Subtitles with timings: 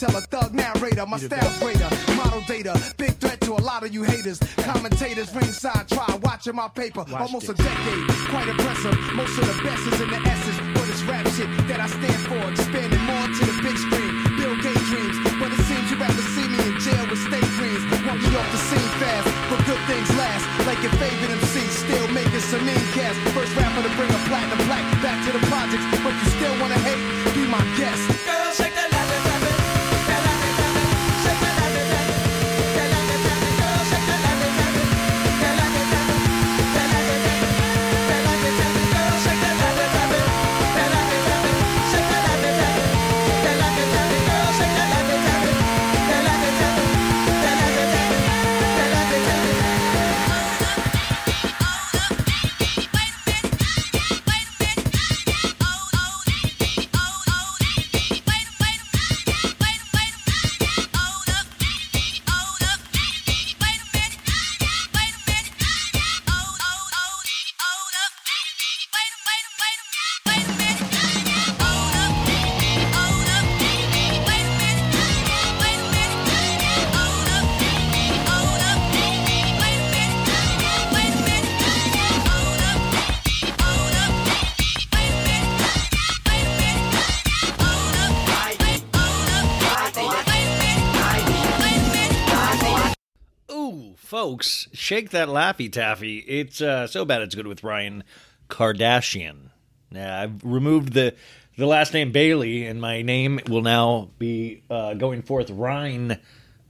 [0.00, 3.92] Best a thug narrator, my style's greater, model data, big threat to a lot of
[3.92, 4.38] you haters.
[4.64, 8.02] Commentators ringside try watching my paper, almost a decade,
[8.32, 8.96] quite impressive.
[9.12, 12.20] Most of the best is in the essence, but it's rap shit that I stand
[12.28, 14.12] for, expanding more to the big screen.
[14.40, 17.82] Bill Gates dreams, but it seems you rather see me in jail with state dreams.
[18.08, 20.44] Want me off the scene fast, but good things last.
[20.64, 23.20] Like your favorite MC, still making some mean cast.
[23.36, 26.80] First rapper to bring a platinum plaque back to the projects, but you still wanna
[26.88, 27.00] hate?
[27.36, 28.39] Be my guest.
[94.30, 96.18] Folks, shake that laffy taffy.
[96.18, 98.04] It's uh, so bad it's good with Ryan
[98.48, 99.50] Kardashian.
[99.90, 101.16] Now, I've removed the
[101.58, 106.16] the last name Bailey, and my name will now be uh, going forth Ryan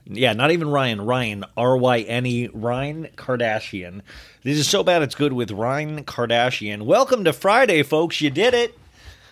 [0.05, 1.01] Yeah, not even Ryan.
[1.01, 4.01] Ryan, R Y N E, Ryan Kardashian.
[4.41, 6.81] This is so bad it's good with Ryan Kardashian.
[6.81, 8.21] Welcome to Friday, folks.
[8.21, 8.75] You did it.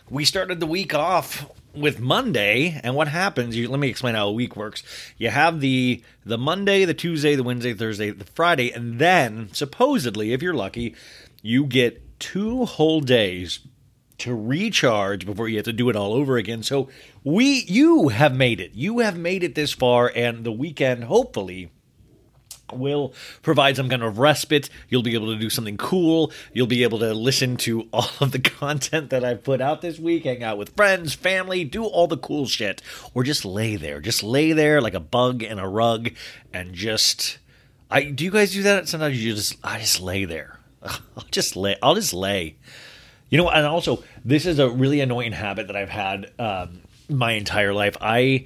[0.08, 3.56] We started the week off with Monday, and what happens?
[3.56, 4.84] You, let me explain how a week works.
[5.18, 10.34] You have the the Monday, the Tuesday, the Wednesday, Thursday, the Friday, and then supposedly,
[10.34, 10.96] if you're lucky,
[11.42, 13.60] you get two whole days
[14.20, 16.62] to recharge before you have to do it all over again.
[16.62, 16.90] So
[17.24, 18.74] we you have made it.
[18.74, 21.72] You have made it this far and the weekend hopefully
[22.78, 24.70] will provide some kind of respite.
[24.90, 26.32] You'll be able to do something cool.
[26.54, 30.00] You'll be able to listen to all of the content that I've put out this
[30.00, 32.82] week, hang out with friends, family, do all the cool shit,
[33.14, 34.00] or just lay there.
[34.00, 36.12] Just lay there like a bug in a rug
[36.54, 37.40] and just
[37.92, 38.88] I do you guys do that?
[38.88, 40.60] Sometimes you just I just lay there.
[40.84, 42.58] I'll just lay I'll just lay.
[43.30, 47.34] You know, and also this is a really annoying habit that I've had um, my
[47.34, 47.98] entire life.
[48.02, 48.46] I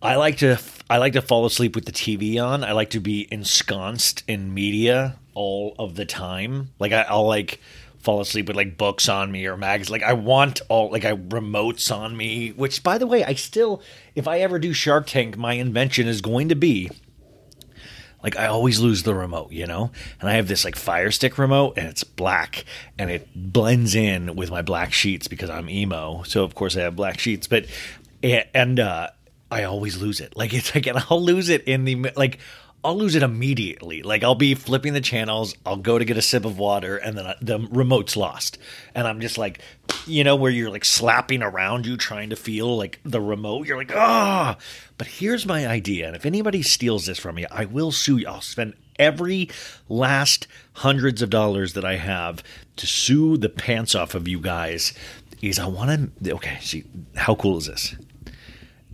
[0.00, 0.58] I like to
[0.90, 2.64] I like to fall asleep with the TV on.
[2.64, 6.70] I like to be ensconced in media all of the time.
[6.78, 7.60] Like I, will like
[7.98, 9.90] fall asleep with like books on me or mags.
[9.90, 12.50] Like I want all like I remotes on me.
[12.50, 13.82] Which, by the way, I still,
[14.14, 16.90] if I ever do Shark Tank, my invention is going to be
[18.22, 19.90] like I always lose the remote, you know?
[20.20, 22.64] And I have this like fire stick remote and it's black
[22.98, 26.22] and it blends in with my black sheets because I'm emo.
[26.24, 27.66] So of course I have black sheets, but
[28.22, 29.10] and uh
[29.50, 30.36] I always lose it.
[30.36, 32.38] Like it's like and I'll lose it in the like
[32.84, 34.02] I'll lose it immediately.
[34.02, 37.18] Like I'll be flipping the channels, I'll go to get a sip of water, and
[37.18, 38.56] then the remote's lost,
[38.94, 39.60] and I'm just like,
[40.06, 43.66] you know, where you're like slapping around you trying to feel like the remote.
[43.66, 44.56] You're like, ah.
[44.56, 44.62] Oh.
[44.96, 48.28] But here's my idea, and if anybody steals this from me, I will sue you.
[48.28, 49.48] I'll spend every
[49.88, 52.42] last hundreds of dollars that I have
[52.76, 54.92] to sue the pants off of you guys.
[55.40, 56.58] Is I want to okay.
[56.60, 56.84] See
[57.16, 57.96] how cool is this?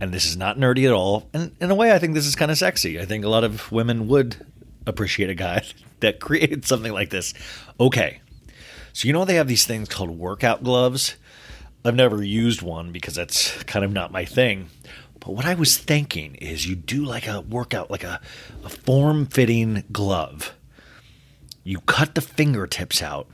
[0.05, 1.27] And this is not nerdy at all.
[1.33, 2.99] And in a way, I think this is kind of sexy.
[2.99, 4.45] I think a lot of women would
[4.85, 5.63] appreciate a guy
[5.99, 7.33] that created something like this.
[7.79, 8.21] Okay.
[8.93, 11.15] So, you know, they have these things called workout gloves.
[11.83, 14.69] I've never used one because that's kind of not my thing.
[15.19, 18.21] But what I was thinking is you do like a workout, like a,
[18.63, 20.53] a form fitting glove.
[21.63, 23.27] You cut the fingertips out,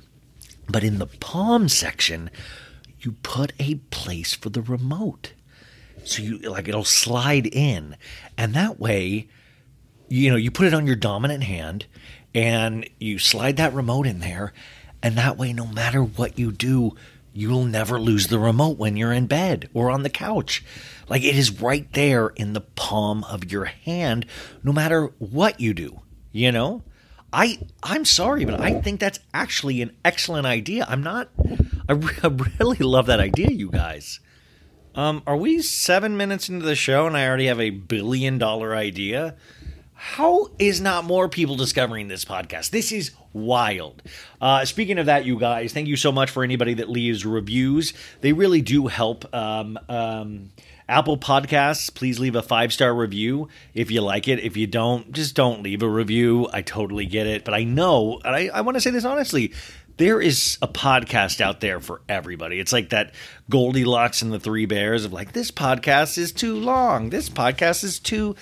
[0.70, 2.30] but in the palm section,
[3.02, 5.34] you put a place for the remote
[6.04, 7.96] so you like it'll slide in.
[8.38, 9.28] And that way
[10.08, 11.86] you know you put it on your dominant hand
[12.34, 14.54] and you slide that remote in there.
[15.04, 16.96] And that way no matter what you do
[17.34, 20.64] you'll never lose the remote when you're in bed or on the couch.
[21.08, 24.26] Like it is right there in the palm of your hand
[24.64, 26.02] no matter what you do
[26.32, 26.84] you know?
[27.34, 30.86] I i'm sorry but i think that's actually an excellent idea.
[30.88, 31.30] I'm not
[31.88, 31.94] i,
[32.24, 32.28] I
[32.60, 34.20] really love that idea you guys
[34.96, 38.76] um, are we seven minutes into the show and I already have a billion dollar
[38.76, 39.36] idea?
[39.94, 42.72] How is not more people discovering this podcast?
[42.72, 44.02] This is wild.
[44.42, 47.94] Uh, speaking of that, you guys, thank you so much for anybody that leaves reviews.
[48.22, 49.32] They really do help.
[49.34, 50.50] Um, um,
[50.90, 54.40] Apple Podcasts, please leave a five star review if you like it.
[54.40, 56.50] If you don't, just don't leave a review.
[56.52, 57.46] I totally get it.
[57.46, 59.54] But I know, and I, I want to say this honestly,
[59.98, 62.60] there is a podcast out there for everybody.
[62.60, 63.14] It's like that
[63.52, 67.12] Goldilocks and the Three Bears of like, this podcast is too long.
[67.12, 68.36] This podcast is too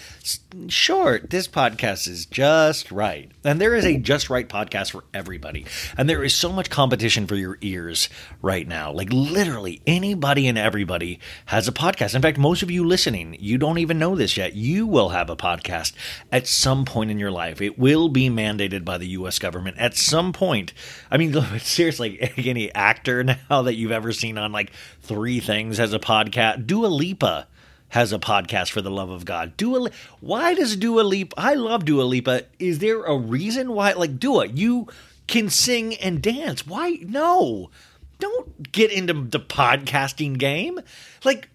[0.68, 1.32] short.
[1.32, 3.32] This podcast is just right.
[3.44, 5.66] And there is a just right podcast for everybody.
[5.98, 8.08] And there is so much competition for your ears
[8.42, 8.92] right now.
[8.92, 12.16] Like, literally, anybody and everybody has a podcast.
[12.16, 14.56] In fact, most of you listening, you don't even know this yet.
[14.56, 15.94] You will have a podcast
[16.32, 17.62] at some point in your life.
[17.62, 19.40] It will be mandated by the U.S.
[19.40, 20.74] government at some point.
[21.10, 24.72] I mean, seriously, any actor now that you've ever seen on like
[25.10, 26.68] Three Things has a podcast.
[26.68, 27.48] Dua Lipa
[27.88, 29.58] has a podcast for the love of God.
[29.58, 29.90] Dua,
[30.20, 31.34] why does Dua Lipa?
[31.36, 32.44] I love Dua Lipa.
[32.60, 33.94] Is there a reason why?
[33.94, 34.88] Like Dua, you
[35.26, 36.68] can sing and dance.
[36.68, 37.00] Why?
[37.02, 37.72] No,
[38.20, 40.80] don't get into the podcasting game.
[41.24, 41.50] Like,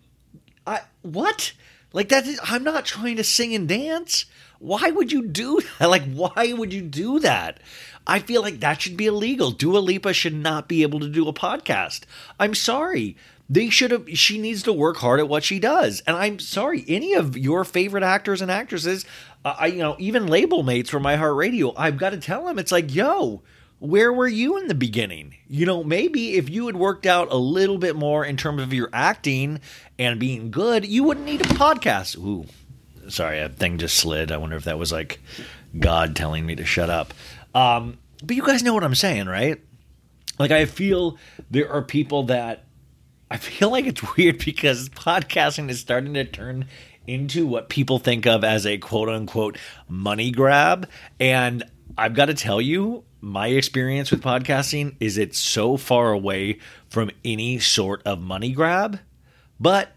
[0.66, 1.52] I what?
[1.92, 2.26] Like that?
[2.26, 4.24] Is, I'm not trying to sing and dance.
[4.58, 5.90] Why would you do that?
[5.90, 7.60] Like, why would you do that?
[8.04, 9.50] I feel like that should be illegal.
[9.50, 12.00] Dua Lipa should not be able to do a podcast.
[12.38, 13.16] I'm sorry.
[13.48, 14.08] They should have.
[14.14, 16.02] She needs to work hard at what she does.
[16.06, 19.04] And I'm sorry, any of your favorite actors and actresses,
[19.44, 22.72] uh, I you know even label mates from iHeartRadio, I've got to tell them it's
[22.72, 23.42] like, yo,
[23.78, 25.34] where were you in the beginning?
[25.46, 28.72] You know, maybe if you had worked out a little bit more in terms of
[28.72, 29.60] your acting
[29.98, 32.16] and being good, you wouldn't need a podcast.
[32.16, 32.46] Ooh,
[33.10, 34.32] sorry, a thing just slid.
[34.32, 35.20] I wonder if that was like
[35.78, 37.12] God telling me to shut up.
[37.54, 39.60] Um, but you guys know what I'm saying, right?
[40.38, 41.18] Like, I feel
[41.50, 42.64] there are people that
[43.34, 46.66] I feel like it's weird because podcasting is starting to turn
[47.04, 50.88] into what people think of as a quote unquote money grab.
[51.18, 51.64] And
[51.98, 57.10] I've got to tell you, my experience with podcasting is it's so far away from
[57.24, 59.00] any sort of money grab,
[59.58, 59.88] but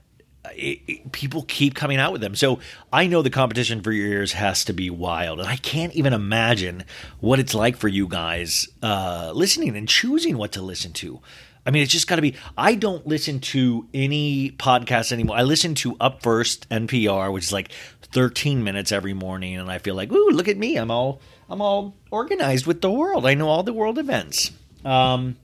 [0.56, 2.34] it, it, people keep coming out with them.
[2.34, 2.60] So
[2.92, 6.14] I know the competition for your ears has to be wild, and I can't even
[6.14, 6.86] imagine
[7.20, 11.22] what it's like for you guys uh, listening and choosing what to listen to.
[11.68, 12.34] I mean, it's just got to be.
[12.58, 15.36] I don't listen to any podcast anymore.
[15.36, 17.74] I listen to Up First NPR, which is like
[18.14, 20.78] 13 minutes every morning, and I feel like, ooh, look at me.
[20.78, 21.20] I'm all
[21.50, 23.26] I'm all organized with the world.
[23.26, 24.52] I know all the world events.
[24.86, 25.36] Um,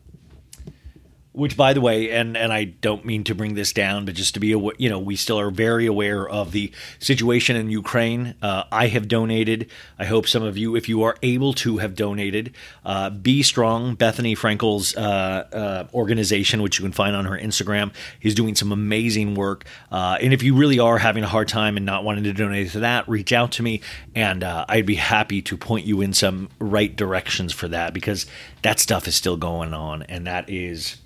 [1.34, 4.36] which by the way and and I don't mean to bring this down but just
[4.36, 8.36] to be aware you know we still are very aware of the situation in Ukraine.
[8.42, 9.70] Uh, I have donated.
[10.00, 12.54] I hope some of you if you are able to have donated.
[12.86, 17.92] Uh, be strong Bethenny Frankel's uh, uh organization which you can find on her Instagram
[18.22, 19.66] is doing some amazing work.
[19.92, 22.72] Uh, and if you really are having a hard time and not wanting to donate
[22.72, 23.82] to that reach out to me
[24.16, 28.28] and uh, I'd be happy to point you in some right directions for that because
[28.62, 30.98] that stuff is still going on and that is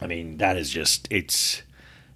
[0.00, 1.62] I mean, that is just it's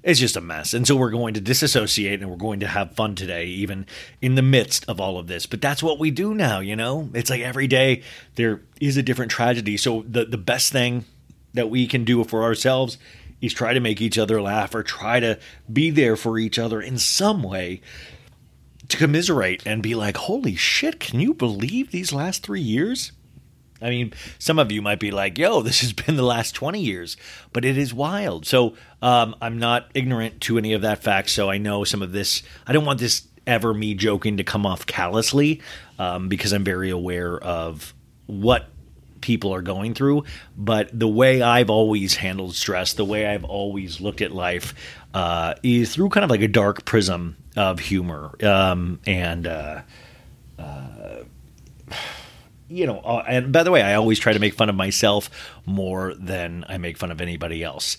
[0.04, 0.74] it's just a mess.
[0.74, 3.86] And so we're going to disassociate and we're going to have fun today, even
[4.20, 5.46] in the midst of all of this.
[5.46, 7.08] But that's what we do now, you know?
[7.14, 8.02] It's like every day
[8.34, 9.78] there is a different tragedy.
[9.78, 11.06] So the, the best thing
[11.54, 12.98] that we can do for ourselves
[13.40, 15.38] is try to make each other laugh or try to
[15.72, 17.80] be there for each other in some way
[18.88, 23.12] to commiserate and be like, holy shit, can you believe these last three years?
[23.82, 26.80] I mean, some of you might be like, yo, this has been the last 20
[26.80, 27.16] years,
[27.52, 28.46] but it is wild.
[28.46, 31.30] So um, I'm not ignorant to any of that fact.
[31.30, 32.42] So I know some of this.
[32.66, 35.60] I don't want this ever me joking to come off callously
[35.98, 37.92] um, because I'm very aware of
[38.26, 38.68] what
[39.20, 40.24] people are going through.
[40.56, 44.74] But the way I've always handled stress, the way I've always looked at life,
[45.14, 48.34] uh, is through kind of like a dark prism of humor.
[48.42, 49.82] Um, and, uh,
[50.58, 51.24] uh,
[52.68, 55.30] you know, uh, and by the way, I always try to make fun of myself
[55.66, 57.96] more than I make fun of anybody else.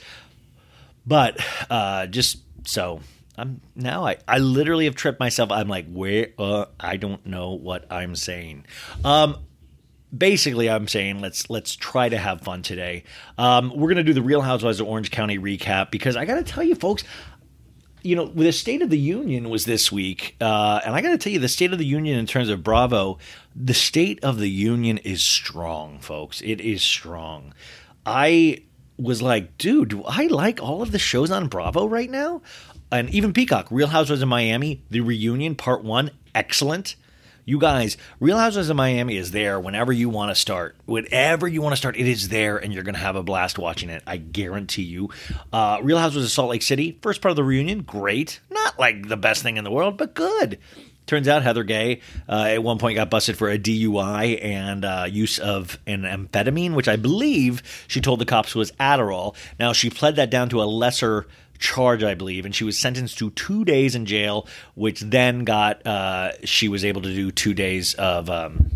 [1.05, 3.01] But uh, just so
[3.38, 5.51] I'm now, I, I literally have tripped myself.
[5.51, 6.29] I'm like, where?
[6.38, 8.65] Uh, I don't know what I'm saying.
[9.03, 9.38] Um,
[10.15, 13.03] basically i'm saying let's let's try to have fun today
[13.38, 16.63] um, we're to do the real housewives of orange county recap because i gotta tell
[16.63, 17.03] you folks
[18.05, 21.17] you know, the State of the Union was this week, uh, and I got to
[21.17, 23.17] tell you, the State of the Union in terms of Bravo,
[23.55, 26.41] the State of the Union is strong, folks.
[26.41, 27.53] It is strong.
[28.05, 28.63] I
[28.97, 32.43] was like, dude, do I like all of the shows on Bravo right now?
[32.91, 36.95] And even Peacock, Real Housewives of Miami, The Reunion Part One, excellent.
[37.47, 40.75] You guys, Real Housewives of Miami is there whenever you want to start.
[40.85, 43.59] Whenever you want to start, it is there, and you're going to have a blast
[43.59, 44.01] watching it.
[44.07, 45.11] I guarantee you.
[45.53, 48.39] Uh, Real Housewives of Salt Lake City, first part of the reunion, great.
[48.49, 50.57] Not like the best thing in the world, but good.
[51.05, 55.05] Turns out Heather Gay uh, at one point got busted for a DUI and uh,
[55.07, 59.35] use of an amphetamine, which I believe she told the cops was Adderall.
[59.59, 61.27] Now she pled that down to a lesser
[61.59, 65.85] charge, I believe, and she was sentenced to two days in jail, which then got
[65.85, 68.29] uh, she was able to do two days of.
[68.29, 68.71] Um,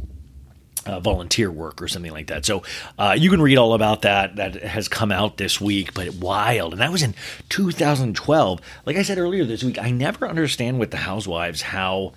[0.85, 2.45] uh, volunteer work or something like that.
[2.45, 2.63] So
[2.97, 4.37] uh, you can read all about that.
[4.37, 6.71] That has come out this week, but wild.
[6.71, 7.13] And that was in
[7.49, 8.61] 2012.
[8.85, 12.13] Like I said earlier this week, I never understand with the housewives how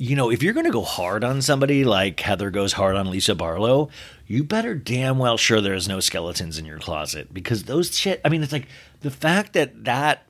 [0.00, 3.10] you know, if you're going to go hard on somebody like Heather goes hard on
[3.10, 3.90] Lisa Barlow,
[4.26, 8.18] you better damn well sure there's no skeletons in your closet because those shit.
[8.24, 8.66] I mean, it's like
[9.00, 10.26] the fact that that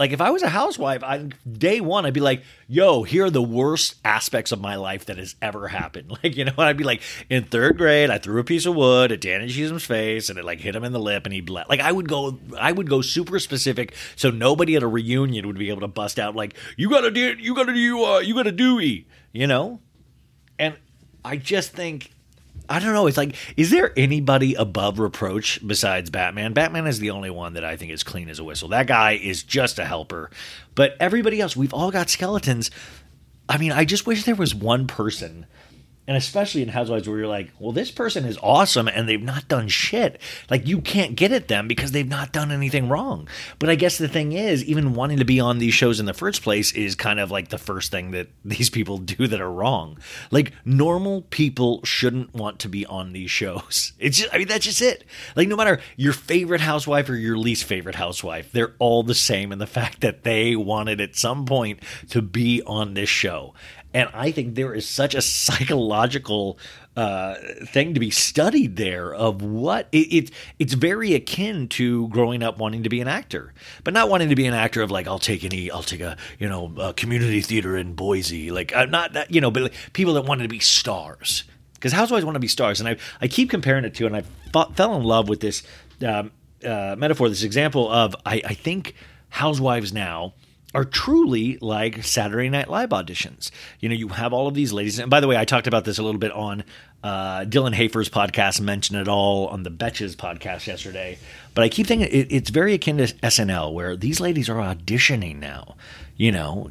[0.00, 3.30] like if I was a housewife, I day one I'd be like, "Yo, here are
[3.30, 6.84] the worst aspects of my life that has ever happened." Like you know, I'd be
[6.84, 10.38] like, in third grade, I threw a piece of wood at Danny Cheesum's face, and
[10.38, 11.66] it like hit him in the lip, and he bled.
[11.68, 15.58] Like I would go, I would go super specific, so nobody at a reunion would
[15.58, 18.52] be able to bust out like, "You gotta do, you gotta do, uh, you gotta
[18.52, 19.80] do," you know.
[20.58, 20.76] And
[21.22, 22.10] I just think
[22.70, 23.08] I don't know.
[23.08, 26.52] It's like, is there anybody above reproach besides Batman?
[26.52, 28.68] Batman is the only one that I think is clean as a whistle.
[28.68, 30.30] That guy is just a helper.
[30.76, 32.70] But everybody else, we've all got skeletons.
[33.48, 35.46] I mean, I just wish there was one person
[36.06, 39.46] and especially in Housewives where you're like, well, this person is awesome and they've not
[39.48, 40.20] done shit.
[40.50, 43.28] Like you can't get at them because they've not done anything wrong.
[43.58, 46.14] But I guess the thing is, even wanting to be on these shows in the
[46.14, 49.52] first place is kind of like the first thing that these people do that are
[49.52, 49.98] wrong.
[50.30, 53.92] Like normal people shouldn't want to be on these shows.
[54.00, 55.04] It's just, I mean, that's just it.
[55.36, 59.52] Like no matter your favorite housewife or your least favorite housewife, they're all the same
[59.52, 63.54] in the fact that they wanted at some point to be on this show.
[63.92, 66.58] And I think there is such a psychological
[66.96, 67.34] uh,
[67.66, 72.58] thing to be studied there of what it, it, it's very akin to growing up
[72.58, 73.52] wanting to be an actor,
[73.84, 76.16] but not wanting to be an actor of like I'll take any I'll take a
[76.38, 78.50] you know a community theater in Boise.
[78.50, 81.44] Like I'm not that you know but like, people that wanted to be stars.
[81.74, 84.22] Because housewives want to be stars and I I keep comparing it to and I
[84.74, 85.62] fell in love with this
[86.06, 86.32] um,
[86.64, 88.94] uh, metaphor this example of I, I think
[89.30, 90.34] housewives now
[90.74, 93.50] are truly like Saturday Night Live auditions.
[93.80, 94.98] You know, you have all of these ladies.
[94.98, 96.64] And by the way, I talked about this a little bit on
[97.02, 101.18] uh, Dylan Hafer's podcast, mentioned it all on the Betches podcast yesterday.
[101.54, 105.36] But I keep thinking it, it's very akin to SNL, where these ladies are auditioning
[105.36, 105.76] now.
[106.16, 106.70] You know,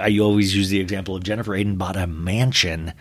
[0.00, 2.94] I always use the example of Jennifer Aydin bought a mansion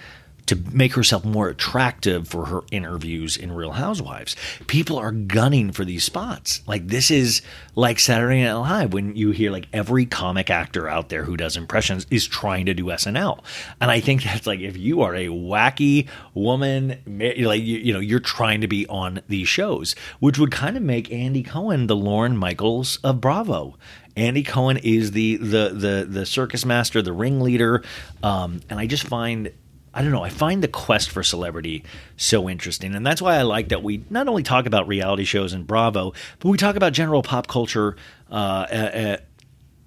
[0.50, 4.36] to make herself more attractive for her interviews in Real Housewives.
[4.66, 6.62] People are gunning for these spots.
[6.66, 7.44] Like this is
[7.76, 11.56] like Saturday Night Live when you hear like every comic actor out there who does
[11.56, 13.44] impressions is trying to do SNL.
[13.80, 18.00] And I think that's like if you are a wacky woman, like you, you know,
[18.00, 21.96] you're trying to be on these shows, which would kind of make Andy Cohen the
[21.96, 23.78] Lorne Michaels of Bravo.
[24.18, 27.84] Andy Cohen is the the the the circus master, the ringleader,
[28.24, 29.52] um, and I just find
[30.00, 30.24] I don't know.
[30.24, 31.84] I find the quest for celebrity
[32.16, 32.96] so interesting.
[32.96, 36.14] And that's why I like that we not only talk about reality shows and Bravo,
[36.40, 37.98] but we talk about general pop culture
[38.32, 39.26] uh, at,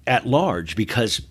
[0.05, 1.23] at large because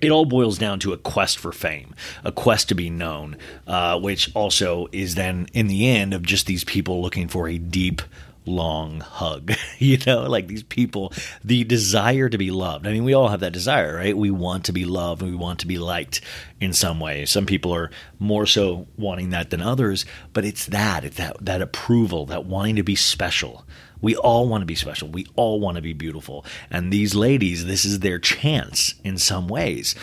[0.00, 3.98] it all boils down to a quest for fame, a quest to be known, uh,
[3.98, 8.02] which also is then in the end of just these people looking for a deep
[8.46, 9.52] long hug.
[9.78, 11.12] you know, like these people,
[11.44, 12.86] the desire to be loved.
[12.86, 14.16] I mean, we all have that desire, right?
[14.16, 16.20] We want to be loved we want to be liked
[16.60, 17.26] in some way.
[17.26, 21.62] Some people are more so wanting that than others, but it's that, it's that that
[21.62, 23.64] approval, that wanting to be special.
[24.00, 25.08] We all want to be special.
[25.08, 26.44] We all want to be beautiful.
[26.70, 29.94] And these ladies, this is their chance in some ways.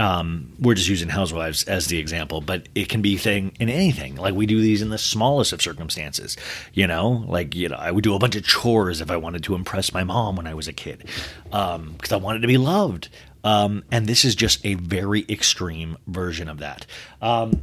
[0.00, 4.16] Um, we're just using housewives as the example, but it can be thing in anything.
[4.16, 6.38] Like we do these in the smallest of circumstances.
[6.72, 9.44] You know, like you know, I would do a bunch of chores if I wanted
[9.44, 11.04] to impress my mom when I was a kid,
[11.44, 13.10] because um, I wanted to be loved.
[13.44, 16.86] Um, and this is just a very extreme version of that.
[17.20, 17.62] Um,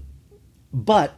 [0.71, 1.15] but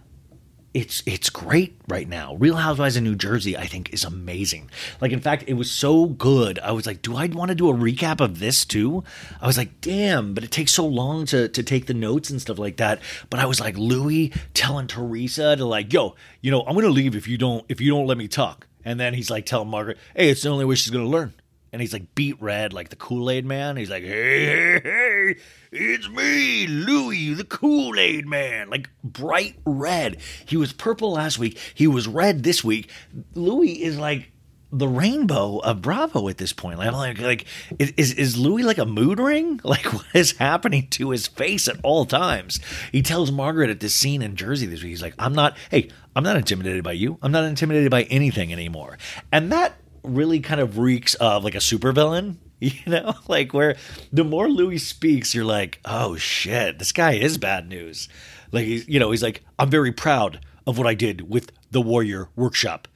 [0.74, 2.36] it's it's great right now.
[2.36, 4.70] Real Housewives in New Jersey, I think, is amazing.
[5.02, 6.60] Like, in fact, it was so good.
[6.60, 9.04] I was like, do I want to do a recap of this too?
[9.42, 12.40] I was like, damn, but it takes so long to to take the notes and
[12.40, 13.02] stuff like that.
[13.30, 17.16] But I was like, Luis telling Teresa to like, yo, you know, I'm gonna leave
[17.16, 18.68] if you don't if you don't let me talk.
[18.86, 21.34] And then he's like telling Margaret, hey, it's the only way she's gonna learn
[21.72, 23.78] and he's like beat red like the Kool-Aid man.
[23.78, 25.36] He's like, hey, hey, hey,
[25.72, 28.70] it's me, Luis, the Kool-Aid man.
[28.70, 30.18] Like bright red.
[30.46, 31.58] He was purple last week.
[31.74, 32.90] He was red this week.
[33.36, 34.32] Luis is like
[34.72, 36.80] the rainbow of Bravo at this point.
[36.80, 37.46] Like, like, like
[37.80, 39.60] is is Luis like a mood ring?
[39.70, 42.60] Like, what is happening to his face at all times?
[42.92, 45.90] He tells Margaret at this scene in Jersey this week, he's like, I'm not, hey,
[46.16, 47.20] I'm not intimidated by you.
[47.22, 48.98] I'm not intimidated by anything anymore.
[49.32, 49.76] And that
[50.16, 52.38] really kind of reeks of like a supervillain.
[52.62, 53.78] You know, like where
[54.12, 58.10] the more Luis speaks, you're like, oh shit, this guy is bad news.
[58.52, 61.80] Like he's, you know, he's like, I'm very proud of what I did with the
[61.80, 62.90] Warrior Workshop.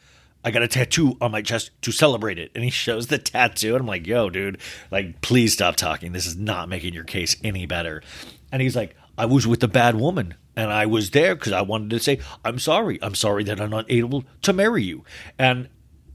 [0.43, 2.51] I got a tattoo on my chest to celebrate it.
[2.53, 3.75] And he shows the tattoo.
[3.75, 4.59] And I'm like, yo, dude,
[4.91, 6.11] like, please stop talking.
[6.11, 8.03] This is not making your case any better.
[8.51, 10.35] And he's like, I was with a bad woman.
[10.55, 12.99] And I was there because I wanted to say, I'm sorry.
[13.01, 15.03] I'm sorry that I'm not able to marry you.
[15.39, 15.69] And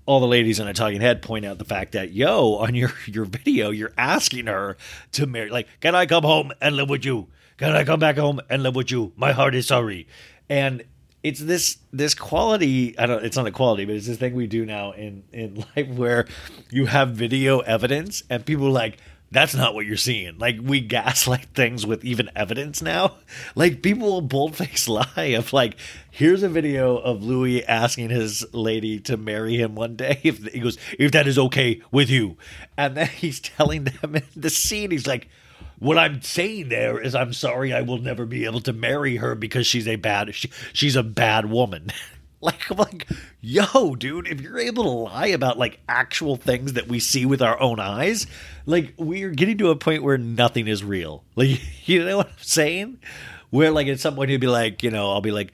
[0.08, 3.26] all the ladies a talking head point out the fact that yo on your your
[3.26, 4.78] video you're asking her
[5.12, 7.28] to marry like can i come home and live with you?
[7.58, 9.12] Can i come back home and live with you?
[9.16, 10.08] My heart is sorry.
[10.48, 10.84] And
[11.22, 14.46] it's this this quality i don't it's not a quality but it's this thing we
[14.46, 16.24] do now in in life where
[16.70, 18.98] you have video evidence and people like
[19.30, 20.38] that's not what you're seeing.
[20.38, 23.16] Like we gaslight things with even evidence now.
[23.54, 25.76] Like people will boldface lie of like,
[26.10, 30.20] here's a video of Luis asking his lady to marry him one day.
[30.28, 32.36] If he goes, if that is okay with you,
[32.76, 35.28] and then he's telling them in the scene, he's like,
[35.78, 39.34] what I'm saying there is, I'm sorry, I will never be able to marry her
[39.34, 41.90] because she's a bad, she, she's a bad woman.
[42.40, 43.08] Like, I'm like,
[43.40, 47.42] yo, dude, if you're able to lie about like actual things that we see with
[47.42, 48.28] our own eyes,
[48.64, 51.24] like we're getting to a point where nothing is real.
[51.34, 52.98] Like, you know what I'm saying?
[53.50, 55.52] Where like at some point he'd be like, you know, I'll be like,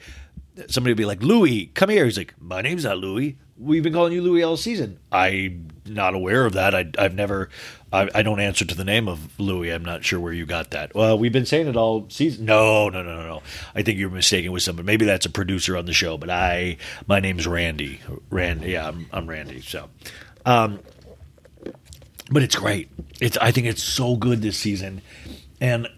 [0.68, 2.04] somebody would be like, Luis, come here.
[2.04, 3.34] He's like, my name's not Luis.
[3.56, 4.98] We've been calling you Luis all season.
[5.12, 6.74] I'm not aware of that.
[6.74, 7.50] I, I've never,
[7.94, 9.72] I, I don't answer to the name of Luis.
[9.72, 10.94] I'm not sure where you got that.
[10.94, 12.44] Well, we've been saying it all season.
[12.44, 13.42] No, no, no, no, no.
[13.74, 14.84] I think you're mistaken with somebody.
[14.86, 16.76] Maybe that's a producer on the show, but I,
[17.06, 18.00] my name's Randy.
[18.30, 19.60] Randy, yeah, I'm, I'm Randy.
[19.60, 19.88] So,
[20.44, 20.80] um,
[22.30, 22.90] but it's great.
[23.20, 25.00] It's, I think it's so good this season.
[25.60, 25.88] And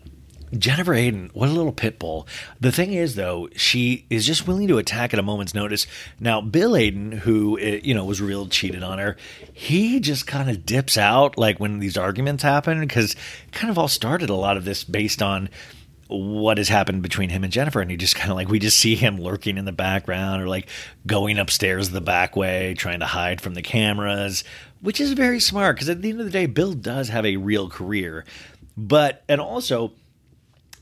[0.58, 2.26] Jennifer Aydin, what a little pit bull.
[2.60, 5.86] The thing is, though, she is just willing to attack at a moment's notice.
[6.20, 9.16] Now, Bill Aydin, who eh, you know was real cheated on her,
[9.52, 13.16] he just kind of dips out like when these arguments happen because
[13.52, 15.48] kind of all started a lot of this based on
[16.08, 18.78] what has happened between him and Jennifer, and he just kind of like we just
[18.78, 20.68] see him lurking in the background or like
[21.06, 24.44] going upstairs the back way, trying to hide from the cameras,
[24.80, 27.36] which is very smart because at the end of the day, Bill does have a
[27.36, 28.24] real career,
[28.76, 29.92] but and also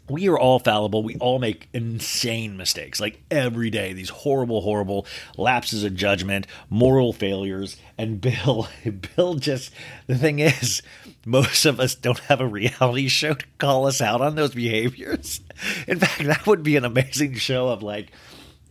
[0.09, 1.03] we are all fallible.
[1.03, 3.93] We all make insane mistakes, like every day.
[3.93, 7.77] These horrible, horrible lapses of judgment, moral failures.
[7.97, 8.69] And Bill,
[9.17, 9.73] Bill just
[10.07, 10.83] the thing is,
[11.25, 15.41] most of us don't have a reality show to call us out on those behaviors.
[15.89, 18.11] In fact, that would be an amazing show of like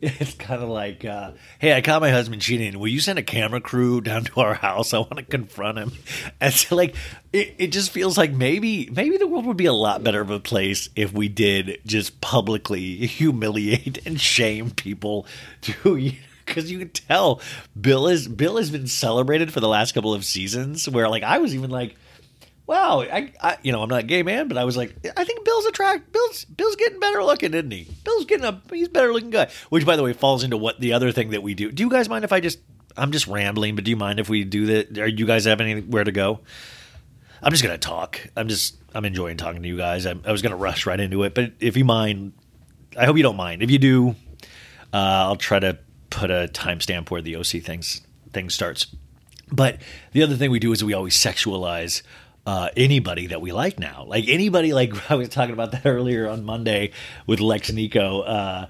[0.19, 2.77] it's kind of like, uh, hey, I caught my husband cheating.
[2.77, 4.93] Will you send a camera crew down to our house?
[4.93, 5.91] I want to confront him.
[6.41, 6.95] And so, like,
[7.31, 10.29] it, it just feels like maybe maybe the world would be a lot better of
[10.29, 15.25] a place if we did just publicly humiliate and shame people
[15.61, 16.11] to
[16.45, 17.39] because you can tell
[17.79, 20.89] Bill is Bill has been celebrated for the last couple of seasons.
[20.89, 21.95] Where like I was even like
[22.65, 25.23] wow, I, I, you know, I'm not a gay man, but I was like, I
[25.23, 26.11] think Bill's attract.
[26.11, 27.87] Bill's Bill's getting better looking, isn't he?
[28.03, 29.49] Bill's getting a he's better looking guy.
[29.69, 31.71] Which, by the way, falls into what the other thing that we do.
[31.71, 32.59] Do you guys mind if I just?
[32.95, 34.97] I'm just rambling, but do you mind if we do that?
[34.99, 36.41] Are you guys have anywhere to go?
[37.41, 38.19] I'm just gonna talk.
[38.37, 40.05] I'm just I'm enjoying talking to you guys.
[40.05, 42.33] I, I was gonna rush right into it, but if you mind,
[42.97, 43.61] I hope you don't mind.
[43.61, 44.09] If you do,
[44.93, 45.77] uh, I'll try to
[46.09, 48.87] put a timestamp where the OC things thing starts.
[49.51, 49.81] But
[50.13, 52.01] the other thing we do is we always sexualize
[52.45, 54.05] uh, anybody that we like now.
[54.07, 56.91] Like anybody, like I was talking about that earlier on Monday
[57.27, 58.67] with Lex Nico uh,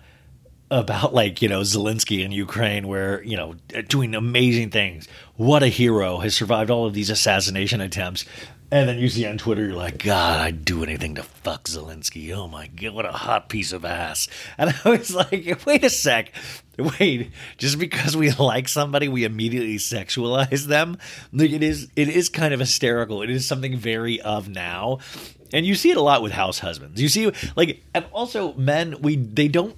[0.70, 3.56] about like you know Zelensky in Ukraine, where you know
[3.88, 5.08] doing amazing things.
[5.36, 8.26] What a hero has survived all of these assassination attempts.
[8.72, 12.36] And then you see on Twitter, you're like, God, I'd do anything to fuck Zelensky.
[12.36, 14.28] Oh my God, what a hot piece of ass.
[14.58, 16.32] And I was like, wait a sec.
[17.00, 20.98] Wait, just because we like somebody, we immediately sexualize them.
[21.32, 23.22] Like it is, it is kind of hysterical.
[23.22, 25.00] It is something very of now,
[25.52, 27.00] and you see it a lot with house husbands.
[27.00, 29.76] You see, like, and also men, we they don't.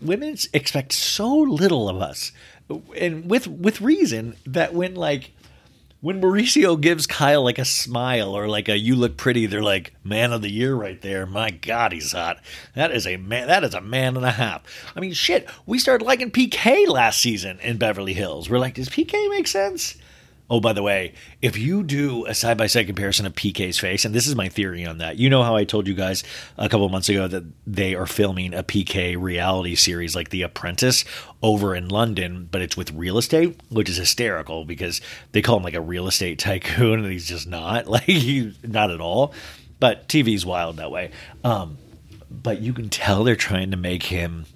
[0.00, 2.32] Women expect so little of us,
[2.96, 5.32] and with with reason that when like
[6.00, 9.94] when Mauricio gives Kyle like a smile or like a "you look pretty," they're like
[10.04, 11.26] "man of the year" right there.
[11.26, 12.38] My God, he's hot.
[12.74, 13.48] That is a man.
[13.48, 14.62] That is a man and a half.
[14.94, 15.48] I mean, shit.
[15.66, 18.48] We started liking PK last season in Beverly Hills.
[18.48, 19.96] We're like, does PK make sense?
[20.50, 24.06] Oh, by the way, if you do a side by side comparison of PK's face,
[24.06, 26.24] and this is my theory on that, you know how I told you guys
[26.56, 31.04] a couple months ago that they are filming a PK reality series like The Apprentice
[31.42, 35.64] over in London, but it's with real estate, which is hysterical because they call him
[35.64, 39.34] like a real estate tycoon, and he's just not like he's not at all.
[39.80, 41.10] But TV's wild that way.
[41.44, 41.76] Um,
[42.30, 44.46] but you can tell they're trying to make him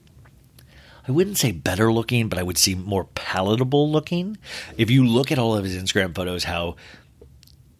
[1.07, 4.39] I wouldn't say better looking, but I would say more palatable looking.
[4.79, 6.77] If you look at all of his Instagram photos, how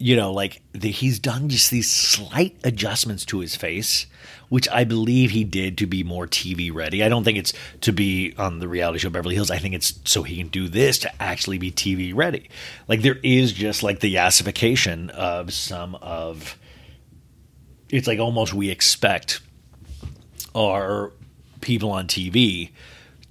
[0.03, 4.05] you know, like the, he's done just these slight adjustments to his face,
[4.49, 7.01] which I believe he did to be more TV ready.
[7.01, 9.49] I don't think it's to be on the reality show Beverly Hills.
[9.49, 12.49] I think it's so he can do this to actually be TV ready.
[12.89, 16.57] Like there is just like the yassification of some of.
[17.89, 19.39] It's like almost we expect
[20.53, 21.13] our
[21.61, 22.71] people on TV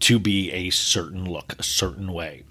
[0.02, 2.44] to be a certain look, a certain way.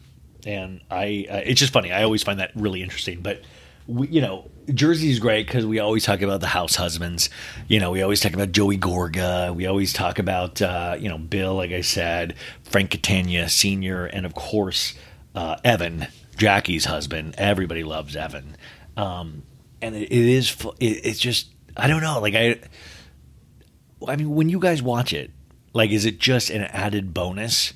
[0.45, 1.91] And I, uh, it's just funny.
[1.91, 3.21] I always find that really interesting.
[3.21, 3.41] But
[3.87, 7.29] we, you know, Jersey's great because we always talk about the house husbands.
[7.67, 9.53] You know, we always talk about Joey Gorga.
[9.53, 14.25] We always talk about, uh, you know, Bill, like I said, Frank Catania Senior, and
[14.25, 14.95] of course
[15.35, 17.35] uh, Evan, Jackie's husband.
[17.37, 18.55] Everybody loves Evan.
[18.97, 19.43] Um,
[19.81, 22.19] and it, it is, it, it's just, I don't know.
[22.19, 22.59] Like I,
[24.07, 25.31] I mean, when you guys watch it,
[25.73, 27.73] like, is it just an added bonus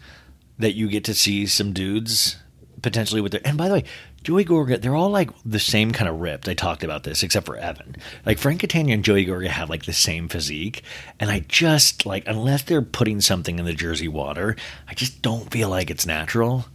[0.58, 2.38] that you get to see some dudes
[2.82, 3.42] potentially with their?
[3.46, 3.84] And by the way,
[4.26, 6.50] Joey Gorga, they're all like the same kind of ripped.
[6.50, 7.96] I talked about this, except for Evan.
[8.26, 10.82] Like Frank Catania and Joey Gorga have like the same physique,
[11.20, 14.56] and I just like unless they're putting something in the Jersey water,
[14.88, 16.66] I just don't feel like it's natural.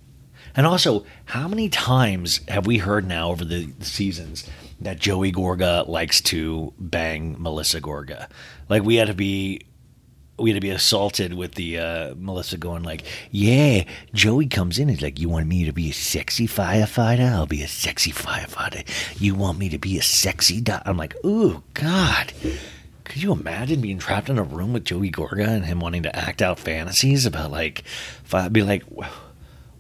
[0.55, 4.49] And also, how many times have we heard now over the seasons
[4.81, 8.29] that Joey Gorga likes to bang Melissa Gorga?
[8.69, 9.63] Like we had to be
[10.41, 14.89] we had to be assaulted with the uh, Melissa going like, "Yeah, Joey comes in.
[14.89, 17.31] He's like, you want me to be a sexy firefighter?
[17.31, 18.85] I'll be a sexy firefighter.
[19.21, 20.83] You want me to be a sexy doc?
[20.87, 22.33] I'm like, ooh, God."
[23.05, 26.15] Could you imagine being trapped in a room with Joey Gorga and him wanting to
[26.15, 27.81] act out fantasies about like,
[28.25, 28.85] if I'd be like,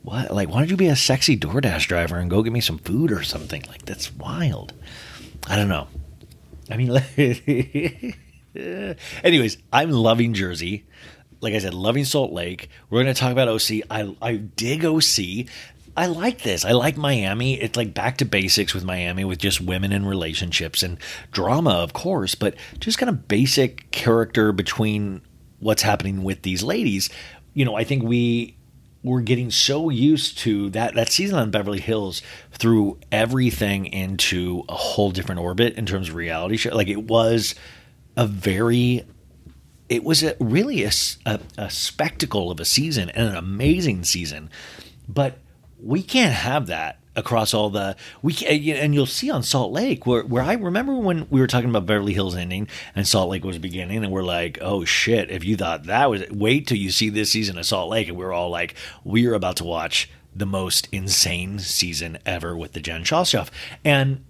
[0.03, 0.33] what?
[0.33, 3.13] Like, why don't you be a sexy DoorDash driver and go get me some food
[3.13, 3.63] or something?
[3.69, 4.73] Like, that's wild.
[5.47, 5.87] I don't know.
[6.71, 6.91] I mean,
[8.55, 8.95] Eh.
[9.23, 10.87] Anyways, I'm loving Jersey.
[11.41, 12.69] Like I said, loving Salt Lake.
[12.89, 13.83] We're going to talk about OC.
[13.91, 15.47] I, I dig OC.
[15.97, 16.65] I like this.
[16.65, 17.61] I like Miami.
[17.61, 20.99] It's like back to basics with Miami with just women and relationships and
[21.33, 25.23] drama, of course, but just kind of basic character between
[25.59, 27.11] what's happening with these ladies.
[27.55, 28.57] You know, I think we
[29.03, 34.75] we're getting so used to that that season on Beverly Hills threw everything into a
[34.75, 36.75] whole different orbit in terms of reality show.
[36.75, 37.55] Like it was
[38.21, 39.07] a very
[39.89, 40.93] it was a, really a,
[41.27, 44.49] a, a spectacle of a season and an amazing season.
[45.09, 45.39] But
[45.83, 50.23] we can't have that across all the we and you'll see on Salt Lake where
[50.23, 53.59] where I remember when we were talking about Beverly Hills ending and Salt Lake was
[53.59, 57.09] beginning and we're like oh shit if you thought that was wait till you see
[57.09, 60.47] this season of Salt Lake and we are all like we're about to watch the
[60.47, 63.51] most insane season ever with the Jen Shah stuff
[63.85, 64.25] and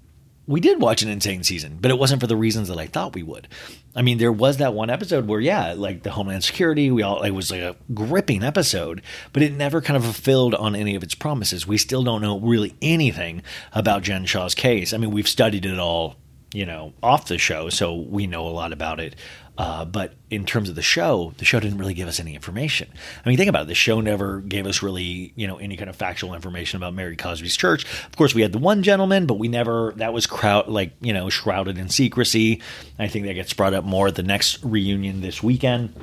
[0.50, 3.14] we did watch an insane season, but it wasn't for the reasons that I thought
[3.14, 3.46] we would.
[3.94, 7.22] I mean, there was that one episode where, yeah, like the Homeland Security, we all
[7.22, 11.02] it was like a gripping episode, but it never kind of fulfilled on any of
[11.02, 11.66] its promises.
[11.66, 14.92] We still don't know really anything about Jen Shah's case.
[14.92, 16.16] I mean, we've studied it all,
[16.54, 19.16] you know, off the show, so we know a lot about it.
[19.58, 22.88] Uh, but in terms of the show, the show didn't really give us any information.
[23.24, 23.68] I mean, think about it.
[23.68, 27.14] The show never gave us really, you know, any kind of factual information about Mary
[27.14, 27.84] Cosby's church.
[28.06, 31.12] Of course, we had the one gentleman, but we never, that was crowd, like, you
[31.12, 32.62] know, shrouded in secrecy.
[32.98, 35.94] I think that gets brought up more at the next reunion this weekend.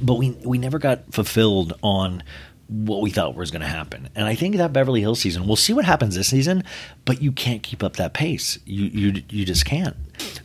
[0.00, 2.22] But we, we never got fulfilled on
[2.70, 4.08] what we thought was going to happen.
[4.14, 6.62] And I think that Beverly Hills season, we'll see what happens this season,
[7.04, 8.60] but you can't keep up that pace.
[8.64, 9.96] You you you just can't.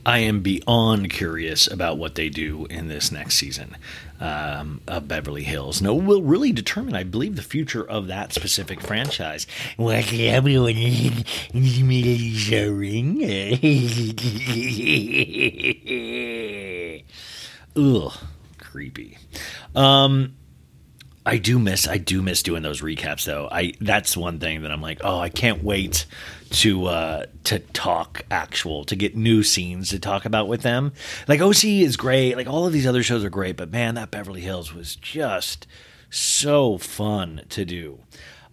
[0.05, 3.75] I am beyond curious about what they do in this next season
[4.19, 5.81] um, of Beverly Hills.
[5.81, 9.45] No, will really determine, I believe, the future of that specific franchise.
[9.77, 11.23] What everyone is.
[17.77, 18.13] Ugh,
[18.57, 19.17] creepy.
[19.75, 20.35] Um,
[21.25, 23.49] I do miss I do miss doing those recaps though.
[23.51, 26.05] I that's one thing that I'm like, oh, I can't wait
[26.51, 30.93] to uh to talk actual to get new scenes to talk about with them.
[31.27, 34.11] Like OC is great, like all of these other shows are great, but man, that
[34.11, 35.65] Beverly Hills was just
[36.11, 37.99] so fun to do.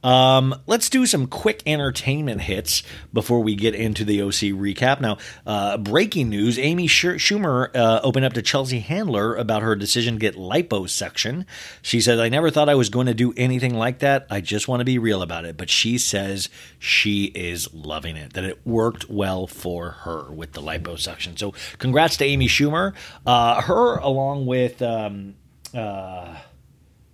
[0.03, 5.01] Um, let's do some quick entertainment hits before we get into the OC recap.
[5.01, 10.15] Now, uh, breaking news Amy Schumer uh, opened up to Chelsea Handler about her decision
[10.15, 11.47] to get liposuction.
[11.83, 14.27] She said, I never thought I was going to do anything like that.
[14.31, 15.57] I just want to be real about it.
[15.57, 20.62] But she says she is loving it, that it worked well for her with the
[20.62, 21.38] liposuction.
[21.38, 22.95] So, congrats to Amy Schumer.
[23.25, 24.83] Uh, her, along with.
[24.83, 25.35] Um,
[25.75, 26.37] uh,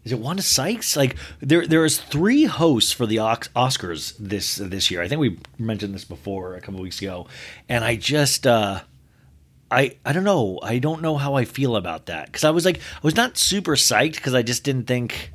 [0.09, 0.97] is it Wanda Sykes?
[0.97, 5.03] Like there, there is three hosts for the Oscars this this year.
[5.03, 7.27] I think we mentioned this before a couple weeks ago,
[7.69, 8.81] and I just, uh,
[9.71, 10.61] I, I don't know.
[10.63, 13.37] I don't know how I feel about that because I was like, I was not
[13.37, 15.33] super psyched because I just didn't think.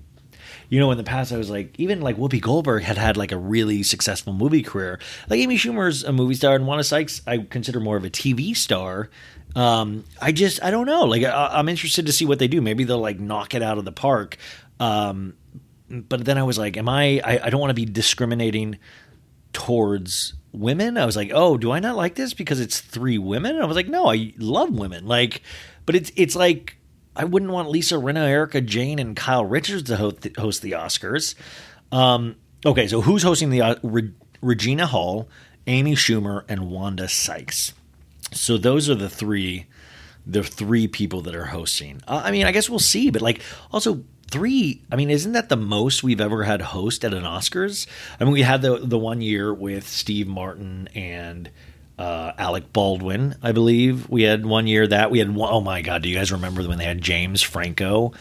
[0.69, 3.31] You know, in the past, I was like, even like Whoopi Goldberg had had like
[3.31, 4.99] a really successful movie career.
[5.29, 8.57] Like Amy Schumer's a movie star, and Wanda Sykes, I consider more of a TV
[8.57, 9.11] star.
[9.55, 11.03] Um, I just, I don't know.
[11.05, 12.61] Like, I, am interested to see what they do.
[12.61, 14.37] Maybe they'll like knock it out of the park.
[14.79, 15.35] Um,
[15.89, 18.79] but then I was like, am I, I, I don't want to be discriminating
[19.53, 20.97] towards women.
[20.97, 23.55] I was like, oh, do I not like this because it's three women?
[23.55, 25.07] And I was like, no, I love women.
[25.07, 25.41] Like,
[25.85, 26.77] but it's, it's like,
[27.15, 30.71] I wouldn't want Lisa Rinna, Erika Jayne, and Kyle Richards to host the, host the
[30.71, 31.35] Oscars.
[31.91, 35.29] Um, okay, so who's hosting the uh, Re- Regina Hall,
[35.67, 37.73] Amy Schumer, and Wanda Sykes?
[38.31, 39.67] So those are the three,
[40.25, 42.01] the three people that are hosting.
[42.07, 44.03] Uh, I mean, I guess we'll see, but like also
[44.33, 47.87] three i mean isn't that the most we've ever had host at an oscars?
[48.19, 51.49] I mean we had the the one year with steve martin and
[51.99, 54.09] uh, alec baldwin i believe.
[54.09, 56.67] We had one year that we had one, oh my god do you guys remember
[56.67, 58.13] when they had james franco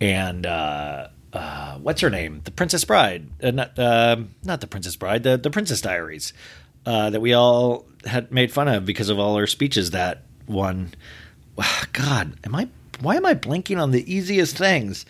[0.00, 2.40] and uh, uh, what's her name?
[2.44, 6.32] The princess bride uh, not, uh, not the princess bride the, the princess diaries
[6.86, 10.94] uh, that we all had made fun of because of all her speeches that one.
[11.92, 12.68] God am i
[13.00, 15.04] why am i blinking on the easiest things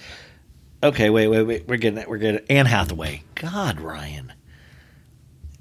[0.82, 1.68] Okay, wait, wait, wait.
[1.68, 2.08] We're getting it.
[2.08, 2.46] We're getting it.
[2.50, 3.22] Anne Hathaway.
[3.34, 4.32] God, Ryan.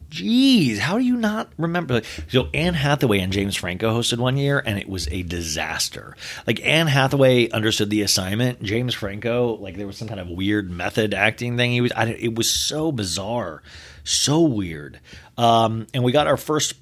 [0.09, 2.01] Jeez, how do you not remember?
[2.29, 6.15] So Anne Hathaway and James Franco hosted one year, and it was a disaster.
[6.47, 8.63] Like Anne Hathaway understood the assignment.
[8.63, 11.71] James Franco, like there was some kind of weird method acting thing.
[11.71, 11.91] He was.
[11.91, 13.61] I, it was so bizarre,
[14.05, 15.01] so weird.
[15.37, 16.75] Um, and we got our first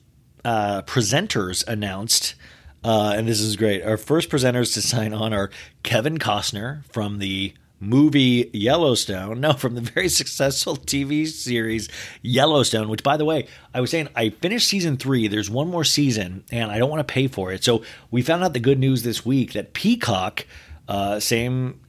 [0.45, 2.35] uh, presenters announced.
[2.83, 3.81] Uh, and this is great.
[3.83, 5.49] Our first presenters to sign on are
[5.83, 9.39] Kevin Costner from the movie Yellowstone.
[9.43, 11.89] No, from the very successful TV series
[12.21, 15.27] Yellowstone, which, by the way, I was saying I finished season three.
[15.27, 17.63] There's one more season, and I don't want to pay for it.
[17.63, 20.45] So we found out the good news this week that Peacock,
[20.87, 21.79] uh, same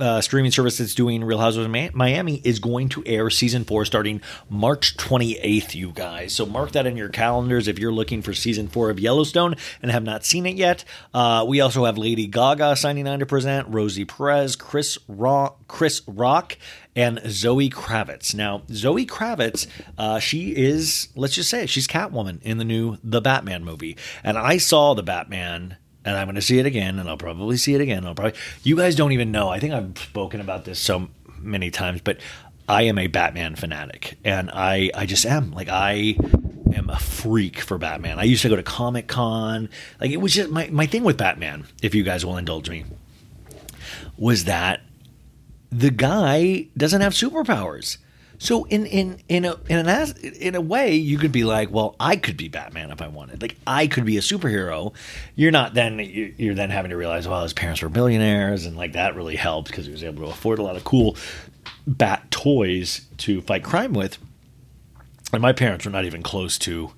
[0.00, 3.84] uh, streaming service that's doing Real Housewives of Miami is going to air season four
[3.84, 6.34] starting March 28th, you guys.
[6.34, 9.90] So mark that in your calendars if you're looking for season four of Yellowstone and
[9.90, 10.84] have not seen it yet.
[11.12, 16.02] Uh, we also have Lady Gaga signing on to present, Rosie Perez, Chris Rock, Chris
[16.06, 16.56] Rock,
[16.96, 18.34] and Zoe Kravitz.
[18.34, 23.20] Now, Zoe Kravitz, uh, she is, let's just say, she's Catwoman in the new The
[23.20, 23.96] Batman movie.
[24.24, 27.56] And I saw The Batman and I'm going to see it again, and I'll probably
[27.56, 28.06] see it again.
[28.06, 28.38] I'll probably.
[28.62, 29.48] You guys don't even know.
[29.48, 31.08] I think I've spoken about this so
[31.38, 32.18] many times, but
[32.68, 36.16] I am a Batman fanatic, and I I just am like I
[36.72, 38.18] am a freak for Batman.
[38.18, 39.68] I used to go to Comic Con.
[40.00, 41.66] Like it was just my my thing with Batman.
[41.82, 42.84] If you guys will indulge me,
[44.16, 44.82] was that
[45.70, 47.98] the guy doesn't have superpowers.
[48.42, 51.94] So in in in a in an in a way, you could be like, well,
[52.00, 53.42] I could be Batman if I wanted.
[53.42, 54.94] Like I could be a superhero.
[55.36, 58.94] You're not then you're then having to realize, well, his parents were billionaires, and like
[58.94, 61.18] that really helped because he was able to afford a lot of cool
[61.86, 64.16] bat toys to fight crime with.
[65.34, 66.92] And my parents were not even close to,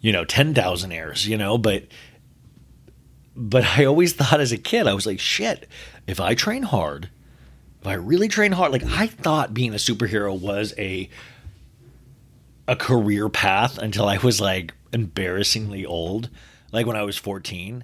[0.00, 1.26] you know, ten thousand heirs.
[1.26, 1.88] You know, but
[3.34, 5.68] but I always thought as a kid, I was like, shit,
[6.06, 7.10] if I train hard
[7.82, 11.10] if I really train hard, like I thought being a superhero was a
[12.68, 16.30] a career path until I was like embarrassingly old,
[16.70, 17.82] like when I was 14.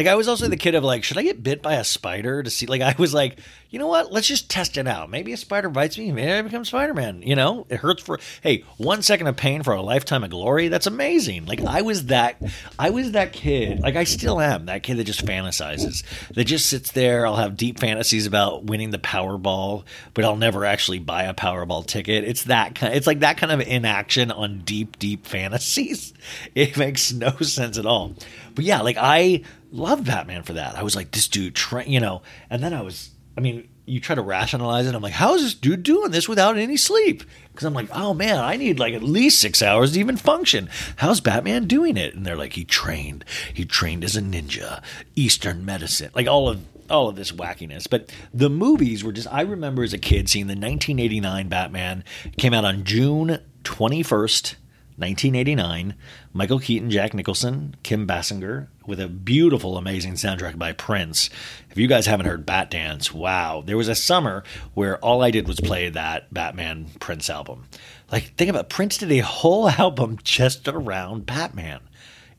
[0.00, 2.42] Like I was also the kid of like, should I get bit by a spider
[2.42, 2.64] to see?
[2.64, 4.10] Like I was like, you know what?
[4.10, 5.10] Let's just test it out.
[5.10, 6.10] Maybe a spider bites me.
[6.10, 7.20] Maybe I become Spider Man.
[7.20, 10.68] You know, it hurts for hey one second of pain for a lifetime of glory.
[10.68, 11.44] That's amazing.
[11.44, 12.42] Like I was that,
[12.78, 13.80] I was that kid.
[13.80, 16.02] Like I still am that kid that just fantasizes.
[16.30, 17.26] That just sits there.
[17.26, 19.84] I'll have deep fantasies about winning the Powerball,
[20.14, 22.24] but I'll never actually buy a Powerball ticket.
[22.24, 22.94] It's that kind.
[22.94, 26.14] It's like that kind of inaction on deep, deep fantasies.
[26.54, 28.14] It makes no sense at all.
[28.54, 30.76] But yeah, like I loved Batman for that.
[30.76, 34.00] I was like, this dude, tra-, you know, and then I was, I mean, you
[34.00, 34.94] try to rationalize it.
[34.94, 37.24] I'm like, how is this dude doing this without any sleep?
[37.52, 40.70] Because I'm like, oh man, I need like at least six hours to even function.
[40.96, 42.14] How's Batman doing it?
[42.14, 43.24] And they're like, he trained.
[43.52, 44.82] He trained as a ninja,
[45.16, 47.88] Eastern medicine, like all of all of this wackiness.
[47.88, 49.28] But the movies were just.
[49.32, 52.04] I remember as a kid seeing the 1989 Batman
[52.36, 54.54] came out on June 21st,
[55.00, 55.94] 1989.
[56.32, 61.30] Michael Keaton, Jack Nicholson, Kim Basinger, with a beautiful, amazing soundtrack by Prince.
[61.70, 63.62] If you guys haven't heard Bat Dance, wow.
[63.64, 67.66] There was a summer where all I did was play that Batman Prince album.
[68.12, 68.68] Like, think about it.
[68.68, 71.80] Prince did a whole album just around Batman.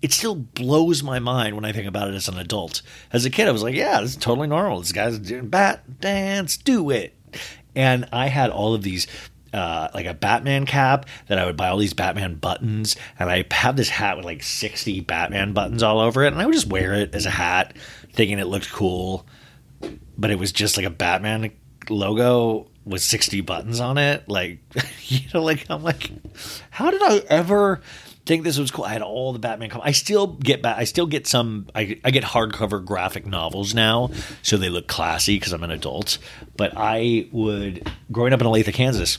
[0.01, 2.81] It still blows my mind when I think about it as an adult.
[3.11, 4.79] As a kid, I was like, yeah, this is totally normal.
[4.79, 7.15] This guy's doing Bat Dance, do it.
[7.75, 9.07] And I had all of these
[9.53, 13.45] uh, like a Batman cap that I would buy all these Batman buttons, and I
[13.51, 16.67] have this hat with like sixty Batman buttons all over it, and I would just
[16.67, 17.75] wear it as a hat,
[18.13, 19.25] thinking it looked cool,
[20.17, 21.51] but it was just like a Batman
[21.89, 24.27] logo with sixty buttons on it.
[24.29, 24.59] Like,
[25.03, 26.11] you know, like I'm like,
[26.69, 27.81] how did I ever?
[28.23, 28.85] think this was cool.
[28.85, 29.71] I had all the Batman.
[29.81, 30.77] I still get back.
[30.77, 31.67] I still get some.
[31.73, 34.11] I, I get hardcover graphic novels now,
[34.43, 36.19] so they look classy because I'm an adult.
[36.55, 39.17] But I would growing up in Olathe, Kansas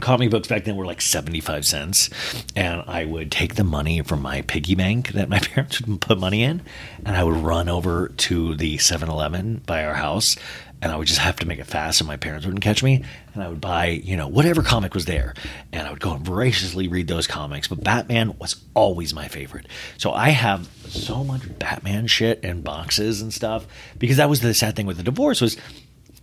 [0.00, 2.10] comic books back then were like 75 cents
[2.54, 6.18] and i would take the money from my piggy bank that my parents would put
[6.18, 6.62] money in
[7.04, 10.36] and i would run over to the 7-eleven by our house
[10.82, 13.04] and i would just have to make it fast so my parents wouldn't catch me
[13.34, 15.34] and i would buy you know whatever comic was there
[15.72, 19.66] and i would go and voraciously read those comics but batman was always my favorite.
[19.98, 23.66] So i have so much batman shit and boxes and stuff
[23.98, 25.56] because that was the sad thing with the divorce was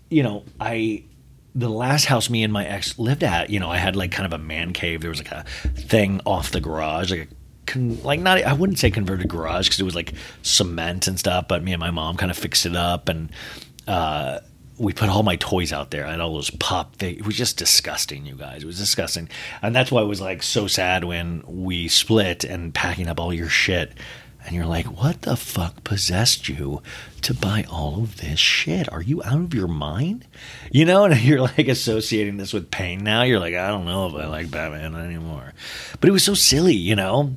[0.10, 1.04] you know i
[1.56, 4.26] the last house me and my ex lived at, you know, I had like kind
[4.26, 5.02] of a man cave.
[5.02, 5.44] There was like a
[5.76, 7.36] thing off the garage, like a
[7.66, 11.48] con- like not I wouldn't say converted garage because it was like cement and stuff,
[11.48, 13.30] but me and my mom kind of fixed it up and
[13.88, 14.40] uh,
[14.78, 16.08] we put all my toys out there.
[16.08, 16.96] I had all those pop.
[16.96, 18.64] Fig- it was just disgusting, you guys.
[18.64, 19.30] It was disgusting,
[19.62, 23.34] and that's why it was like so sad when we split and packing up all
[23.34, 23.94] your shit
[24.46, 26.82] and you're like, what the fuck possessed you
[27.22, 28.92] to buy all of this shit?
[28.92, 30.26] Are you out of your mind?
[30.72, 33.24] You know, and you're like associating this with pain now.
[33.24, 35.54] You're like, I don't know if I like Batman anymore.
[36.00, 37.36] But it was so silly, you know?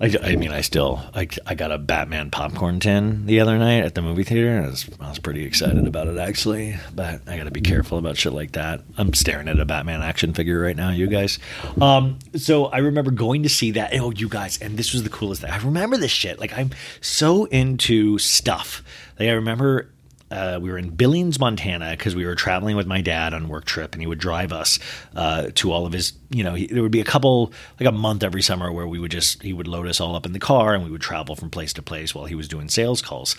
[0.00, 3.84] I, I mean, I still I, I got a Batman popcorn tin the other night
[3.84, 4.62] at the movie theater.
[4.62, 7.98] I was, I was pretty excited about it actually, but I got to be careful
[7.98, 8.82] about shit like that.
[8.96, 11.40] I'm staring at a Batman action figure right now, you guys.
[11.80, 13.92] Um, so I remember going to see that.
[13.94, 15.50] Oh, you guys, and this was the coolest thing.
[15.50, 16.38] I remember this shit.
[16.38, 16.70] Like I'm
[17.00, 18.84] so into stuff.
[19.18, 19.90] Like I remember
[20.30, 23.64] uh, we were in Billings, Montana, because we were traveling with my dad on work
[23.64, 24.78] trip, and he would drive us
[25.16, 26.12] uh, to all of his.
[26.30, 28.98] You know, he, there would be a couple, like a month every summer, where we
[28.98, 31.34] would just he would load us all up in the car, and we would travel
[31.36, 33.36] from place to place while he was doing sales calls.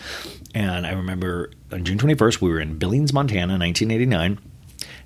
[0.54, 4.38] And I remember on June twenty first, we were in Billings, Montana, nineteen eighty nine,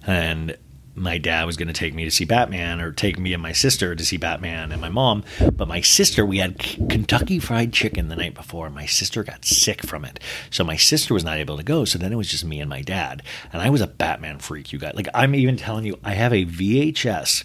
[0.06, 0.56] and
[0.94, 3.52] my dad was going to take me to see Batman or take me and my
[3.52, 5.24] sister to see Batman and my mom.
[5.52, 8.66] But my sister, we had Kentucky Fried Chicken the night before.
[8.66, 10.20] And my sister got sick from it.
[10.50, 11.84] So my sister was not able to go.
[11.84, 13.22] So then it was just me and my dad.
[13.52, 14.94] And I was a Batman freak, you guys.
[14.94, 17.44] Like, I'm even telling you, I have a VHS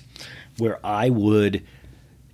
[0.58, 1.66] where I would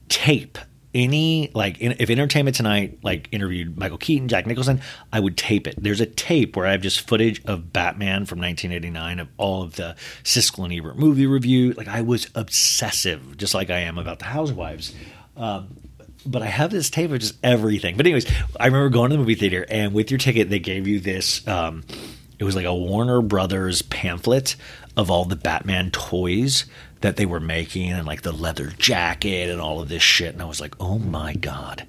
[0.09, 0.57] tape
[0.95, 4.81] any like in, if Entertainment Tonight like interviewed Michael Keaton, Jack Nicholson,
[5.13, 5.75] I would tape it.
[5.77, 9.75] There's a tape where I have just footage of Batman from 1989 of all of
[9.75, 11.73] the Siskel and Ebert movie review.
[11.73, 14.95] Like I was obsessive, just like I am about the Housewives.
[15.35, 15.75] Um,
[16.25, 17.97] but I have this tape of just everything.
[17.97, 18.25] But anyways,
[18.59, 21.45] I remember going to the movie theater and with your ticket they gave you this.
[21.47, 21.83] Um,
[22.39, 24.55] it was like a Warner Brothers pamphlet
[24.97, 26.65] of all the Batman toys
[27.01, 30.33] that they were making and like the leather jacket and all of this shit.
[30.33, 31.87] And I was like, oh my God.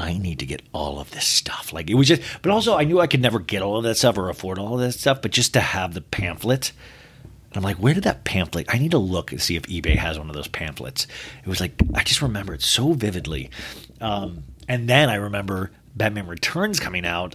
[0.00, 1.72] I need to get all of this stuff.
[1.72, 3.96] Like it was just, but also I knew I could never get all of that
[3.96, 5.20] stuff or afford all of that stuff.
[5.20, 6.70] But just to have the pamphlet,
[7.54, 8.66] I'm like, where did that pamphlet?
[8.72, 11.08] I need to look and see if eBay has one of those pamphlets.
[11.42, 13.50] It was like I just remember it so vividly.
[14.00, 17.34] Um, and then I remember Batman Returns coming out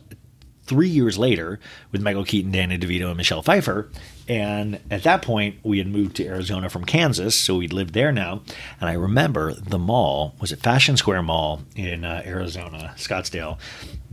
[0.66, 1.60] three years later
[1.92, 3.90] with Michael Keaton, Danny DeVito, and Michelle Pfeiffer.
[4.28, 8.12] And at that point, we had moved to Arizona from Kansas, so we'd lived there
[8.12, 8.42] now.
[8.80, 13.58] And I remember the mall was at Fashion Square Mall in uh, Arizona, Scottsdale.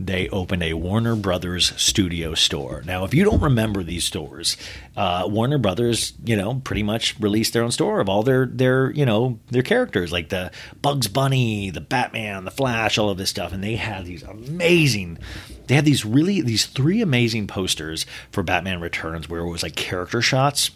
[0.05, 2.81] They opened a Warner Brothers studio store.
[2.85, 4.57] Now, if you don't remember these stores,
[4.97, 8.91] uh, Warner Brothers, you know, pretty much released their own store of all their their
[8.91, 13.29] you know their characters, like the Bugs Bunny, the Batman, the Flash, all of this
[13.29, 13.53] stuff.
[13.53, 15.19] And they had these amazing
[15.67, 19.75] they had these really these three amazing posters for Batman Returns where it was like
[19.75, 20.71] character shots.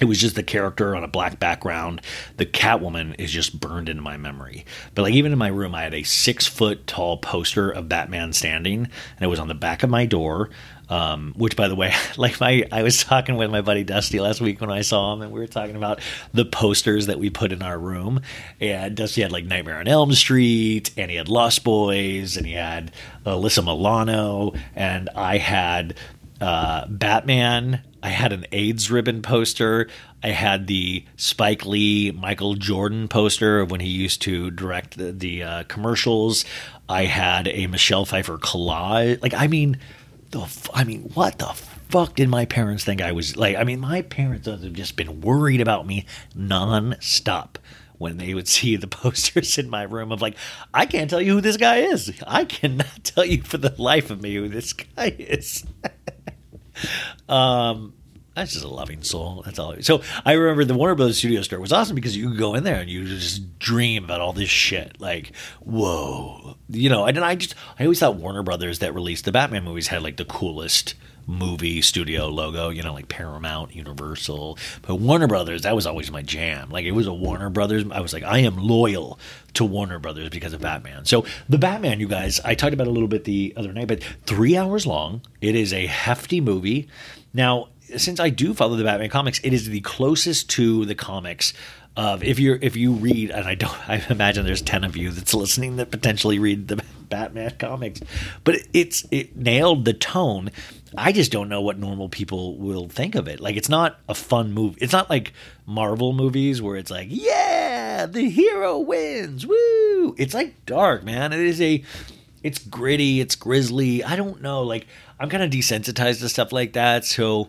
[0.00, 2.02] It was just the character on a black background.
[2.36, 4.64] The Catwoman is just burned into my memory.
[4.94, 8.32] But like even in my room, I had a six foot tall poster of Batman
[8.32, 10.50] standing, and it was on the back of my door.
[10.90, 14.40] Um, which, by the way, like my, I was talking with my buddy Dusty last
[14.40, 16.00] week when I saw him, and we were talking about
[16.32, 18.22] the posters that we put in our room.
[18.58, 22.54] And Dusty had like Nightmare on Elm Street, and he had Lost Boys, and he
[22.54, 22.92] had
[23.26, 25.94] Alyssa Milano, and I had
[26.40, 27.82] uh, Batman.
[28.02, 29.88] I had an AIDS ribbon poster.
[30.22, 35.42] I had the Spike Lee, Michael Jordan poster when he used to direct the, the
[35.42, 36.44] uh, commercials.
[36.88, 39.22] I had a Michelle Pfeiffer collage.
[39.22, 39.78] Like, I mean,
[40.30, 43.56] the f- I mean, what the fuck did my parents think I was like?
[43.56, 47.56] I mean, my parents have just been worried about me nonstop
[47.98, 50.36] when they would see the posters in my room of like,
[50.72, 52.12] I can't tell you who this guy is.
[52.26, 55.64] I cannot tell you for the life of me who this guy is.
[57.28, 57.94] um,
[58.38, 59.42] that's just a loving soul.
[59.44, 59.74] That's all.
[59.80, 62.62] So I remember the Warner Brothers Studio store was awesome because you could go in
[62.62, 65.00] there and you just dream about all this shit.
[65.00, 67.04] Like, whoa, you know.
[67.04, 70.18] And I just I always thought Warner Brothers that released the Batman movies had like
[70.18, 70.94] the coolest
[71.28, 72.70] movie studio logo.
[72.70, 76.70] You know, like Paramount, Universal, but Warner Brothers that was always my jam.
[76.70, 77.84] Like it was a Warner Brothers.
[77.92, 79.20] I was like, I am loyal
[79.54, 81.04] to Warner Brothers because of Batman.
[81.04, 84.02] So the Batman, you guys, I talked about a little bit the other night, but
[84.26, 85.20] three hours long.
[85.40, 86.88] It is a hefty movie.
[87.32, 91.52] Now since I do follow the Batman comics, it is the closest to the comics
[91.96, 95.10] of if you're if you read and I don't I imagine there's ten of you
[95.10, 98.00] that's listening that potentially read the Batman comics,
[98.44, 100.50] but it's it nailed the tone.
[100.96, 103.40] I just don't know what normal people will think of it.
[103.40, 104.78] Like it's not a fun movie.
[104.80, 105.32] It's not like
[105.66, 109.46] Marvel movies where it's like, yeah, the hero wins.
[109.46, 110.14] Woo!
[110.16, 111.32] It's like dark, man.
[111.32, 111.82] It is a
[112.42, 114.02] it's gritty, it's grisly.
[114.04, 114.62] I don't know.
[114.62, 114.86] Like
[115.20, 117.48] I'm kind of desensitized to stuff like that, so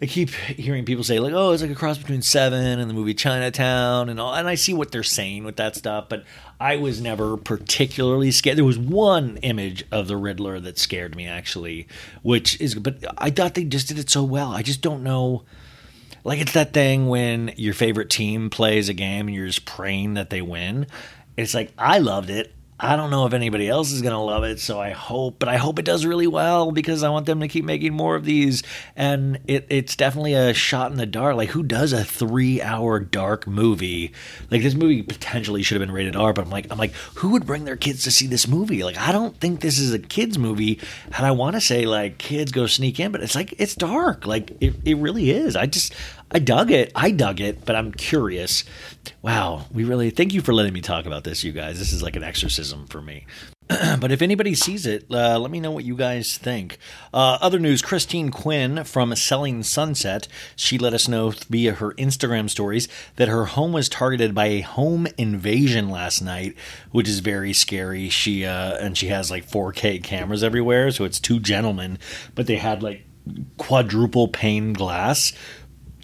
[0.00, 2.94] I keep hearing people say like, "Oh, it's like a cross between Seven and the
[2.94, 6.08] movie Chinatown," and all, and I see what they're saying with that stuff.
[6.08, 6.24] But
[6.58, 8.56] I was never particularly scared.
[8.56, 11.86] There was one image of the Riddler that scared me actually,
[12.22, 14.52] which is, but I thought they just did it so well.
[14.52, 15.44] I just don't know.
[16.24, 20.14] Like it's that thing when your favorite team plays a game and you're just praying
[20.14, 20.86] that they win.
[21.36, 22.52] It's like I loved it.
[22.78, 25.48] I don't know if anybody else is going to love it, so I hope, but
[25.48, 28.26] I hope it does really well because I want them to keep making more of
[28.26, 28.62] these.
[28.94, 31.36] And it, it's definitely a shot in the dark.
[31.36, 34.12] Like, who does a three-hour dark movie?
[34.50, 37.30] Like, this movie potentially should have been rated R, but I'm like, I'm like, who
[37.30, 38.84] would bring their kids to see this movie?
[38.84, 40.78] Like, I don't think this is a kids movie,
[41.16, 44.26] and I want to say like kids go sneak in, but it's like it's dark.
[44.26, 45.56] Like, it, it really is.
[45.56, 45.94] I just,
[46.30, 46.90] I dug it.
[46.94, 48.64] I dug it, but I'm curious.
[49.22, 51.78] Wow, we really thank you for letting me talk about this, you guys.
[51.78, 53.26] This is like an exorcism for me.
[53.68, 56.78] but if anybody sees it, uh, let me know what you guys think.
[57.12, 62.48] Uh, other news Christine Quinn from Selling Sunset, she let us know via her Instagram
[62.48, 66.54] stories that her home was targeted by a home invasion last night,
[66.92, 68.08] which is very scary.
[68.08, 71.98] She uh, and she has like 4K cameras everywhere, so it's two gentlemen,
[72.34, 73.04] but they had like
[73.56, 75.32] quadruple pane glass,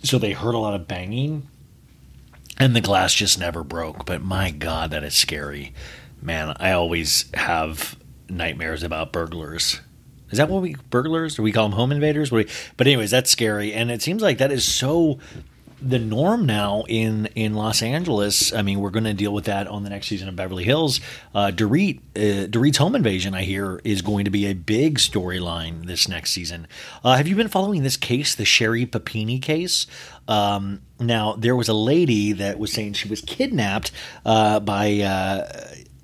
[0.02, 1.48] so they heard a lot of banging,
[2.58, 4.04] and the glass just never broke.
[4.06, 5.72] But my God, that is scary
[6.22, 7.96] man, I always have
[8.28, 9.80] nightmares about burglars.
[10.30, 11.34] Is that what we burglars?
[11.34, 12.30] Do we call them home invaders?
[12.30, 12.46] But
[12.80, 15.18] anyways, that's scary, and it seems like that is so
[15.88, 18.52] the norm now in in Los Angeles.
[18.52, 21.00] I mean, we're going to deal with that on the next season of Beverly Hills.
[21.34, 25.86] Uh, Dorit, uh, Dorit's home invasion, I hear, is going to be a big storyline
[25.86, 26.66] this next season.
[27.04, 29.86] Uh, have you been following this case, the Sherri Papini case?
[30.28, 33.90] Um, now, there was a lady that was saying she was kidnapped
[34.24, 35.00] uh, by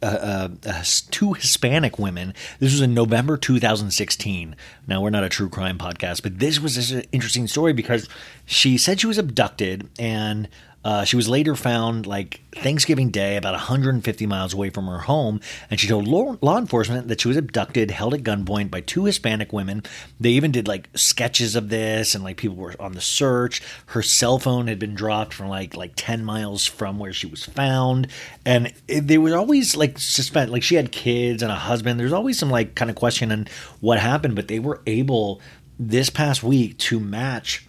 [0.03, 2.35] uh, uh, uh, two Hispanic women.
[2.61, 4.55] This was in November 2016.
[4.87, 8.09] Now, we're not a true crime podcast, but this was an interesting story because
[8.47, 10.49] she said she was abducted and
[10.89, 15.39] uh, she was later found like Thanksgiving Day, about 150 miles away from her home,
[15.71, 19.05] and she told law, law, enforcement that she was abducted, held at gunpoint by two
[19.05, 19.83] Hispanic women.
[20.19, 23.61] They even did like sketches of this, and like people were on the search.
[23.89, 27.45] Her cell phone had been dropped from like like 10 miles from where she was
[27.45, 28.07] found,
[28.47, 32.01] and it, they were always like suspect like she had kids and a husband.
[32.01, 33.47] There's always some like kind of question on
[33.81, 35.43] what happened, but they were able
[35.79, 37.67] this past week to match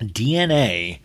[0.00, 1.00] DNA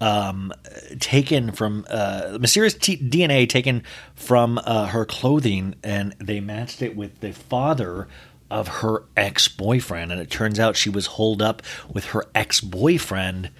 [0.00, 0.52] um,
[1.00, 3.82] taken from uh, mysterious t- DNA taken
[4.14, 8.08] from uh, her clothing, and they matched it with the father
[8.50, 10.12] of her ex boyfriend.
[10.12, 13.50] And it turns out she was holed up with her ex boyfriend.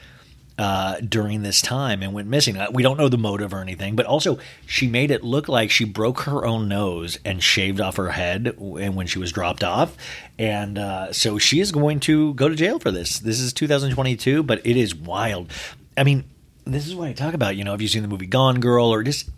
[0.59, 2.57] Uh, during this time and went missing.
[2.57, 5.71] Uh, we don't know the motive or anything, but also she made it look like
[5.71, 9.95] she broke her own nose and shaved off her head when she was dropped off.
[10.39, 13.19] And uh, so she is going to go to jail for this.
[13.19, 15.53] This is 2022, but it is wild.
[15.97, 16.25] I mean,
[16.65, 17.57] this is what I talk about.
[17.57, 19.31] You know, have you seen the movie Gone Girl or just,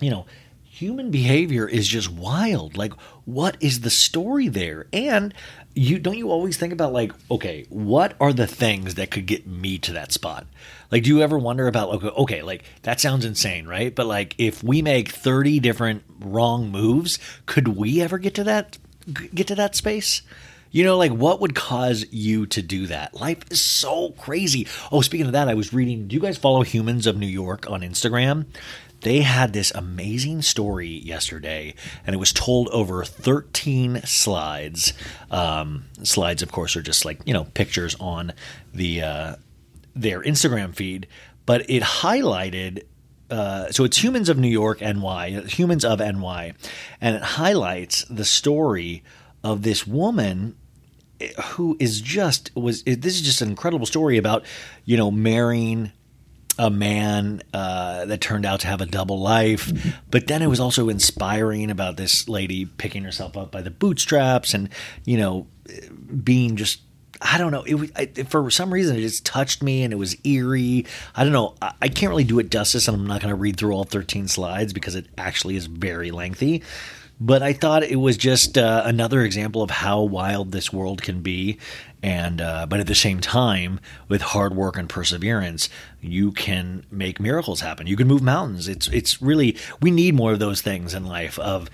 [0.00, 0.26] you know,
[0.72, 2.76] human behavior is just wild.
[2.76, 2.94] Like,
[3.24, 4.86] what is the story there?
[4.92, 5.34] And
[5.74, 9.46] you don't you always think about like, okay, what are the things that could get
[9.46, 10.46] me to that spot?
[10.90, 13.94] Like, do you ever wonder about okay, okay, like that sounds insane, right?
[13.94, 18.78] But like, if we make thirty different wrong moves, could we ever get to that
[19.34, 20.22] get to that space?
[20.72, 23.14] You know, like what would cause you to do that?
[23.14, 24.66] Life is so crazy.
[24.90, 26.08] Oh, speaking of that, I was reading.
[26.08, 28.46] Do you guys follow Humans of New York on Instagram?
[29.02, 31.74] They had this amazing story yesterday,
[32.06, 34.94] and it was told over 13 slides.
[35.30, 38.32] Um, slides, of course, are just like you know pictures on
[38.72, 39.36] the uh,
[39.94, 41.06] their Instagram feed,
[41.44, 42.84] but it highlighted
[43.30, 46.54] uh, so it's Humans of New York NY, Humans of NY,
[47.00, 49.02] and it highlights the story
[49.42, 50.56] of this woman
[51.44, 54.44] who is just was this is just an incredible story about
[54.84, 55.92] you know marrying
[56.58, 59.72] a man uh, that turned out to have a double life,
[60.10, 64.52] but then it was also inspiring about this lady picking herself up by the bootstraps
[64.52, 64.68] and
[65.04, 65.46] you know
[66.22, 66.80] being just
[67.24, 67.62] I don't know.
[67.64, 70.86] It for some reason it just touched me and it was eerie.
[71.14, 71.54] I don't know.
[71.62, 73.84] I, I can't really do it justice, and I'm not going to read through all
[73.84, 76.62] 13 slides because it actually is very lengthy.
[77.24, 81.22] But I thought it was just uh, another example of how wild this world can
[81.22, 81.56] be.
[82.02, 85.68] And uh, but at the same time, with hard work and perseverance,
[86.00, 87.86] you can make miracles happen.
[87.86, 88.66] You can move mountains.
[88.66, 91.38] It's it's really we need more of those things in life.
[91.38, 91.70] Of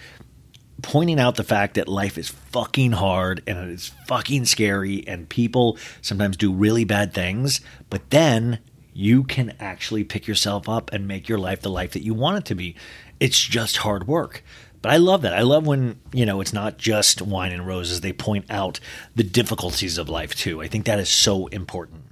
[0.82, 5.30] pointing out the fact that life is fucking hard and it is fucking scary and
[5.30, 8.58] people sometimes do really bad things, but then
[8.92, 12.36] you can actually pick yourself up and make your life the life that you want
[12.36, 12.76] it to be.
[13.18, 14.44] It's just hard work.
[14.80, 15.34] But I love that.
[15.34, 18.00] I love when, you know, it's not just wine and roses.
[18.00, 18.78] They point out
[19.14, 20.62] the difficulties of life too.
[20.62, 22.04] I think that is so important.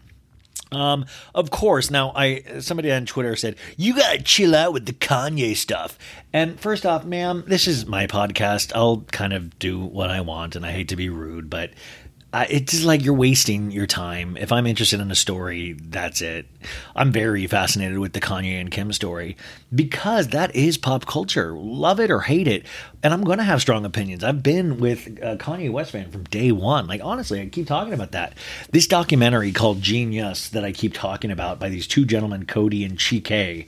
[0.73, 4.93] Um, of course, now I somebody on Twitter said, You gotta chill out with the
[4.93, 5.97] Kanye stuff.
[6.33, 8.73] And first off, ma'am, this is my podcast.
[8.75, 11.71] I'll kind of do what I want, and I hate to be rude, but
[12.35, 14.37] it's just like you're wasting your time.
[14.37, 16.47] If I'm interested in a story, that's it.
[16.95, 19.37] I'm very fascinated with the Kanye and Kim story
[19.75, 21.53] because that is pop culture.
[21.53, 22.67] Love it or hate it.
[23.03, 24.25] And I'm going to have strong opinions.
[24.25, 26.87] I've been with a Kanye West fan from day one.
[26.87, 28.35] Like, honestly, I keep talking about that.
[28.71, 32.99] This documentary called Genius that I keep talking about by these two gentlemen, Cody and
[32.99, 33.67] Chike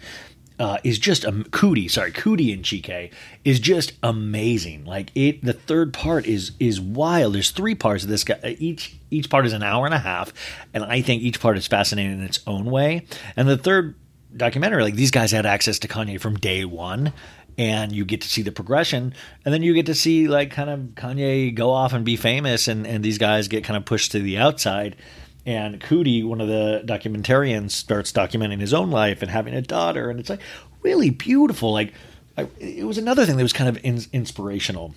[0.58, 3.12] uh, is just a um, Coodie, sorry, Coodie and Chike
[3.44, 4.84] is just amazing.
[4.84, 7.34] Like it, the third part is is wild.
[7.34, 8.38] There's three parts of this guy.
[8.42, 10.32] Uh, each each part is an hour and a half,
[10.74, 13.06] and I think each part is fascinating in its own way.
[13.36, 13.94] And the third
[14.36, 17.12] documentary, like these guys had access to Kanye from day one,
[17.56, 20.70] and you get to see the progression, and then you get to see like kind
[20.70, 24.12] of Kanye go off and be famous, and and these guys get kind of pushed
[24.12, 24.96] to the outside.
[25.48, 30.10] And Coodie, one of the documentarians, starts documenting his own life and having a daughter,
[30.10, 30.42] and it's like
[30.82, 31.72] really beautiful.
[31.72, 31.94] Like
[32.36, 34.94] I, it was another thing that was kind of in, inspirational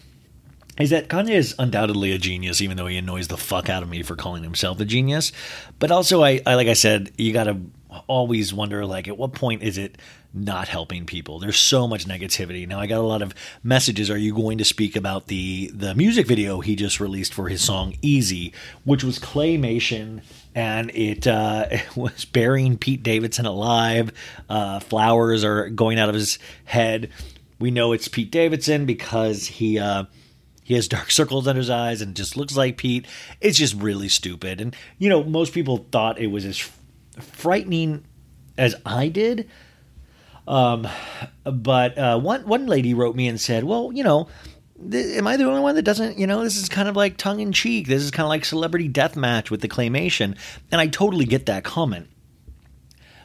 [0.78, 3.88] is that Kanye is undoubtedly a genius, even though he annoys the fuck out of
[3.88, 5.32] me for calling himself a genius.
[5.80, 7.58] But also, I, I like I said, you got to
[8.08, 9.97] always wonder, like, at what point is it
[10.34, 11.39] not helping people?
[11.39, 12.68] There's so much negativity.
[12.68, 13.34] Now, I got a lot of
[13.64, 14.10] messages.
[14.10, 17.62] Are you going to speak about the the music video he just released for his
[17.62, 20.22] song "Easy," which was claymation?
[20.54, 24.12] And it, uh, it was burying Pete Davidson alive.
[24.49, 27.10] Uh, flowers are going out of his head.
[27.60, 30.06] We know it's Pete Davidson because he uh,
[30.72, 33.06] he has dark circles under his eyes and just looks like Pete.
[33.39, 34.62] It's just really stupid.
[34.62, 36.58] And, you know, most people thought it was as
[37.20, 38.06] frightening
[38.58, 39.49] as I did.
[40.47, 40.88] Um,
[41.43, 44.28] but uh, one, one lady wrote me and said, well, you know,
[44.93, 47.39] am I the only one that doesn't, you know, this is kind of like tongue
[47.39, 47.88] in cheek.
[47.88, 50.38] This is kind of like celebrity death match with the claymation.
[50.71, 52.07] And I totally get that comment.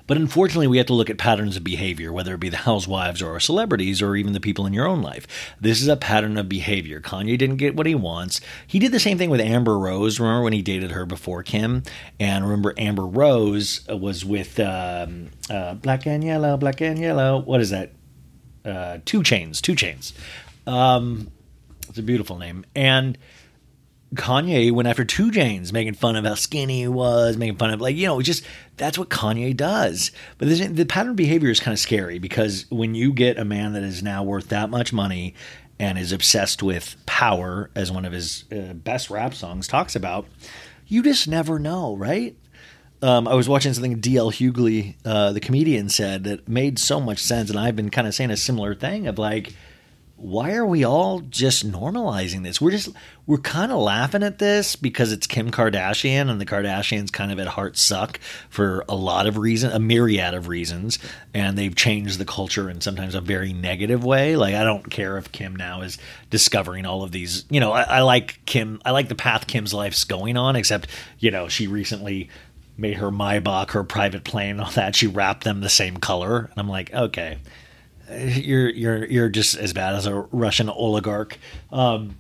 [0.07, 3.21] But unfortunately, we have to look at patterns of behavior, whether it be the housewives
[3.21, 5.27] or celebrities or even the people in your own life.
[5.61, 7.01] This is a pattern of behavior.
[7.01, 8.41] Kanye didn't get what he wants.
[8.67, 10.21] He did the same thing with Amber Rose.
[10.21, 11.83] Remember when he dated her before Kim?
[12.21, 17.41] And remember, Amber Rose was with um, uh, Black and Yellow, Black and Yellow.
[17.41, 17.93] What is that?
[18.65, 20.13] Uh, 2 Chainz, 2 Chainz.
[20.67, 21.31] Um,
[21.97, 22.67] it's a beautiful name.
[22.75, 23.17] And
[24.15, 27.81] Kanye went after 2 Chainz, making fun of how skinny he was, making fun of
[27.81, 28.45] like you know, just
[28.77, 30.13] that's what Kanye does.
[30.37, 33.73] But the pattern of behavior is kind of scary because when you get a man
[33.73, 35.35] that is now worth that much money
[35.79, 40.27] and is obsessed with power, as one of his uh, best rap songs talks about,
[40.87, 42.37] you just never know, right?
[43.01, 47.21] Um, I was watching something DL Hughley, uh, the comedian, said that made so much
[47.21, 49.55] sense, and I've been kind of saying a similar thing of like
[50.17, 52.59] why are we all just normalizing this?
[52.59, 52.89] We're just
[53.27, 57.39] we're kind of laughing at this because it's Kim Kardashian and the Kardashians kind of
[57.39, 60.99] at heart suck for a lot of reasons, a myriad of reasons,
[61.35, 64.37] and they've changed the culture in sometimes a very negative way.
[64.37, 65.99] Like I don't care if Kim now is
[66.31, 67.45] discovering all of these.
[67.51, 68.81] You know, I, I like Kim.
[68.87, 70.57] I like the path Kim's life's going on.
[70.57, 70.89] Except
[71.19, 72.31] you know, she recently
[72.79, 74.97] made her Maybach her private plane, all that.
[74.97, 77.39] She wrapped them the same color, and I'm like, okay
[78.11, 81.39] you're you're you're just as bad as a Russian oligarch.
[81.71, 82.17] Um,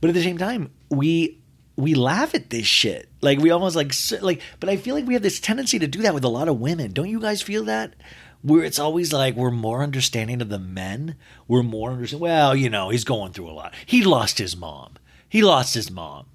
[0.00, 1.40] but at the same time, we
[1.76, 3.08] we laugh at this shit.
[3.20, 4.40] Like we almost like like.
[4.60, 6.60] But I feel like we have this tendency to do that with a lot of
[6.60, 6.92] women.
[6.92, 7.94] Don't you guys feel that?
[8.42, 11.16] Where it's always like we're more understanding of the men.
[11.46, 12.22] We're more understanding.
[12.22, 13.74] Well, you know, he's going through a lot.
[13.84, 14.94] He lost his mom.
[15.28, 16.26] He lost his mom.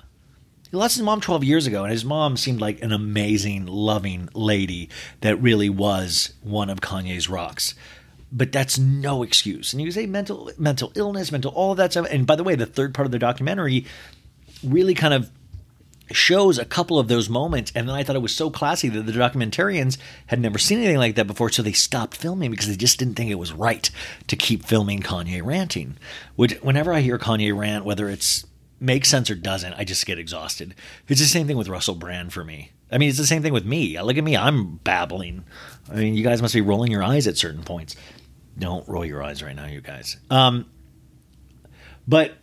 [0.70, 4.30] He lost his mom 12 years ago, and his mom seemed like an amazing, loving
[4.34, 4.90] lady
[5.22, 7.76] that really was one of Kanye's rocks
[8.36, 9.72] but that's no excuse.
[9.72, 12.08] And you say mental mental illness, mental all of that stuff.
[12.12, 13.86] And by the way, the third part of the documentary
[14.62, 15.32] really kind of
[16.12, 17.72] shows a couple of those moments.
[17.74, 20.98] And then i thought it was so classy that the documentarians had never seen anything
[20.98, 23.90] like that before so they stopped filming because they just didn't think it was right
[24.28, 25.98] to keep filming kanye ranting.
[26.36, 28.46] Which whenever i hear kanye rant whether it's
[28.80, 30.76] makes sense or doesn't i just get exhausted.
[31.08, 32.72] It's the same thing with russell brand for me.
[32.92, 34.00] I mean it's the same thing with me.
[34.00, 35.46] Look at me i'm babbling.
[35.90, 37.96] I mean you guys must be rolling your eyes at certain points
[38.58, 40.18] don't roll your eyes right now, you guys.
[40.30, 40.66] Um,
[42.08, 42.38] but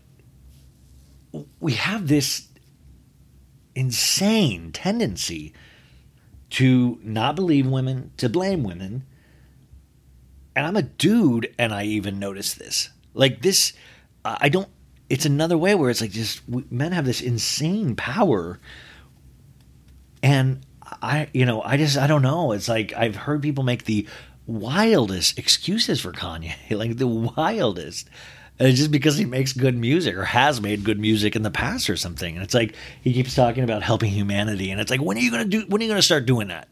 [1.60, 2.48] we have this
[3.74, 5.52] insane tendency
[6.50, 9.04] to not believe women, to blame women.
[10.54, 12.90] And I'm a dude, and I even notice this.
[13.14, 13.72] Like this,
[14.24, 14.68] I don't.
[15.08, 18.60] It's another way where it's like just men have this insane power,
[20.22, 20.60] and
[21.02, 22.52] I, you know, I just I don't know.
[22.52, 24.06] It's like I've heard people make the
[24.52, 28.08] wildest excuses for Kanye, like the wildest.
[28.58, 31.50] And it's just because he makes good music or has made good music in the
[31.50, 32.34] past or something.
[32.34, 35.30] And it's like he keeps talking about helping humanity, and it's like when are you
[35.30, 35.64] gonna do?
[35.68, 36.68] When are you gonna start doing that?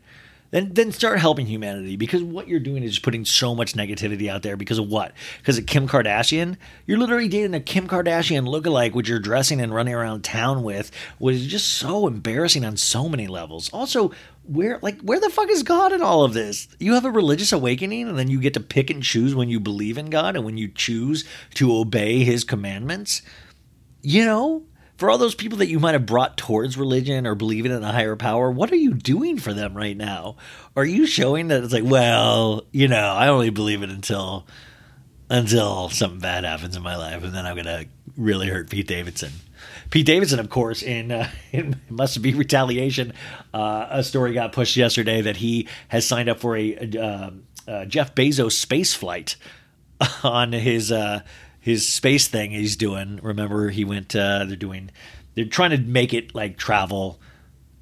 [0.50, 4.28] Then then start helping humanity because what you're doing is just putting so much negativity
[4.28, 5.12] out there because of what?
[5.38, 6.56] Because of Kim Kardashian?
[6.86, 10.90] You're literally dating a Kim Kardashian lookalike, which you're dressing and running around town with,
[11.18, 13.70] was just so embarrassing on so many levels.
[13.72, 14.10] Also,
[14.44, 16.66] where like where the fuck is God in all of this?
[16.80, 19.60] You have a religious awakening and then you get to pick and choose when you
[19.60, 21.24] believe in God and when you choose
[21.54, 23.22] to obey his commandments.
[24.02, 24.64] You know,
[25.00, 27.90] for all those people that you might have brought towards religion or believing in a
[27.90, 30.36] higher power, what are you doing for them right now?
[30.76, 34.46] Are you showing that it's like, well, you know, I only believe it until
[35.30, 39.32] until something bad happens in my life and then I'm to really hurt Pete Davidson.
[39.88, 43.14] Pete Davidson, of course, in uh, it must be retaliation.
[43.54, 46.76] Uh, a story got pushed yesterday that he has signed up for a
[47.66, 49.36] uh Jeff Bezos space flight.
[50.24, 51.20] on his uh,
[51.60, 53.20] his space thing he's doing.
[53.22, 54.16] Remember, he went.
[54.16, 54.90] Uh, they're doing.
[55.34, 57.20] They're trying to make it like travel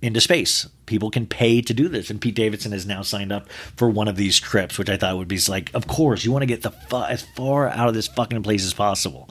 [0.03, 0.69] into space.
[0.87, 4.09] People can pay to do this, and Pete Davidson has now signed up for one
[4.09, 6.63] of these trips, which I thought would be like, of course, you want to get
[6.63, 9.29] the fu- as far out of this fucking place as possible.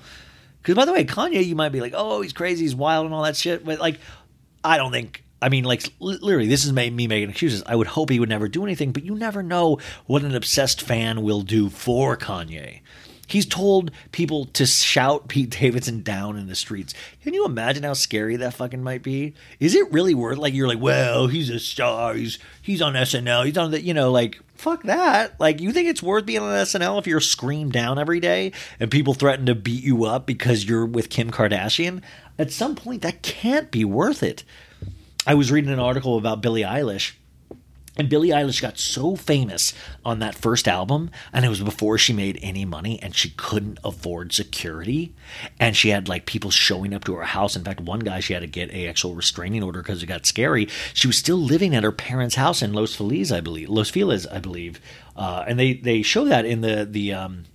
[0.62, 3.14] Because by the way, Kanye, you might be like, oh, he's crazy, he's wild, and
[3.14, 4.00] all that shit, but like,
[4.64, 5.24] I don't think.
[5.40, 7.62] I mean, like, literally, this is me making excuses.
[7.68, 9.78] I would hope he would never do anything, but you never know
[10.08, 12.82] what an obsessed fan will do for Kanye.
[13.28, 16.94] He's told people to shout Pete Davidson down in the streets.
[17.22, 19.34] Can you imagine how scary that fucking might be?
[19.60, 22.14] Is it really worth like you're like, well, he's a star.
[22.14, 23.46] He's he's on SNL.
[23.46, 25.40] He's on the you know like fuck that.
[25.40, 28.90] Like you think it's worth being on SNL if you're screamed down every day and
[28.90, 32.02] people threaten to beat you up because you're with Kim Kardashian?
[32.40, 34.44] At some point, that can't be worth it.
[35.26, 37.14] I was reading an article about Billie Eilish
[37.98, 39.74] and Billie Eilish got so famous
[40.06, 43.80] on that first album, and it was before she made any money, and she couldn't
[43.84, 45.14] afford security.
[45.60, 47.56] And she had like people showing up to her house.
[47.56, 50.26] In fact, one guy she had to get a actual restraining order because it got
[50.26, 50.68] scary.
[50.94, 53.70] She was still living at her parents' house in Los Feliz, I believe.
[53.70, 54.80] Los Feliz, I believe.
[55.16, 57.46] Uh, and they they show that in the the um,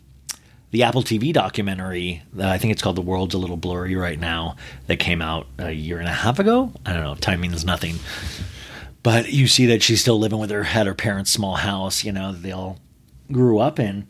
[0.72, 2.22] the Apple TV documentary.
[2.36, 4.56] Uh, I think it's called "The World's a Little Blurry" right now.
[4.88, 6.72] That came out a year and a half ago.
[6.84, 7.14] I don't know.
[7.14, 7.96] Time means nothing.
[9.02, 12.12] But you see that she's still living with her at her parents' small house, you
[12.12, 12.78] know, they all
[13.30, 14.06] grew up in.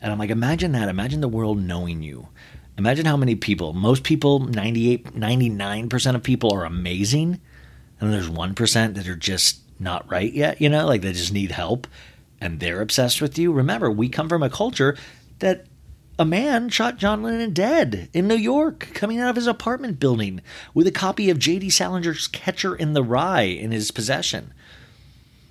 [0.00, 0.88] And I'm like, imagine that.
[0.88, 2.28] Imagine the world knowing you.
[2.76, 7.40] Imagine how many people, most people, 98, 99% of people are amazing.
[8.00, 11.50] And there's 1% that are just not right yet, you know, like they just need
[11.50, 11.86] help
[12.40, 13.52] and they're obsessed with you.
[13.52, 14.96] Remember, we come from a culture
[15.40, 15.66] that
[16.18, 20.40] a man shot John Lennon dead in New York, coming out of his apartment building
[20.74, 21.68] with a copy of J.D.
[21.68, 24.52] Salinger's Catcher in the Rye in his possession.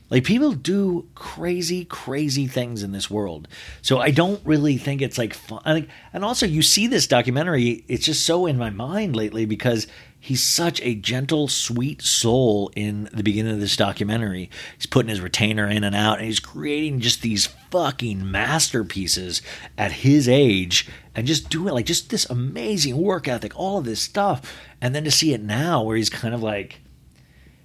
[0.09, 3.47] Like people do crazy, crazy things in this world.
[3.81, 5.87] So I don't really think it's like fun.
[6.13, 9.87] And also, you see this documentary, it's just so in my mind lately because
[10.27, 14.49] he's such a gentle, sweet soul in the beginning of this documentary.
[14.75, 19.41] He's putting his retainer in and out, and he's creating just these fucking masterpieces
[19.77, 24.01] at his age and just doing like just this amazing work ethic, all of this
[24.01, 24.53] stuff.
[24.81, 26.81] And then to see it now where he's kind of like,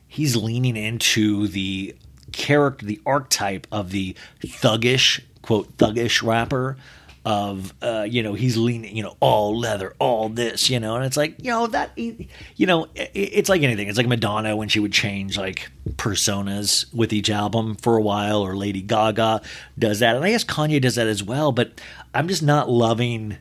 [0.07, 1.97] he's leaning into the
[2.31, 6.77] character, the archetype of the thuggish, quote, thuggish rapper
[7.25, 10.97] of uh, you know he's leaning you know all leather all this you know?
[10.97, 13.89] And it's like you know that you know it's like anything.
[13.89, 18.43] It's like madonna when she would change like personas with each album for a while
[18.43, 19.41] or lady gaga
[19.79, 20.17] does that.
[20.17, 21.81] And i guess kanye does that as well but
[22.15, 23.39] i'm just not loving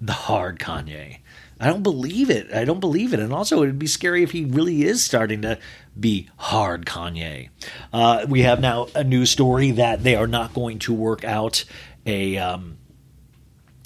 [0.00, 1.18] the hard kanye.
[1.60, 2.52] I don't believe it.
[2.54, 3.20] I don't believe it.
[3.20, 5.58] And also it would be scary if he really is starting to
[5.98, 7.48] be hard kanye.
[7.92, 11.64] Uh, we have now a news story that they are not going to work out
[12.06, 12.77] a um,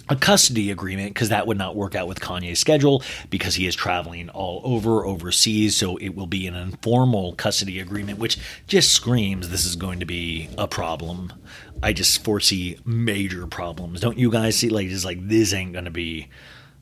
[0.09, 3.75] a custody agreement because that would not work out with Kanye's schedule because he is
[3.75, 5.77] traveling all over overseas.
[5.77, 10.07] So it will be an informal custody agreement, which just screams this is going to
[10.07, 11.33] be a problem.
[11.83, 14.01] I just foresee major problems.
[14.01, 16.29] Don't you guys see like just like this ain't gonna be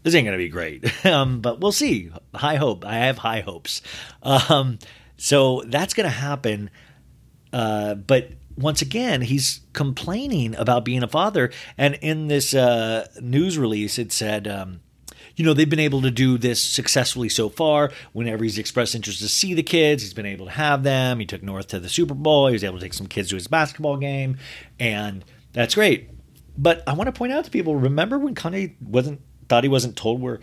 [0.03, 1.07] this ain't gonna be great.
[1.07, 2.11] um, but we'll see.
[2.35, 2.85] High hope.
[2.85, 3.83] I have high hopes.
[4.23, 4.79] Um,
[5.17, 6.71] so that's gonna happen.
[7.53, 11.51] Uh, but once again, he's complaining about being a father.
[11.77, 14.81] And in this uh, news release, it said, um,
[15.37, 17.91] you know, they've been able to do this successfully so far.
[18.13, 21.19] Whenever he's expressed interest to see the kids, he's been able to have them.
[21.19, 22.49] He took North to the Super Bowl.
[22.49, 24.37] He was able to take some kids to his basketball game.
[24.79, 26.11] And that's great.
[26.59, 29.97] But I want to point out to people remember when Kanye wasn't thought he wasn't
[29.97, 30.41] told where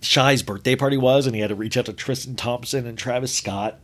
[0.00, 3.34] Chi's birthday party was and he had to reach out to Tristan Thompson and Travis
[3.34, 3.80] Scott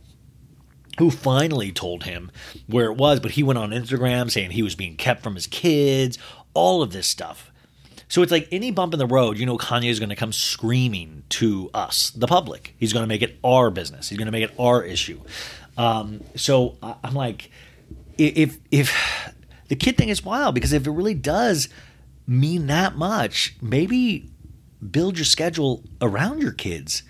[0.97, 2.31] who finally told him
[2.67, 5.47] where it was, but he went on Instagram saying he was being kept from his
[5.47, 6.17] kids,
[6.53, 7.51] all of this stuff.
[8.07, 10.31] So it's like any bump in the road, you know, Kanye is going to come
[10.31, 12.75] screaming to us, the public.
[12.77, 14.09] He's going to make it our business.
[14.09, 15.21] He's going to make it our issue.
[15.77, 17.49] Um, so I'm like,
[18.17, 18.95] if if
[19.67, 21.69] the kid thing is wild because if it really does
[22.27, 24.29] mean that much, maybe
[24.91, 27.03] build your schedule around your kids.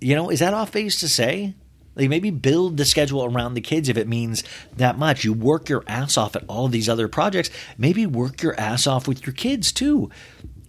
[0.00, 1.54] You know, is that off base to say?
[1.98, 4.44] Like maybe build the schedule around the kids if it means
[4.76, 5.24] that much.
[5.24, 7.50] You work your ass off at all these other projects.
[7.76, 10.08] Maybe work your ass off with your kids too.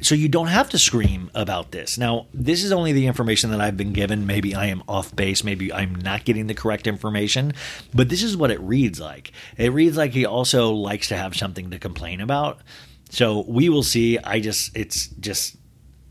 [0.01, 1.97] So you don't have to scream about this.
[1.97, 4.25] Now, this is only the information that I've been given.
[4.25, 5.43] Maybe I am off base.
[5.43, 7.53] Maybe I'm not getting the correct information.
[7.93, 9.33] But this is what it reads like.
[9.57, 12.61] It reads like he also likes to have something to complain about.
[13.09, 14.17] So we will see.
[14.17, 15.57] I just, it's just,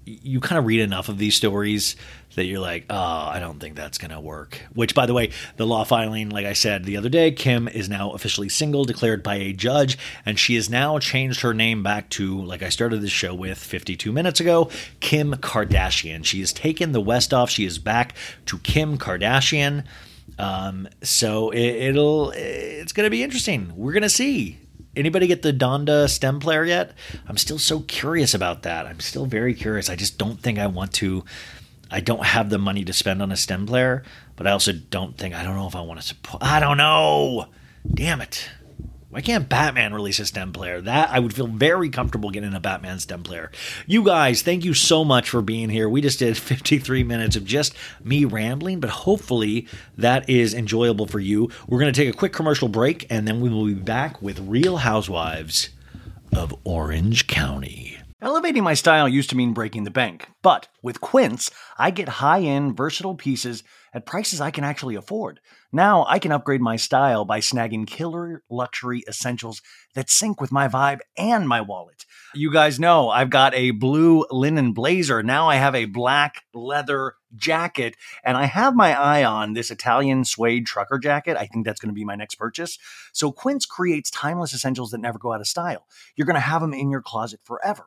[0.04, 1.96] you kind of read enough of these stories
[2.38, 4.60] that you're like, oh, I don't think that's going to work.
[4.72, 7.88] Which, by the way, the law filing, like I said the other day, Kim is
[7.88, 12.08] now officially single, declared by a judge, and she has now changed her name back
[12.10, 14.70] to, like I started this show with 52 minutes ago,
[15.00, 16.24] Kim Kardashian.
[16.24, 17.50] She has taken the West off.
[17.50, 18.14] She is back
[18.46, 19.84] to Kim Kardashian.
[20.38, 23.72] Um, so it, will it's going to be interesting.
[23.76, 24.58] We're going to see.
[24.96, 26.92] Anybody get the Donda stem player yet?
[27.28, 28.84] I'm still so curious about that.
[28.86, 29.88] I'm still very curious.
[29.88, 31.24] I just don't think I want to.
[31.90, 34.02] I don't have the money to spend on a stem player,
[34.36, 36.42] but I also don't think I don't know if I want to support.
[36.42, 37.46] I don't know.
[37.92, 38.48] Damn it.
[39.10, 40.82] Why can't Batman release a stem player?
[40.82, 43.50] That I would feel very comfortable getting a Batman stem player.
[43.86, 45.88] You guys, thank you so much for being here.
[45.88, 47.74] We just did 53 minutes of just
[48.04, 49.66] me rambling, but hopefully
[49.96, 51.48] that is enjoyable for you.
[51.66, 54.40] We're going to take a quick commercial break and then we will be back with
[54.40, 55.70] Real Housewives
[56.36, 57.97] of Orange County.
[58.20, 62.40] Elevating my style used to mean breaking the bank, but with Quince, I get high
[62.40, 63.62] end, versatile pieces
[63.94, 65.38] at prices I can actually afford.
[65.70, 69.62] Now I can upgrade my style by snagging killer luxury essentials
[69.94, 72.06] that sync with my vibe and my wallet.
[72.34, 75.22] You guys know I've got a blue linen blazer.
[75.22, 77.94] Now I have a black leather jacket,
[78.24, 81.36] and I have my eye on this Italian suede trucker jacket.
[81.36, 82.80] I think that's going to be my next purchase.
[83.12, 85.86] So Quince creates timeless essentials that never go out of style.
[86.16, 87.86] You're going to have them in your closet forever.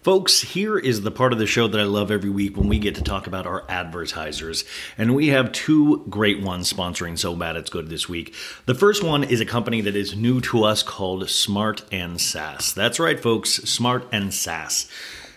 [0.00, 2.78] Folks, here is the part of the show that I love every week when we
[2.78, 4.64] get to talk about our advertisers.
[4.96, 8.34] And we have two great ones sponsoring So Bad It's Good this week.
[8.64, 12.72] The first one is a company that is new to us called Smart and Sass.
[12.72, 14.90] That's right, folks, Smart and Sass.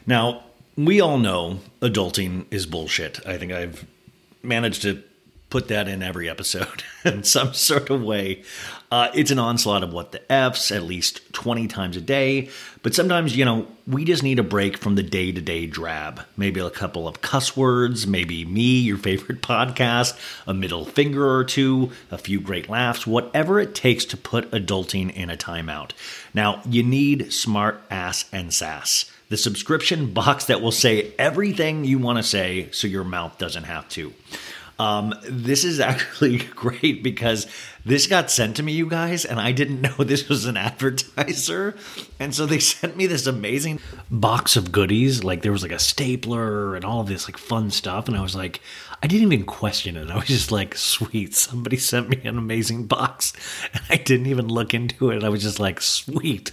[0.06, 0.46] Now,
[0.76, 3.26] we all know adulting is bullshit.
[3.28, 3.86] I think I've
[4.44, 5.04] managed to
[5.50, 8.42] put that in every episode in some sort of way.
[8.90, 12.50] Uh, it's an onslaught of what the F's at least 20 times a day.
[12.84, 16.22] But sometimes, you know, we just need a break from the day to day drab.
[16.36, 20.18] Maybe a couple of cuss words, maybe me, your favorite podcast,
[20.48, 25.14] a middle finger or two, a few great laughs, whatever it takes to put adulting
[25.14, 25.92] in a timeout.
[26.34, 31.98] Now, you need smart ass and sass the subscription box that will say everything you
[31.98, 34.14] want to say so your mouth doesn't have to.
[34.78, 37.48] Um, this is actually great because
[37.86, 41.78] this got sent to me, you guys, and I didn't know this was an advertiser.
[42.20, 43.80] And so they sent me this amazing
[44.10, 45.24] box of goodies.
[45.24, 48.10] Like there was like a stapler and all this like fun stuff.
[48.10, 48.60] And I was like,
[49.04, 50.12] I didn't even question it.
[50.12, 53.34] I was just like, sweet, somebody sent me an amazing box.
[53.74, 55.24] And I didn't even look into it.
[55.24, 56.52] I was just like, sweet.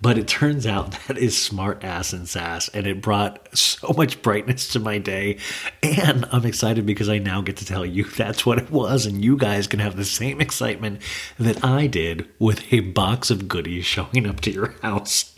[0.00, 2.68] But it turns out that is smart ass and sass.
[2.68, 5.38] And it brought so much brightness to my day.
[5.82, 9.04] And I'm excited because I now get to tell you that's what it was.
[9.04, 11.02] And you guys can have the same excitement
[11.38, 15.34] that I did with a box of goodies showing up to your house.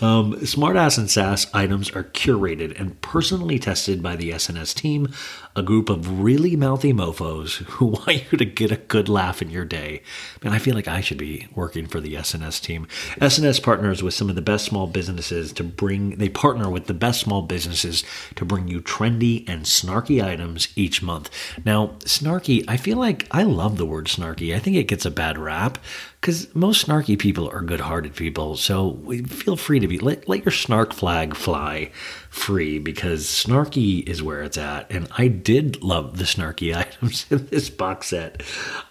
[0.00, 5.12] Um, Smartass and Sass items are curated and personally tested by the SNS team,
[5.54, 9.50] a group of really mouthy mofos who want you to get a good laugh in
[9.50, 10.02] your day.
[10.42, 12.86] Man, I feel like I should be working for the SNS team.
[13.16, 16.94] SNS partners with some of the best small businesses to bring, they partner with the
[16.94, 18.04] best small businesses
[18.36, 21.30] to bring you trendy and snarky items each month.
[21.64, 24.54] Now, snarky, I feel like I love the word snarky.
[24.54, 25.78] I think it gets a bad rap
[26.20, 28.56] because most snarky people are good-hearted people.
[28.56, 28.94] So
[29.26, 31.90] feel free to be let, let your snark flag fly
[32.32, 34.90] free because snarky is where it's at.
[34.90, 38.42] And I did love the snarky items in this box set.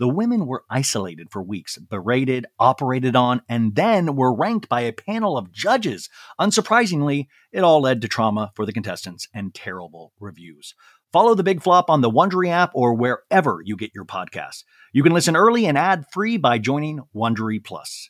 [0.00, 4.94] The women were isolated for weeks, berated, operated on, and then were ranked by a
[4.94, 6.08] panel of judges.
[6.40, 10.74] Unsurprisingly, it all led to trauma for the contestants and terrible reviews.
[11.12, 14.64] Follow the Big Flop on the Wondery app or wherever you get your podcasts.
[14.90, 18.08] You can listen early and ad free by joining Wondery Plus.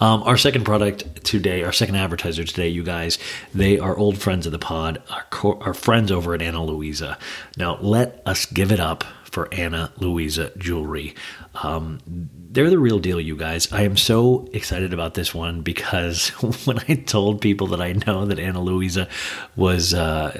[0.00, 3.18] Um, our second product today, our second advertiser today, you guys,
[3.54, 7.18] they are old friends of the pod, our, co- our friends over at Ana Luisa.
[7.56, 11.14] Now, let us give it up for Ana Luisa Jewelry.
[11.62, 13.70] Um, they're the real deal, you guys.
[13.72, 16.28] I am so excited about this one because
[16.66, 19.08] when I told people that I know that Ana Luisa
[19.54, 20.32] was, uh,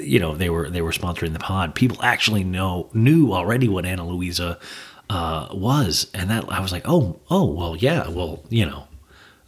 [0.00, 3.86] you know, they were they were sponsoring the pod, people actually know knew already what
[3.86, 4.58] Ana Luisa
[5.10, 8.86] uh, was, and that I was like, oh, oh, well, yeah, well, you know,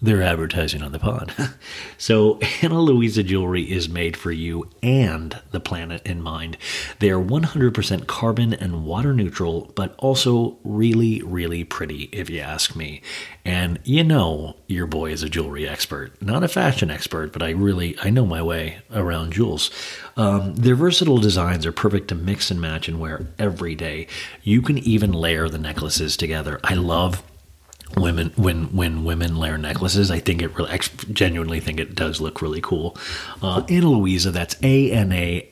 [0.00, 1.32] they're advertising on the pod.
[1.98, 6.58] so, Ana Luisa jewelry is made for you and the planet in mind.
[6.98, 12.76] They are 100% carbon and water neutral, but also really, really pretty, if you ask
[12.76, 13.00] me.
[13.44, 17.50] And you know, your boy is a jewelry expert, not a fashion expert, but I
[17.50, 19.70] really I know my way around jewels.
[20.16, 24.08] Um, their versatile designs are perfect to mix and match and wear every day.
[24.42, 26.60] You can even layer the necklaces together.
[26.64, 27.22] I love
[27.96, 30.78] women when when women layer necklaces i think it really I
[31.12, 32.96] genuinely think it does look really cool.
[33.42, 35.46] Uh, ana luisa that's a-n-a-l-u-i-s-a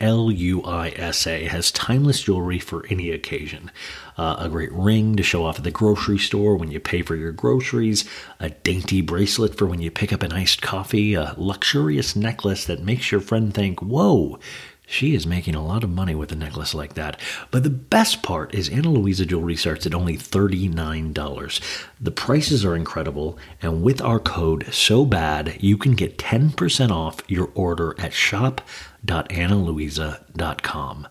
[1.46, 3.70] has timeless jewelry for any occasion.
[4.18, 7.16] Uh, a great ring to show off at the grocery store when you pay for
[7.16, 8.04] your groceries
[8.38, 12.82] a dainty bracelet for when you pick up an iced coffee a luxurious necklace that
[12.82, 14.38] makes your friend think whoa
[14.86, 17.20] she is making a lot of money with a necklace like that.
[17.50, 21.84] But the best part is Ana Luisa jewelry starts at only $39.
[22.00, 27.20] The prices are incredible, and with our code so bad, you can get 10% off
[27.28, 31.08] your order at shop.analuisa.com.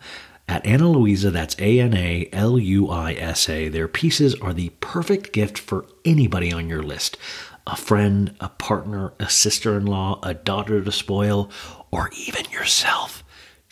[0.47, 4.53] At Ana Luisa, that's A N A L U I S A, their pieces are
[4.53, 7.17] the perfect gift for anybody on your list
[7.65, 11.49] a friend, a partner, a sister in law, a daughter to spoil,
[11.91, 13.22] or even yourself.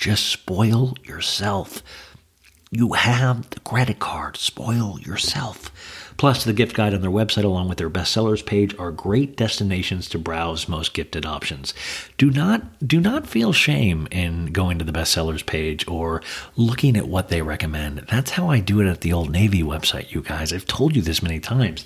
[0.01, 1.83] Just spoil yourself.
[2.71, 4.35] you have the credit card.
[4.35, 5.71] Spoil yourself.
[6.17, 10.09] Plus, the gift guide on their website, along with their bestsellers page, are great destinations
[10.09, 11.75] to browse most gifted options.
[12.17, 16.23] Do not do not feel shame in going to the bestsellers page or
[16.55, 17.99] looking at what they recommend.
[18.09, 20.51] That's how I do it at the Old Navy website, you guys.
[20.51, 21.85] I've told you this many times.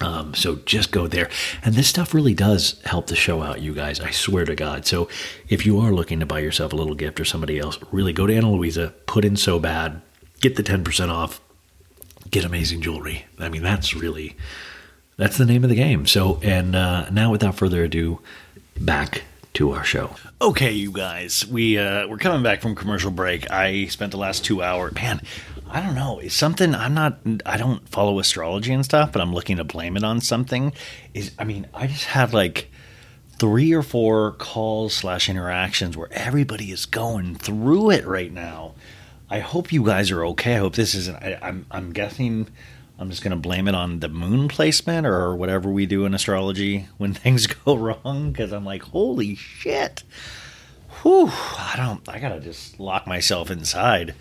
[0.00, 1.30] Um, so just go there.
[1.64, 4.00] And this stuff really does help the show out, you guys.
[4.00, 4.86] I swear to God.
[4.86, 5.08] So
[5.48, 8.26] if you are looking to buy yourself a little gift or somebody else, really go
[8.26, 10.02] to Ana Luisa, put in so bad,
[10.40, 11.40] get the 10% off,
[12.30, 13.24] get amazing jewelry.
[13.38, 14.36] I mean, that's really
[15.16, 16.06] that's the name of the game.
[16.06, 18.20] So, and uh, now without further ado,
[18.78, 19.22] back
[19.54, 20.10] to our show.
[20.40, 23.50] Okay, you guys, we uh, we're coming back from commercial break.
[23.50, 24.94] I spent the last two hours.
[24.94, 25.20] Man,
[25.70, 26.18] I don't know.
[26.18, 27.18] It's something I'm not.
[27.46, 30.72] I don't follow astrology and stuff, but I'm looking to blame it on something.
[31.14, 32.70] Is I mean, I just had like
[33.38, 38.74] three or four calls slash interactions where everybody is going through it right now.
[39.30, 40.56] I hope you guys are okay.
[40.56, 41.16] I hope this isn't.
[41.16, 42.48] I, I'm I'm guessing
[42.98, 46.14] I'm just going to blame it on the moon placement or whatever we do in
[46.14, 50.04] astrology when things go wrong because I'm like, holy shit.
[51.02, 54.14] Whew, I don't, I got to just lock myself inside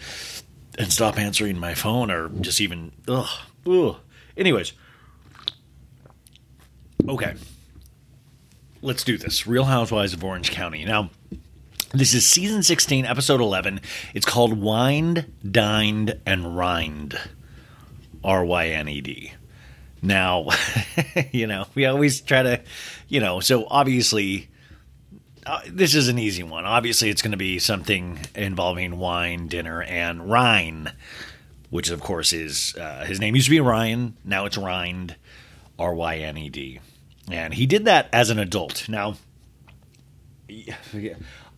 [0.78, 3.30] and stop answering my phone or just even, ugh,
[3.68, 3.98] ugh.
[4.36, 4.74] Anyways,
[7.08, 7.36] okay.
[8.82, 9.48] Let's do this.
[9.48, 10.84] Real Housewives of Orange County.
[10.84, 11.12] Now,
[11.94, 13.80] this is season 16, episode 11.
[14.16, 17.18] It's called Wined, Dined, and Ryne'd.
[18.24, 19.34] R Y N E D.
[20.02, 20.50] Now,
[21.32, 22.62] you know, we always try to,
[23.08, 24.50] you know, so obviously,
[25.46, 26.66] uh, this is an easy one.
[26.66, 30.90] Obviously, it's going to be something involving wine, dinner, and Ryan,
[31.70, 34.18] which of course is uh, his name used to be Ryan.
[34.26, 35.16] Now it's Ryne'd,
[35.80, 36.80] R Y N E D.
[37.32, 38.90] And he did that as an adult.
[38.90, 39.16] Now,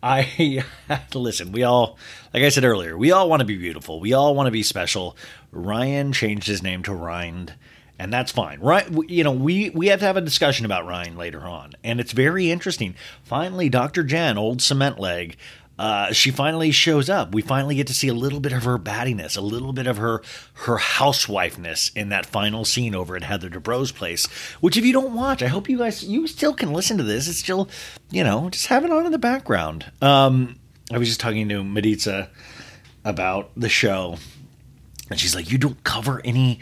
[0.02, 0.64] I
[1.14, 1.52] listen.
[1.52, 1.98] We all,
[2.32, 3.98] like I said earlier, we all want to be beautiful.
[4.00, 5.16] We all want to be special.
[5.56, 7.54] Ryan changed his name to Ryne,
[7.98, 8.60] and that's fine.
[8.60, 8.86] Right?
[9.08, 12.12] You know, we we have to have a discussion about Ryan later on, and it's
[12.12, 12.94] very interesting.
[13.24, 14.02] Finally, Dr.
[14.04, 15.36] Jen, old cement leg,
[15.78, 17.34] uh, she finally shows up.
[17.34, 19.98] We finally get to see a little bit of her battiness, a little bit of
[19.98, 20.22] her
[20.54, 24.26] her housewifeness in that final scene over at Heather Dubrow's place.
[24.60, 27.28] Which, if you don't watch, I hope you guys you still can listen to this.
[27.28, 27.68] It's still,
[28.10, 29.90] you know, just have it on in the background.
[30.00, 30.56] Um,
[30.92, 32.30] I was just talking to Maritza
[33.04, 34.16] about the show,
[35.10, 36.60] and she's like, "You don't cover any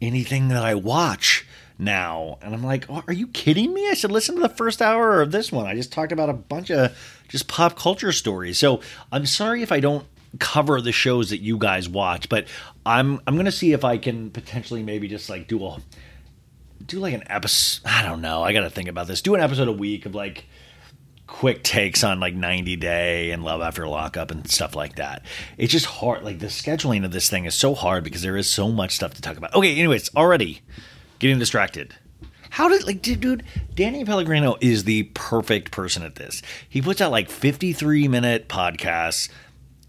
[0.00, 1.46] anything that I watch."
[1.78, 2.38] now.
[2.42, 3.88] And I'm like, oh, are you kidding me?
[3.88, 5.66] I said, listen to the first hour of this one.
[5.66, 6.96] I just talked about a bunch of
[7.28, 8.58] just pop culture stories.
[8.58, 8.80] So
[9.10, 10.06] I'm sorry if I don't
[10.38, 12.46] cover the shows that you guys watch, but
[12.86, 15.78] I'm I'm gonna see if I can potentially maybe just like do a
[16.84, 17.86] do like an episode.
[17.86, 18.42] I don't know.
[18.42, 19.22] I gotta think about this.
[19.22, 20.46] Do an episode a week of like
[21.32, 25.24] quick takes on like 90 Day and Love After Lockup and stuff like that.
[25.56, 26.22] It's just hard.
[26.22, 29.14] Like the scheduling of this thing is so hard because there is so much stuff
[29.14, 29.54] to talk about.
[29.54, 30.60] Okay, anyways, already
[31.18, 31.94] getting distracted.
[32.50, 36.42] How did like dude, Danny Pellegrino is the perfect person at this.
[36.68, 39.30] He puts out like 53 minute podcasts.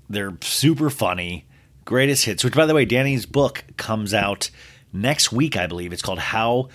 [0.09, 1.45] They're super funny.
[1.83, 4.49] Greatest hits, which by the way, Danny's book comes out
[4.93, 5.91] next week, I believe.
[5.91, 6.69] It's called How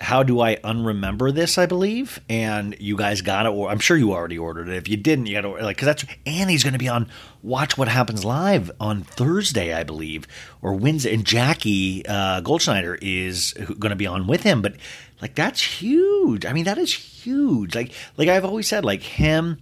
[0.00, 1.58] how do I unremember this?
[1.58, 3.50] I believe, and you guys got it.
[3.50, 4.76] Or I'm sure you already ordered it.
[4.76, 7.08] If you didn't, you got to like because that's Danny's going to be on
[7.42, 10.26] Watch What Happens Live on Thursday, I believe,
[10.62, 14.62] or Wednesday, and Jackie uh, Goldschneider is going to be on with him.
[14.62, 14.76] But
[15.20, 16.46] like that's huge.
[16.46, 17.74] I mean, that is huge.
[17.74, 19.60] Like like I've always said, like him.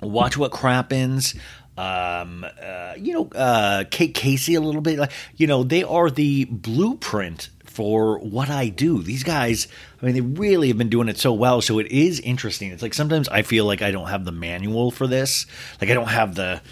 [0.00, 1.34] Watch what crappens
[1.76, 4.98] um, uh, you know, uh, Kate Casey a little bit.
[4.98, 9.02] Like, you know, they are the blueprint for what I do.
[9.02, 9.66] These guys,
[10.00, 11.60] I mean, they really have been doing it so well.
[11.60, 12.70] So it is interesting.
[12.70, 15.44] It's like sometimes I feel like I don't have the manual for this.
[15.80, 16.62] Like I don't have the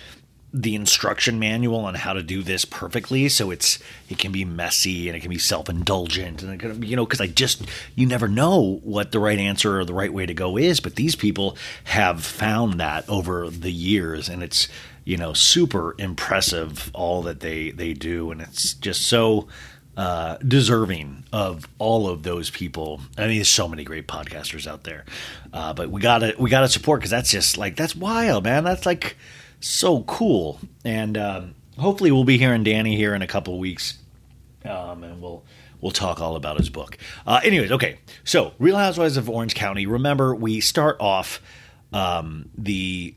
[0.55, 3.79] the instruction manual on how to do this perfectly so it's
[4.11, 7.23] it can be messy and it can be self-indulgent and it can, you know because
[7.23, 7.63] i just
[7.95, 10.97] you never know what the right answer or the right way to go is but
[10.97, 14.69] these people have found that over the years and it's
[15.07, 19.49] you know super impressive all that they they do and it's just so
[19.97, 23.01] uh, deserving of all of those people.
[23.19, 25.05] I mean, there's so many great podcasters out there,
[25.53, 28.65] uh, but we gotta we gotta support because that's just like that's wild, man.
[28.65, 29.17] That's like
[29.61, 33.99] so cool, and um, hopefully we'll be hearing Danny here in a couple weeks,
[34.65, 35.45] um, and we'll
[35.81, 36.97] we'll talk all about his book.
[37.27, 39.85] Uh, anyways, okay, so Real Housewives of Orange County.
[39.85, 41.43] Remember, we start off
[41.93, 43.15] um, the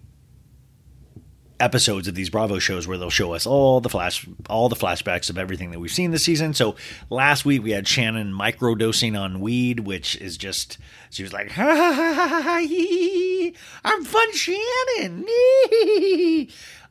[1.59, 5.29] episodes of these Bravo shows where they'll show us all the flash all the flashbacks
[5.29, 6.53] of everything that we've seen this season.
[6.53, 6.75] So
[7.09, 10.77] last week we had Shannon microdosing on weed, which is just
[11.09, 15.25] she was like, ha, ha, ha, ha, ha, hee, I'm fun Shannon.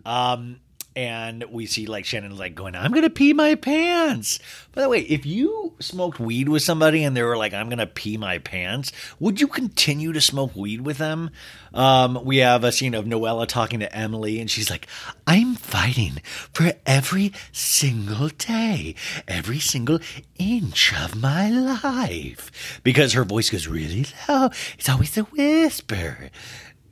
[0.06, 0.60] um
[0.96, 4.38] and we see like Shannon like going, I'm gonna pee my pants.
[4.72, 7.86] By the way, if you smoked weed with somebody and they were like, I'm gonna
[7.86, 11.30] pee my pants, would you continue to smoke weed with them?
[11.72, 14.86] Um, we have a scene of Noella talking to Emily, and she's like,
[15.26, 16.22] I'm fighting
[16.52, 18.94] for every single day,
[19.26, 19.98] every single
[20.38, 22.80] inch of my life.
[22.84, 24.50] Because her voice goes really low.
[24.78, 26.30] It's always a whisper.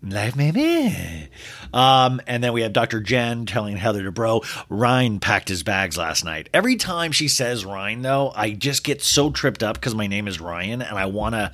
[0.05, 1.29] Life maybe.
[1.73, 3.01] Um, and then we have Dr.
[3.01, 6.49] Jen telling Heather Dubrow, Ryan packed his bags last night.
[6.53, 10.27] Every time she says Ryan, though, I just get so tripped up because my name
[10.27, 11.53] is Ryan and I want to.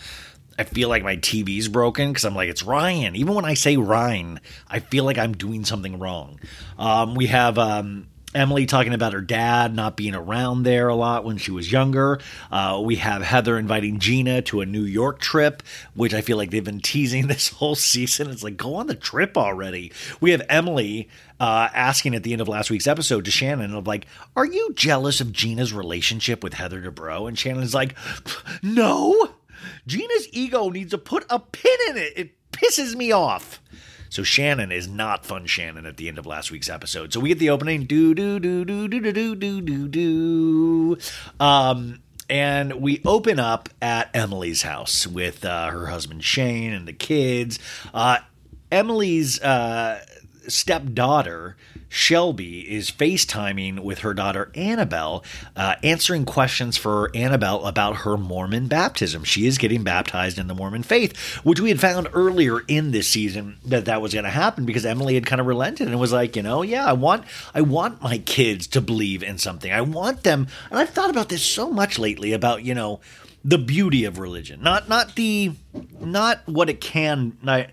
[0.60, 3.14] I feel like my TV's broken because I'm like, it's Ryan.
[3.14, 6.40] Even when I say Ryan, I feel like I'm doing something wrong.
[6.78, 11.24] Um, we have um, Emily talking about her dad not being around there a lot
[11.24, 12.20] when she was younger.
[12.50, 15.62] Uh, we have Heather inviting Gina to a New York trip,
[15.94, 18.30] which I feel like they've been teasing this whole season.
[18.30, 19.92] It's like, go on the trip already.
[20.20, 21.08] We have Emily
[21.40, 24.06] uh, asking at the end of last week's episode to Shannon of like,
[24.36, 27.96] "Are you jealous of Gina's relationship with Heather Dubrow?" And Shannon's like,
[28.62, 29.30] "No,
[29.86, 32.12] Gina's ego needs to put a pin in it.
[32.16, 33.60] It pisses me off."
[34.10, 37.12] So Shannon is not fun Shannon at the end of last week's episode.
[37.12, 40.98] So we get the opening do do do do do do do do do.
[41.40, 46.92] Um and we open up at Emily's house with uh, her husband Shane and the
[46.92, 47.58] kids.
[47.94, 48.18] Uh,
[48.70, 50.04] Emily's uh,
[50.46, 51.56] stepdaughter
[51.88, 55.24] Shelby is FaceTiming with her daughter Annabelle,
[55.56, 59.24] uh, answering questions for Annabelle about her Mormon baptism.
[59.24, 63.08] She is getting baptized in the Mormon faith, which we had found earlier in this
[63.08, 66.12] season that that was going to happen because Emily had kind of relented and was
[66.12, 67.24] like, you know, yeah, I want,
[67.54, 69.72] I want my kids to believe in something.
[69.72, 73.00] I want them, and I've thought about this so much lately about, you know,
[73.44, 75.52] the beauty of religion, not not the,
[76.00, 77.38] not what it can.
[77.40, 77.68] Not,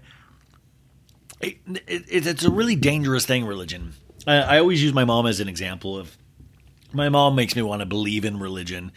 [1.42, 3.94] it, it, it's a really dangerous thing, religion.
[4.28, 6.18] I, I always use my mom as an example of
[6.94, 8.92] my mom makes me want to believe in religion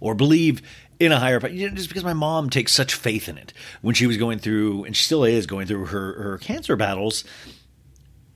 [0.00, 0.62] or believe
[0.98, 3.52] in a higher power just because my mom takes such faith in it.
[3.80, 7.24] When she was going through and she still is going through her her cancer battles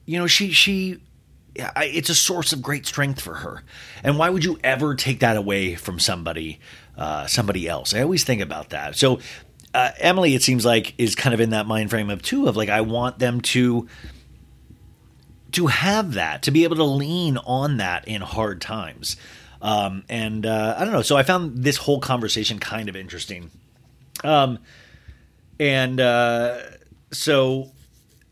[0.07, 1.01] you know she she
[1.59, 3.63] it's a source of great strength for her.
[4.03, 6.61] And why would you ever take that away from somebody
[6.99, 7.95] uh, somebody else?
[7.95, 8.97] I always think about that.
[8.97, 9.21] So
[9.75, 12.57] uh, emily it seems like is kind of in that mind frame of too of
[12.57, 13.87] like i want them to
[15.57, 19.17] to have that, to be able to lean on that in hard times.
[19.63, 21.03] Um, and uh, I don't know.
[21.03, 23.51] So I found this whole conversation kind of interesting.
[24.23, 24.59] Um,
[25.59, 26.59] and uh,
[27.11, 27.71] so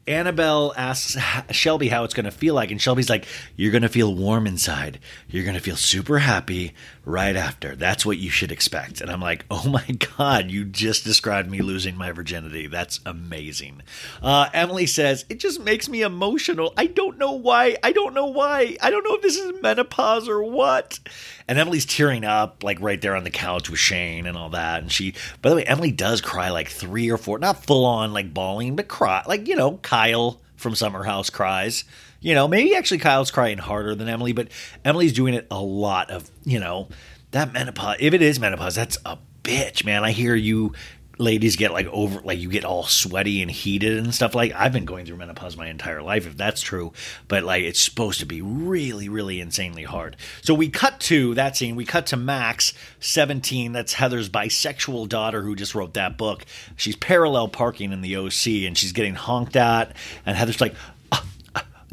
[0.06, 1.16] Annabelle asks
[1.50, 3.26] Shelby how it's going to feel like, and Shelby's like,
[3.56, 5.00] You're going to feel warm inside.
[5.28, 6.74] You're going to feel super happy
[7.04, 7.76] right after.
[7.76, 9.00] That's what you should expect.
[9.00, 9.86] And I'm like, Oh my
[10.16, 12.66] God, you just described me losing my virginity.
[12.66, 13.82] That's amazing.
[14.22, 16.72] Uh, Emily says, It just makes me emotional.
[16.76, 17.76] I don't know why.
[17.82, 18.76] I don't know why.
[18.82, 20.98] I don't know if this is menopause or what.
[21.46, 24.82] And Emily's tearing up, like right there on the couch with Shane and all that.
[24.82, 28.12] And she, by the way, Emily does cry like three or four, not full on
[28.12, 31.84] like bawling, but cry, like, you know, Kyle from Summer House cries.
[32.24, 34.48] You know, maybe actually Kyle's crying harder than Emily, but
[34.82, 36.88] Emily's doing it a lot of, you know,
[37.32, 37.98] that menopause.
[38.00, 40.04] If it is menopause, that's a bitch, man.
[40.04, 40.72] I hear you
[41.18, 44.34] ladies get like over like you get all sweaty and heated and stuff.
[44.34, 46.92] Like I've been going through menopause my entire life if that's true
[47.28, 50.16] but like it's supposed to be really really insanely hard.
[50.42, 51.76] So we cut to that scene.
[51.76, 56.44] We cut to Max 17 that's Heather's bisexual daughter who just wrote that book.
[56.76, 59.94] She's parallel parking in the OC and she's getting honked at.
[60.26, 60.74] And Heather's like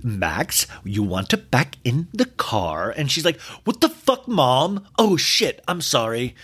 [0.03, 2.94] Max, you want to back in the car?
[2.95, 4.88] And she's like, What the fuck, mom?
[4.98, 6.36] Oh shit, I'm sorry.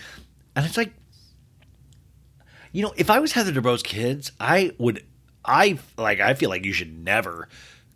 [0.54, 0.92] And it's like,
[2.72, 5.04] you know, if I was Heather Dubrow's kids, I would,
[5.44, 7.48] I like, I feel like you should never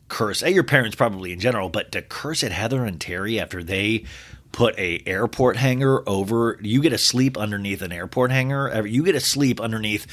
[0.08, 3.62] curse at your parents probably in general, but to curse at Heather and Terry after
[3.62, 4.04] they
[4.52, 9.12] put a airport hanger over you get to sleep underneath an airport hanger you get
[9.12, 10.06] to sleep underneath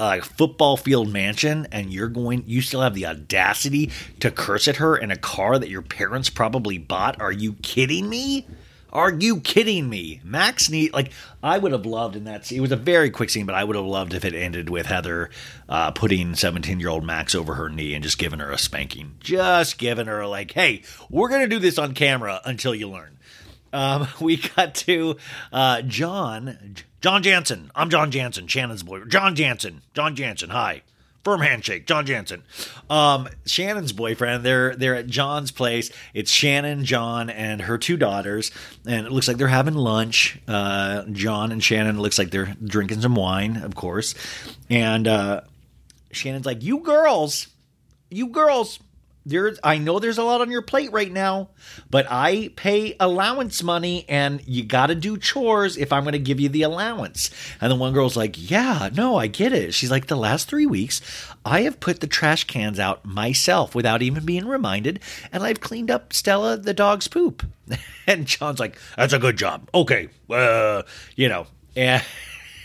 [0.00, 4.76] a football field mansion and you're going you still have the audacity to curse at
[4.76, 8.46] her in a car that your parents probably bought are you kidding me
[8.92, 10.20] are you kidding me?
[10.24, 11.12] Max need like
[11.42, 12.58] I would have loved in that scene.
[12.58, 14.86] It was a very quick scene, but I would have loved if it ended with
[14.86, 15.30] Heather
[15.68, 20.06] uh, putting seventeen-year-old Max over her knee and just giving her a spanking, just giving
[20.06, 23.16] her like, "Hey, we're gonna do this on camera until you learn."
[23.72, 25.16] Um, we got to
[25.52, 27.70] uh, John, John Jansen.
[27.74, 29.10] I'm John Jansen, Shannon's boyfriend.
[29.10, 30.50] John Jansen, John Jansen.
[30.50, 30.82] Hi
[31.24, 32.42] firm handshake john jansen
[32.88, 38.50] um, shannon's boyfriend they're they're at john's place it's shannon john and her two daughters
[38.86, 43.00] and it looks like they're having lunch uh, john and shannon looks like they're drinking
[43.02, 44.14] some wine of course
[44.70, 45.42] and uh,
[46.10, 47.48] shannon's like you girls
[48.08, 48.78] you girls
[49.26, 51.50] there I know there's a lot on your plate right now,
[51.90, 56.18] but I pay allowance money and you got to do chores if I'm going to
[56.18, 57.30] give you the allowance.
[57.60, 60.66] And the one girl's like, "Yeah, no, I get it." She's like, "The last 3
[60.66, 61.00] weeks,
[61.44, 65.00] I have put the trash cans out myself without even being reminded,
[65.32, 67.44] and I've cleaned up Stella the dog's poop."
[68.06, 70.08] and John's like, "That's a good job." Okay.
[70.28, 70.82] Uh,
[71.16, 72.02] you know, and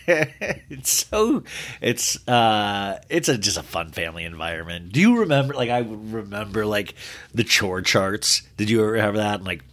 [0.69, 1.43] it's so
[1.81, 4.91] it's uh it's a just a fun family environment.
[4.91, 6.95] Do you remember like I remember like
[7.33, 8.43] the chore charts?
[8.57, 9.43] Did you ever have that?
[9.43, 9.63] Like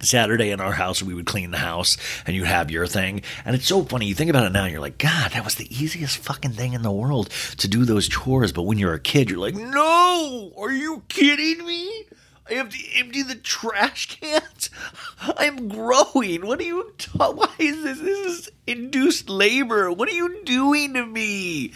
[0.00, 1.96] Saturday in our house, we would clean the house
[2.26, 3.22] and you'd have your thing.
[3.44, 4.06] And it's so funny.
[4.06, 6.82] You think about it now, you're like, God, that was the easiest fucking thing in
[6.82, 8.52] the world to do those chores.
[8.52, 12.04] But when you're a kid, you're like, No, are you kidding me?
[12.48, 14.70] I have to empty the trash cans.
[15.20, 16.46] I'm growing.
[16.46, 16.92] What are you?
[17.16, 18.00] Why is this?
[18.00, 19.90] This is induced labor.
[19.90, 21.72] What are you doing to me?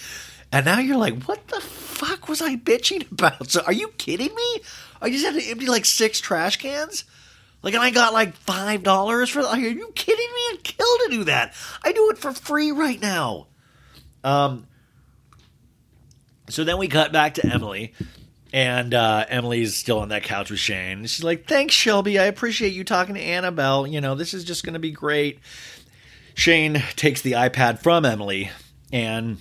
[0.53, 3.51] And now you're like, what the fuck was I bitching about?
[3.51, 4.61] So are you kidding me?
[5.01, 7.05] I just had to empty like six trash cans.
[7.63, 9.41] Like, and I got like five dollars for.
[9.41, 10.41] Are you kidding me?
[10.53, 11.55] I'd kill to do that.
[11.83, 13.49] I do it for free right now.
[14.23, 14.67] Um.
[16.49, 17.93] So then we cut back to Emily,
[18.53, 21.03] and uh, Emily's still on that couch with Shane.
[21.07, 22.19] She's like, "Thanks, Shelby.
[22.19, 23.87] I appreciate you talking to Annabelle.
[23.87, 25.41] You know, this is just going to be great."
[26.35, 28.51] Shane takes the iPad from Emily,
[28.93, 29.39] and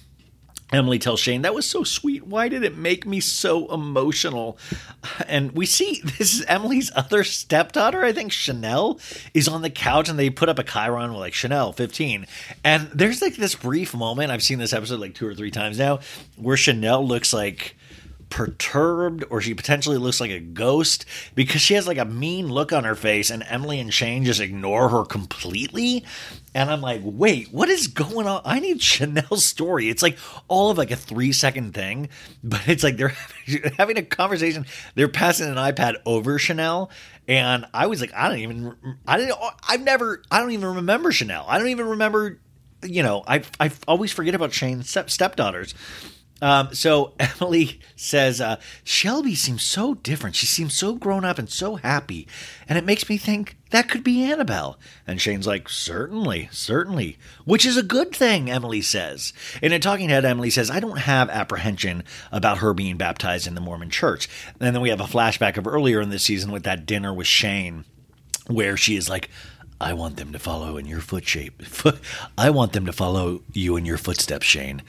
[0.72, 2.28] Emily tells Shane, That was so sweet.
[2.28, 4.58] Why did it make me so emotional?
[5.26, 9.00] And we see this is Emily's other stepdaughter, I think Chanel,
[9.34, 12.28] is on the couch and they put up a Chiron with like Chanel 15.
[12.66, 15.80] And there's like this brief moment, I've seen this episode like two or three times
[15.80, 16.00] now,
[16.36, 17.77] where Chanel looks like
[18.30, 21.06] perturbed or she potentially looks like a ghost
[21.36, 24.40] because she has like a mean look on her face and Emily and Shane just
[24.40, 26.06] ignore her completely.
[26.54, 28.42] And I'm like, wait, what is going on?
[28.44, 29.90] I need Chanel's story.
[29.90, 30.18] It's like
[30.48, 32.10] all of like a three second thing,
[32.44, 33.16] but it's like they're
[33.78, 34.66] having a conversation.
[34.96, 36.90] They're passing an iPad over Chanel.
[37.28, 38.76] And I was like, I don't even,
[39.06, 39.36] I didn't,
[39.68, 41.46] I've never, I don't even remember Chanel.
[41.48, 42.40] I don't even remember,
[42.84, 45.74] you know, I, I always forget about Shane's stepdaughters.
[46.42, 50.36] Um, so Emily says, uh, Shelby seems so different.
[50.36, 52.28] She seems so grown up and so happy.
[52.68, 54.78] And it makes me think that could be Annabelle.
[55.06, 57.18] And Shane's like, certainly, certainly.
[57.46, 59.34] Which is a good thing, Emily says.
[59.62, 63.56] In a talking head, Emily says, I don't have apprehension about her being baptized in
[63.56, 64.30] the Mormon church.
[64.60, 67.28] And then we have a flashback of earlier in the season with that dinner with
[67.28, 67.86] Shane,
[68.48, 69.30] where she is like,
[69.80, 71.62] I want them to follow in your foot shape.
[72.38, 74.82] I want them to follow you in your footsteps, Shane.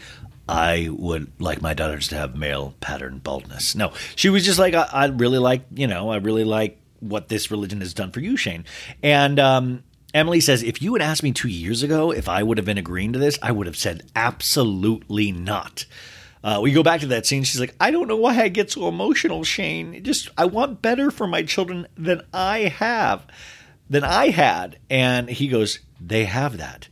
[0.49, 3.75] I would like my daughters to have male pattern baldness.
[3.75, 7.29] No, she was just like, I, I really like, you know, I really like what
[7.29, 8.65] this religion has done for you, Shane.
[9.03, 9.85] And um,
[10.15, 12.79] Emily says, if you had asked me two years ago if I would have been
[12.79, 15.85] agreeing to this, I would have said absolutely not.
[16.43, 17.45] Uh, we go back to that scene.
[17.45, 20.03] She's like, I don't know why I get so emotional, Shane.
[20.03, 23.27] Just I want better for my children than I have,
[23.91, 24.79] than I had.
[24.89, 26.89] And he goes, they have that.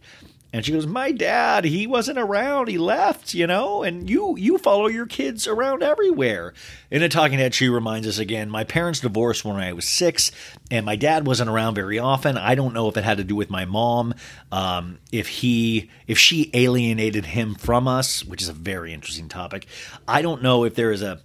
[0.56, 2.68] And she goes, "My dad, he wasn't around.
[2.68, 6.54] He left, you know, and you you follow your kids around everywhere."
[6.90, 10.30] In a talking head, she reminds us again, "My parents divorced when I was 6,
[10.70, 12.38] and my dad wasn't around very often.
[12.38, 14.14] I don't know if it had to do with my mom,
[14.50, 19.66] um, if he if she alienated him from us, which is a very interesting topic.
[20.08, 21.20] I don't know if there is a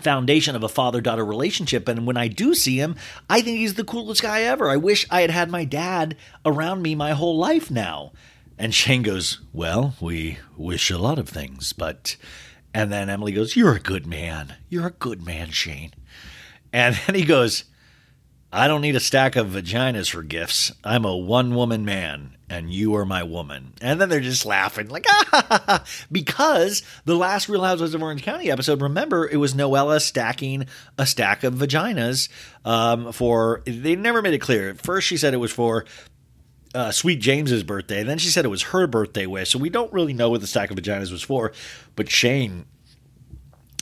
[0.00, 1.86] foundation of a father daughter relationship.
[1.86, 2.96] And when I do see him,
[3.28, 4.70] I think he's the coolest guy ever.
[4.70, 6.16] I wish I had had my dad
[6.46, 8.12] around me my whole life now.
[8.58, 12.16] And Shane goes, Well, we wish a lot of things, but.
[12.76, 14.56] And then Emily goes, You're a good man.
[14.68, 15.92] You're a good man, Shane.
[16.72, 17.64] And then he goes,
[18.54, 20.70] I don't need a stack of vaginas for gifts.
[20.84, 23.72] I'm a one woman man, and you are my woman.
[23.80, 28.52] And then they're just laughing, like, ah, because the last Real Housewives of Orange County
[28.52, 30.66] episode, remember, it was Noella stacking
[30.96, 32.28] a stack of vaginas
[32.64, 34.70] um, for, they never made it clear.
[34.70, 35.84] At first, she said it was for
[36.74, 38.00] uh, Sweet James's birthday.
[38.00, 39.50] And Then she said it was her birthday wish.
[39.50, 41.52] So we don't really know what the stack of vaginas was for.
[41.96, 42.66] But Shane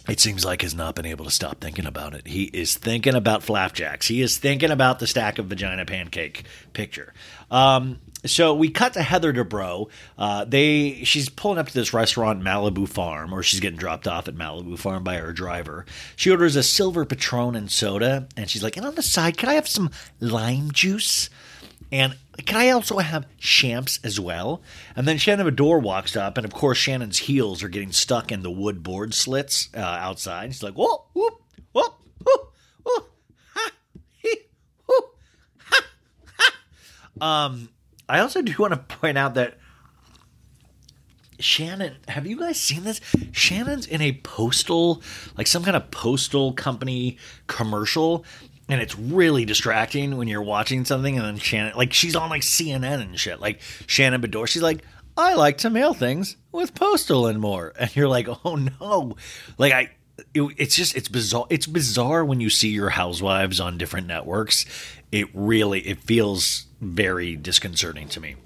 [0.09, 2.27] it seems like has not been able to stop thinking about it.
[2.27, 4.09] He is thinking about flapjacks.
[4.09, 7.14] He is thinking about the stack of vagina pancake picture.
[7.52, 9.89] Um, so we cut to Heather Dubrow.
[10.19, 14.27] Uh, they she's pulling up to this restaurant Malibu Farm, or she's getting dropped off
[14.27, 15.86] at Malibu Farm by her driver.
[16.16, 19.48] She orders a silver Patron and soda, and she's like, "And on the side, can
[19.48, 19.90] I have some
[20.20, 21.31] lime juice?"
[21.90, 24.62] And can I also have champs as well?
[24.96, 28.42] And then Shannon Beador walks up, and of course, Shannon's heels are getting stuck in
[28.42, 30.52] the wood board slits uh, outside.
[30.52, 31.42] She's like, whoop, whoop,
[31.72, 31.94] whoop,
[32.24, 32.52] whoop,
[32.84, 33.12] whoop,
[33.54, 33.70] ha,
[34.16, 34.34] he,
[34.86, 35.04] whoop,
[35.59, 35.84] ha,
[36.38, 37.46] ha.
[37.46, 37.68] Um,
[38.09, 39.59] I also do want to point out that
[41.38, 43.00] Shannon, have you guys seen this?
[43.32, 45.02] Shannon's in a postal,
[45.36, 48.24] like some kind of postal company commercial,
[48.68, 52.43] and it's really distracting when you're watching something and then Shannon like she's on like
[52.43, 53.40] CNN and shit.
[53.40, 54.82] Like Shannon Beador, she's like,
[55.16, 57.72] I like to mail things with postal and more.
[57.78, 59.16] And you're like, oh no.
[59.59, 59.90] Like I
[60.34, 64.64] it, it's just it's bizarre it's bizarre when you see your housewives on different networks.
[65.10, 68.36] It really it feels very disconcerting to me.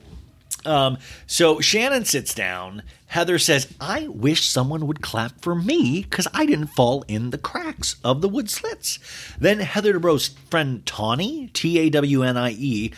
[0.66, 2.82] Um, so Shannon sits down.
[3.06, 7.38] Heather says, I wish someone would clap for me because I didn't fall in the
[7.38, 8.98] cracks of the wood slits.
[9.38, 12.92] Then Heather Dubrow's friend Tawnie, T A W N I E,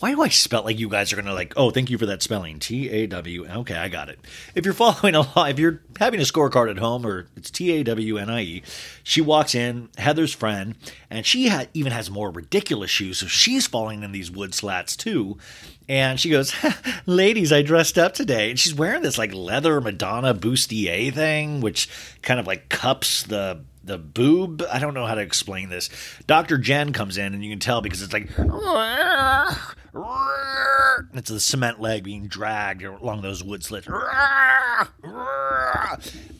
[0.00, 1.52] why do I spell like you guys are gonna like?
[1.56, 2.58] Oh, thank you for that spelling.
[2.58, 3.46] T A W.
[3.46, 4.18] Okay, I got it.
[4.54, 7.84] If you're following along, if you're having a scorecard at home, or it's T A
[7.84, 8.62] W N I E,
[9.02, 10.74] she walks in, Heather's friend,
[11.10, 14.96] and she ha- even has more ridiculous shoes, so she's falling in these wood slats
[14.96, 15.36] too.
[15.88, 16.54] And she goes,
[17.06, 21.88] "Ladies, I dressed up today," and she's wearing this like leather Madonna bustier thing, which
[22.22, 24.62] kind of like cups the the boob.
[24.70, 25.88] I don't know how to explain this.
[26.26, 26.58] Dr.
[26.58, 28.28] Jen comes in and you can tell because it's like
[31.14, 33.88] it's a cement leg being dragged along those wood slits.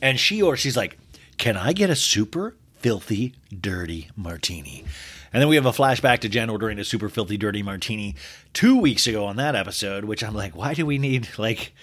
[0.01, 0.97] And she or she's like,
[1.37, 4.85] "Can I get a super filthy dirty martini?"
[5.33, 8.15] And then we have a flashback to Jen ordering a super filthy dirty martini
[8.53, 11.73] 2 weeks ago on that episode, which I'm like, "Why do we need like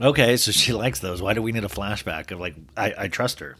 [0.00, 1.20] Okay, so she likes those.
[1.20, 3.56] Why do we need a flashback of like I, I trust her?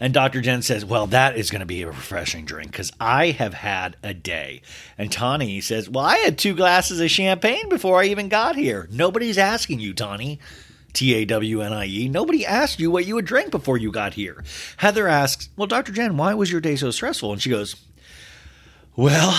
[0.00, 0.40] And Dr.
[0.40, 3.96] Jen says, Well, that is going to be a refreshing drink because I have had
[4.02, 4.62] a day.
[4.98, 8.88] And Tawnie says, Well, I had two glasses of champagne before I even got here.
[8.90, 10.38] Nobody's asking you, Tawnie.
[10.92, 12.08] T A W N I E.
[12.08, 14.44] Nobody asked you what you would drink before you got here.
[14.76, 15.92] Heather asks, Well, Dr.
[15.92, 17.32] Jen, why was your day so stressful?
[17.32, 17.74] And she goes,
[18.94, 19.36] Well,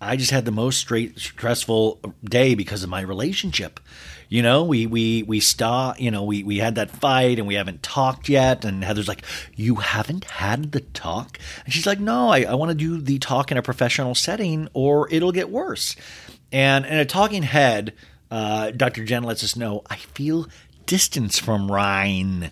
[0.00, 3.80] I just had the most straight stressful day because of my relationship
[4.28, 7.54] you know, we we we start, you know, we we had that fight and we
[7.54, 8.64] haven't talked yet.
[8.64, 9.24] And Heather's like,
[9.54, 13.18] you haven't had the talk, and she's like, no, I, I want to do the
[13.18, 15.96] talk in a professional setting, or it'll get worse.
[16.52, 17.92] And in a talking head,
[18.30, 19.04] uh, Dr.
[19.04, 20.46] Jen lets us know, I feel
[20.86, 22.50] distance from Ryan.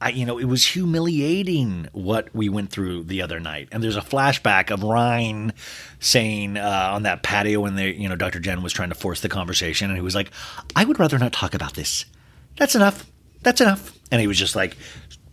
[0.00, 3.68] I, you know, it was humiliating what we went through the other night.
[3.70, 5.52] And there's a flashback of Ryan
[5.98, 8.40] saying uh, on that patio when they, you know, Dr.
[8.40, 10.30] Jen was trying to force the conversation, and he was like,
[10.74, 12.06] "I would rather not talk about this.
[12.56, 13.10] That's enough.
[13.42, 14.76] That's enough." And he was just like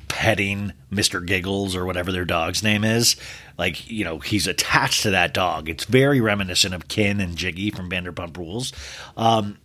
[0.08, 1.26] petting Mr.
[1.26, 3.16] Giggles or whatever their dog's name is.
[3.58, 5.70] Like, you know, he's attached to that dog.
[5.70, 8.74] It's very reminiscent of Ken and Giggy from Vanderpump Rules.
[9.16, 9.58] Um,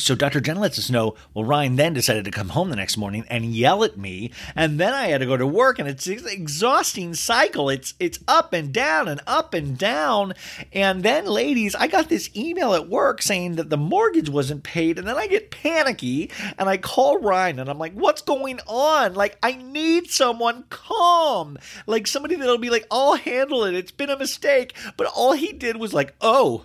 [0.00, 0.40] so Dr.
[0.40, 3.44] Jen lets us know, well, Ryan then decided to come home the next morning and
[3.44, 4.32] yell at me.
[4.56, 7.68] And then I had to go to work and it's an exhausting cycle.
[7.68, 10.34] It's it's up and down and up and down.
[10.72, 14.98] And then, ladies, I got this email at work saying that the mortgage wasn't paid.
[14.98, 19.14] And then I get panicky and I call Ryan and I'm like, what's going on?
[19.14, 21.58] Like, I need someone calm.
[21.86, 23.74] Like somebody that'll be like, I'll handle it.
[23.74, 24.74] It's been a mistake.
[24.96, 26.64] But all he did was like, oh,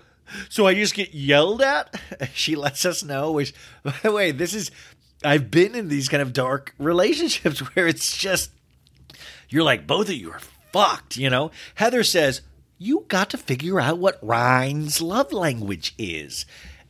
[0.49, 1.93] so I just get yelled at.
[2.33, 3.31] She lets us know.
[3.31, 3.53] Which,
[3.83, 4.71] by the way, this is
[5.23, 8.51] I've been in these kind of dark relationships where it's just
[9.49, 10.41] you're like both of you are
[10.71, 11.17] fucked.
[11.17, 11.51] You know.
[11.75, 12.41] Heather says
[12.77, 16.45] you got to figure out what Ryan's love language is,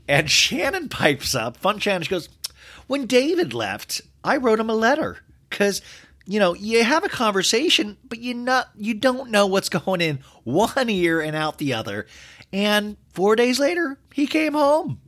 [0.07, 1.57] and Shannon pipes up.
[1.57, 2.03] Fun Shannon.
[2.03, 2.30] She goes,
[2.88, 5.82] "When David left, I wrote him a letter because."
[6.26, 10.19] You know, you have a conversation, but you not you don't know what's going in
[10.43, 12.07] one ear and out the other.
[12.53, 14.99] And four days later, he came home.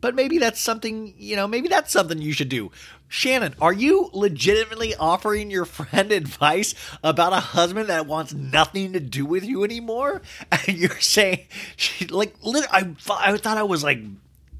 [0.00, 2.70] but maybe that's something, you know, maybe that's something you should do.
[3.08, 9.00] Shannon, are you legitimately offering your friend advice about a husband that wants nothing to
[9.00, 10.20] do with you anymore?
[10.68, 11.46] And you're saying,
[11.76, 14.00] she, like, I, I thought I was like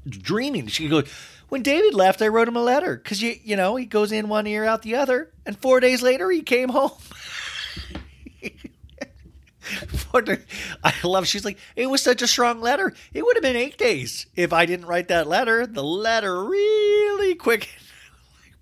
[0.07, 0.67] dreaming.
[0.67, 1.07] She goes,
[1.55, 4.27] when David left, I wrote him a letter because you you know he goes in
[4.27, 6.91] one ear out the other, and four days later he came home.
[10.83, 11.27] I love.
[11.27, 12.93] She's like, it was such a strong letter.
[13.13, 15.65] It would have been eight days if I didn't write that letter.
[15.65, 17.69] The letter really quick.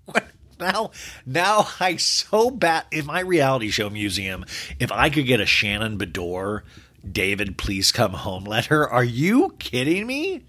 [0.60, 0.92] now,
[1.26, 2.84] now I so bad.
[2.92, 4.44] In my reality show museum,
[4.78, 6.62] if I could get a Shannon Beador,
[7.10, 8.88] David, please come home letter.
[8.88, 10.44] Are you kidding me?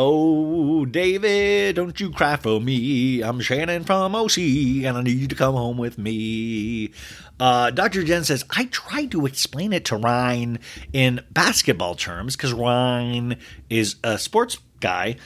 [0.00, 3.20] Oh, David, don't you cry for me.
[3.20, 6.92] I'm Shannon from OC, and I need you to come home with me.
[7.40, 8.04] Uh, Dr.
[8.04, 10.60] Jen says, I tried to explain it to Ryan
[10.92, 15.16] in basketball terms because Ryan is a sports guy.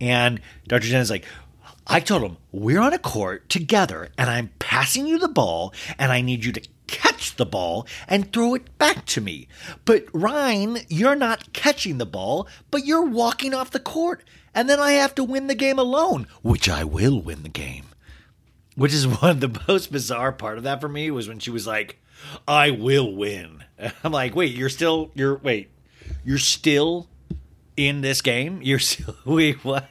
[0.00, 0.86] And Dr.
[0.86, 1.26] Jen is like,
[1.86, 6.10] I told him, we're on a court together, and I'm passing you the ball, and
[6.10, 6.62] I need you to
[6.92, 9.48] catch the ball and throw it back to me.
[9.84, 14.22] But Ryan, you're not catching the ball, but you're walking off the court.
[14.54, 17.86] And then I have to win the game alone, which I will win the game.
[18.76, 21.50] Which is one of the most bizarre part of that for me was when she
[21.50, 21.98] was like,
[22.46, 23.64] I will win.
[24.04, 25.70] I'm like, wait, you're still, you're, wait,
[26.24, 27.08] you're still
[27.76, 28.60] in this game?
[28.62, 29.88] You're still, wait, what?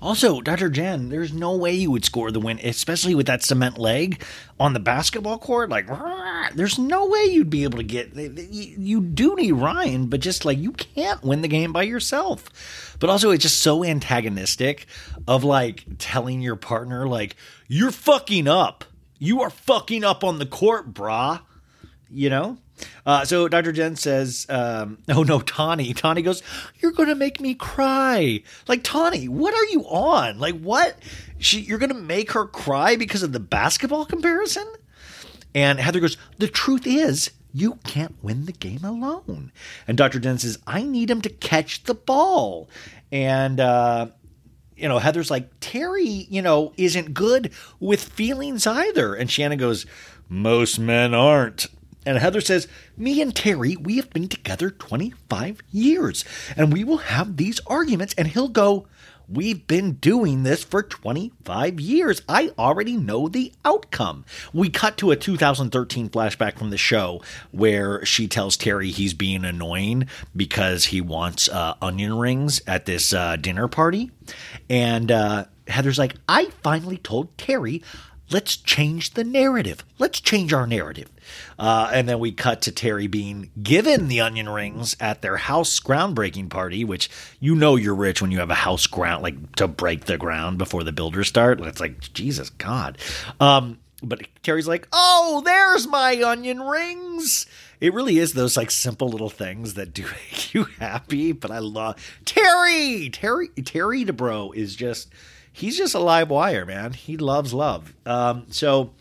[0.00, 0.68] Also, Dr.
[0.68, 4.22] Jen, there's no way you would score the win, especially with that cement leg
[4.60, 5.70] on the basketball court.
[5.70, 5.88] Like,
[6.54, 8.14] there's no way you'd be able to get.
[8.14, 12.96] You do need Ryan, but just like you can't win the game by yourself.
[13.00, 14.86] But also, it's just so antagonistic
[15.26, 17.34] of like telling your partner, like,
[17.66, 18.84] you're fucking up.
[19.18, 21.40] You are fucking up on the court, brah.
[22.08, 22.58] You know?
[23.06, 23.72] Uh, so Dr.
[23.72, 25.94] Jen says, um, oh no, Tawnie.
[25.94, 26.42] Tawnie goes,
[26.80, 28.42] You're going to make me cry.
[28.66, 30.38] Like, Tawnie, what are you on?
[30.38, 30.98] Like, what?
[31.38, 34.66] She, you're going to make her cry because of the basketball comparison?
[35.54, 39.52] And Heather goes, The truth is, you can't win the game alone.
[39.86, 40.18] And Dr.
[40.18, 42.68] Jen says, I need him to catch the ball.
[43.10, 44.08] And, uh,
[44.76, 49.14] you know, Heather's like, Terry, you know, isn't good with feelings either.
[49.14, 49.86] And Shannon goes,
[50.28, 51.66] Most men aren't.
[52.06, 56.24] And Heather says, Me and Terry, we have been together 25 years,
[56.56, 58.14] and we will have these arguments.
[58.16, 58.86] And he'll go,
[59.30, 62.22] We've been doing this for 25 years.
[62.30, 64.24] I already know the outcome.
[64.54, 67.20] We cut to a 2013 flashback from the show
[67.50, 73.12] where she tells Terry he's being annoying because he wants uh, onion rings at this
[73.12, 74.10] uh, dinner party.
[74.70, 77.82] And uh, Heather's like, I finally told Terry
[78.30, 79.84] let's change the narrative.
[79.98, 81.10] Let's change our narrative.
[81.58, 85.80] Uh, and then we cut to Terry being given the onion rings at their house
[85.80, 87.10] groundbreaking party, which
[87.40, 90.58] you know you're rich when you have a house ground, like to break the ground
[90.58, 91.60] before the builders start.
[91.60, 92.98] It's like, Jesus God.
[93.40, 97.46] Um, but Terry's like, oh, there's my onion rings.
[97.80, 100.02] It really is those like simple little things that do
[100.32, 101.32] make you happy.
[101.32, 103.10] But I love Terry.
[103.10, 105.08] Terry Terry Dubrow is just
[105.52, 106.92] he's just a live wire, man.
[106.92, 107.94] He loves love.
[108.06, 108.92] Um, so,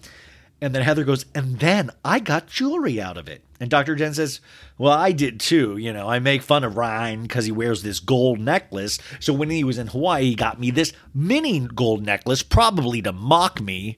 [0.61, 3.43] and then Heather goes, and then I got jewelry out of it.
[3.59, 3.95] And Dr.
[3.95, 4.39] Jen says,
[4.77, 5.77] Well, I did too.
[5.77, 8.99] You know, I make fun of Ryan because he wears this gold necklace.
[9.19, 13.11] So when he was in Hawaii, he got me this mini gold necklace, probably to
[13.11, 13.97] mock me.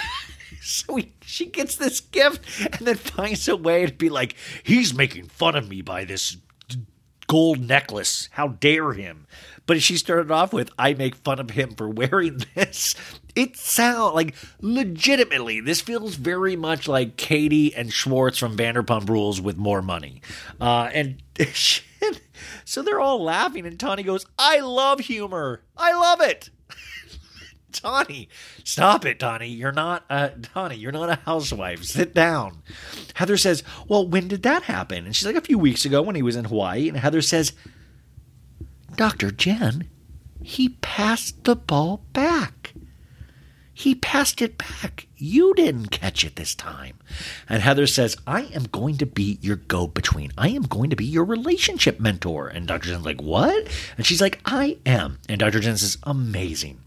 [0.60, 4.34] so he, she gets this gift and then finds a way to be like,
[4.64, 6.36] He's making fun of me by this
[7.28, 8.28] gold necklace.
[8.32, 9.28] How dare him?
[9.66, 12.96] But she started off with, I make fun of him for wearing this.
[13.36, 19.40] It sounds like legitimately, this feels very much like Katie and Schwartz from Vanderpump Rules
[19.40, 20.22] with more money.
[20.60, 21.22] Uh, and
[22.64, 25.62] so they're all laughing, and Tawnie goes, I love humor.
[25.76, 26.50] I love it.
[27.72, 28.28] Tawnie,
[28.64, 29.56] stop it, Tawnie.
[29.56, 30.80] You're not a Tawnie.
[30.80, 31.84] You're not a housewife.
[31.84, 32.62] Sit down.
[33.14, 36.16] Heather says, "Well, when did that happen?" And she's like, "A few weeks ago when
[36.16, 37.52] he was in Hawaii." And Heather says,
[38.96, 39.88] "Doctor Jen,
[40.42, 42.72] he passed the ball back.
[43.74, 45.06] He passed it back.
[45.16, 46.96] You didn't catch it this time."
[47.48, 50.32] And Heather says, "I am going to be your go-between.
[50.36, 52.88] I am going to be your relationship mentor." And Dr.
[52.88, 55.60] Jen's like, "What?" And she's like, "I am." And Dr.
[55.60, 56.80] Jen says, "Amazing."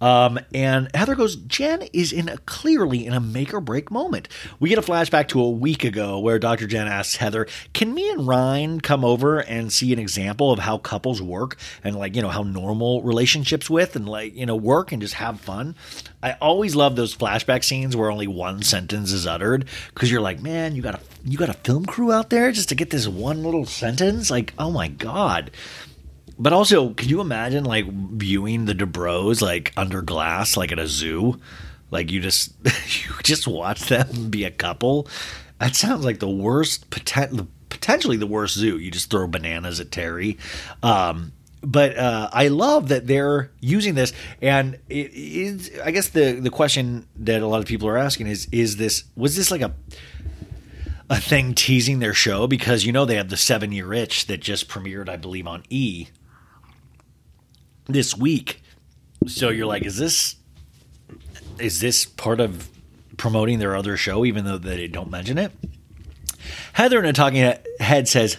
[0.00, 4.28] Um, and Heather goes, Jen is in a, clearly in a make or break moment.
[4.58, 6.66] We get a flashback to a week ago where Dr.
[6.66, 10.78] Jen asks Heather, Can me and Ryan come over and see an example of how
[10.78, 14.92] couples work and like, you know, how normal relationships with and like, you know, work
[14.92, 15.74] and just have fun?
[16.22, 20.40] I always love those flashback scenes where only one sentence is uttered because you're like,
[20.40, 23.06] man, you got a you got a film crew out there just to get this
[23.06, 24.30] one little sentence.
[24.30, 25.50] Like, oh my god.
[26.40, 30.86] But also, can you imagine like viewing the Dubrows like under glass, like at a
[30.86, 31.38] zoo?
[31.90, 35.06] Like you just you just watch them be a couple.
[35.58, 38.78] That sounds like the worst poten- potentially the worst zoo.
[38.78, 40.38] You just throw bananas at Terry.
[40.82, 45.70] Um, but uh, I love that they're using this, and it is.
[45.84, 49.04] I guess the the question that a lot of people are asking is: Is this
[49.14, 49.74] was this like a
[51.10, 52.46] a thing teasing their show?
[52.46, 55.64] Because you know they have the Seven Year Itch that just premiered, I believe, on
[55.68, 56.06] E
[57.92, 58.62] this week.
[59.26, 60.36] So you're like, is this
[61.58, 62.70] is this part of
[63.16, 65.52] promoting their other show, even though they don't mention it?
[66.72, 68.38] Heather in a talking head says,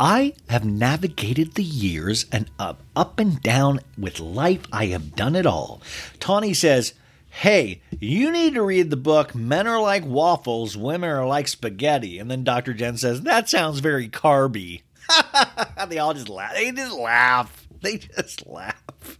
[0.00, 4.66] I have navigated the years and up, up and down with life.
[4.72, 5.80] I have done it all.
[6.18, 6.94] Tawnie says,
[7.28, 12.18] Hey, you need to read the book Men Are Like Waffles, Women Are Like Spaghetti.
[12.18, 12.74] And then Dr.
[12.74, 14.82] Jen says, That sounds very carby.
[15.88, 16.54] they all just laugh.
[16.54, 17.61] They just laugh.
[17.82, 19.18] They just laugh.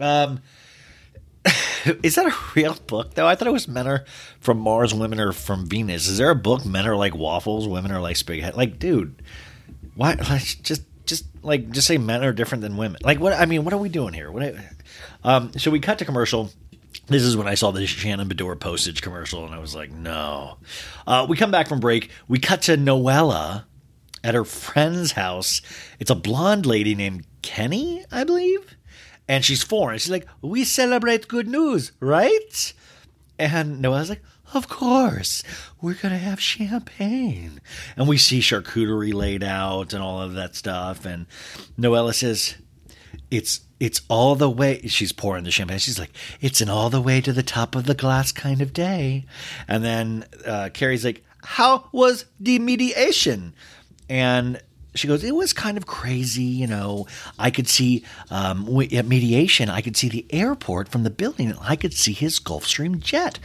[0.00, 0.40] Um,
[2.02, 3.26] is that a real book though?
[3.26, 4.04] I thought it was men are
[4.40, 6.08] from Mars, women are from Venus.
[6.08, 8.56] Is there a book men are like waffles, women are like spaghetti?
[8.56, 9.22] Like, dude,
[9.94, 10.16] why?
[10.62, 13.00] Just, just like, just say men are different than women.
[13.04, 13.34] Like, what?
[13.34, 14.30] I mean, what are we doing here?
[14.30, 14.54] What?
[15.24, 16.50] Um, so we cut to commercial.
[17.08, 20.56] This is when I saw the Shannon Beador postage commercial, and I was like, no.
[21.06, 22.10] Uh, we come back from break.
[22.28, 23.64] We cut to Noella
[24.24, 25.62] at her friend's house.
[25.98, 28.76] It's a blonde lady named Kenny, I believe.
[29.28, 29.98] And she's foreign.
[29.98, 32.72] She's like, We celebrate good news, right?
[33.38, 34.22] And Noella's like,
[34.54, 35.42] Of course.
[35.80, 37.60] We're going to have champagne.
[37.96, 41.04] And we see charcuterie laid out and all of that stuff.
[41.04, 41.26] And
[41.78, 42.56] Noella says,
[43.30, 47.00] It's it's all the way she's pouring the champagne she's like it's an all the
[47.00, 49.26] way to the top of the glass kind of day
[49.66, 53.52] and then uh, carrie's like how was the mediation
[54.08, 54.60] and
[54.94, 57.06] she goes, it was kind of crazy, you know.
[57.38, 61.76] I could see um, at mediation, I could see the airport from the building, I
[61.76, 63.38] could see his Gulfstream jet.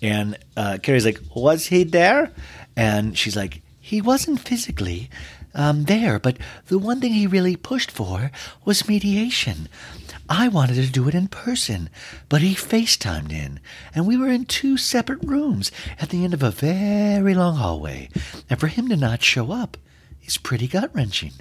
[0.00, 2.32] And uh, Carrie's like, was he there?
[2.76, 5.10] And she's like, he wasn't physically
[5.54, 8.30] um, there, but the one thing he really pushed for
[8.64, 9.68] was mediation.
[10.28, 11.90] I wanted to do it in person,
[12.28, 13.60] but he FaceTimed in,
[13.94, 18.08] and we were in two separate rooms at the end of a very long hallway.
[18.48, 19.76] And for him to not show up,
[20.24, 21.32] is pretty gut wrenching.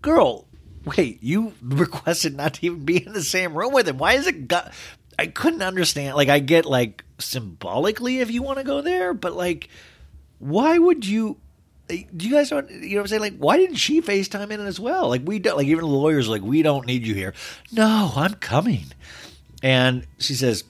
[0.00, 0.46] Girl,
[0.84, 3.98] wait, you requested not to even be in the same room with him.
[3.98, 4.72] Why is it gut?
[5.18, 6.16] I couldn't understand.
[6.16, 9.68] Like, I get like symbolically if you want to go there, but like,
[10.38, 11.38] why would you?
[11.88, 12.66] Do you guys know?
[12.68, 13.22] You know what I'm saying?
[13.22, 15.08] Like, why didn't she FaceTime in as well?
[15.08, 15.56] Like, we don't.
[15.56, 17.34] Like, even the lawyers like, we don't need you here.
[17.70, 18.86] No, I'm coming.
[19.62, 20.64] And she says,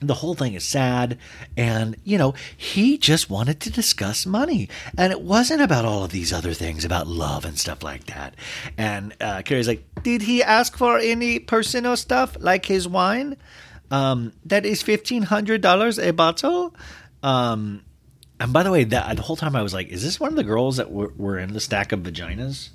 [0.00, 1.18] the whole thing is sad.
[1.56, 4.68] And, you know, he just wanted to discuss money.
[4.96, 8.34] And it wasn't about all of these other things, about love and stuff like that.
[8.76, 13.36] And uh, Carrie's like, Did he ask for any personal stuff like his wine?
[13.90, 16.74] Um, that is $1,500 a bottle.
[17.22, 17.82] Um,
[18.40, 20.36] and by the way, that the whole time I was like, Is this one of
[20.36, 22.70] the girls that were, were in the stack of vaginas?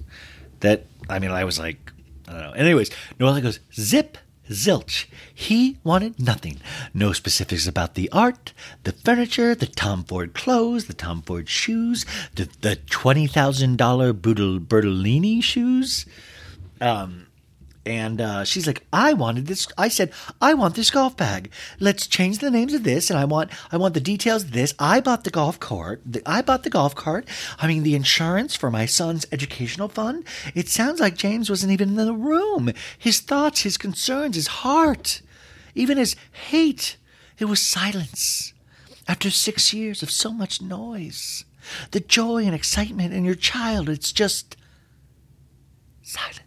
[0.61, 1.91] That, I mean, I was like,
[2.27, 2.51] I don't know.
[2.51, 4.17] Anyways, Noella goes, Zip
[4.49, 5.05] Zilch.
[5.33, 6.59] He wanted nothing.
[6.93, 8.53] No specifics about the art,
[8.83, 12.05] the furniture, the Tom Ford clothes, the Tom Ford shoes,
[12.35, 16.05] the, the $20,000 Bertolini shoes.
[16.81, 17.27] Um,
[17.89, 19.67] and uh, she's like, I wanted this.
[19.75, 21.49] I said, I want this golf bag.
[21.79, 24.75] Let's change the names of this, and I want, I want the details of this.
[24.77, 26.01] I bought the golf cart.
[26.05, 27.27] The, I bought the golf cart.
[27.57, 30.23] I mean, the insurance for my son's educational fund.
[30.53, 32.71] It sounds like James wasn't even in the room.
[32.97, 35.23] His thoughts, his concerns, his heart,
[35.73, 36.15] even his
[36.49, 36.95] hate.
[37.39, 38.53] It was silence.
[39.07, 41.43] After six years of so much noise,
[41.89, 44.55] the joy and excitement in your child, it's just
[46.03, 46.41] silence.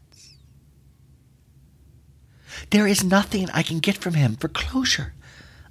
[2.73, 5.13] There is nothing I can get from him for closure.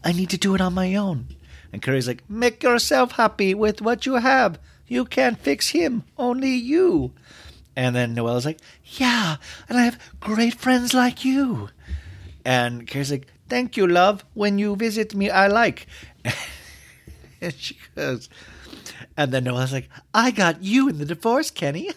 [0.04, 1.30] I need to do it on my own.
[1.74, 4.60] And Carrie's like, Make yourself happy with what you have.
[4.88, 7.12] You can't fix him, only you.
[7.76, 9.38] And then Noella's like, Yeah,
[9.68, 11.70] and I have great friends like you.
[12.46, 14.24] And Carrie's like, Thank you, love.
[14.36, 15.88] When you visit me, I like.
[17.42, 18.30] and she goes,
[19.24, 21.90] and then Noella's like, I got you in the divorce, Kenny.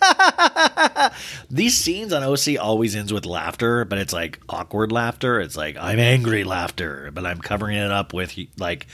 [1.50, 5.40] These scenes on OC always ends with laughter, but it's like awkward laughter.
[5.40, 8.86] It's like, I'm angry laughter, but I'm covering it up with like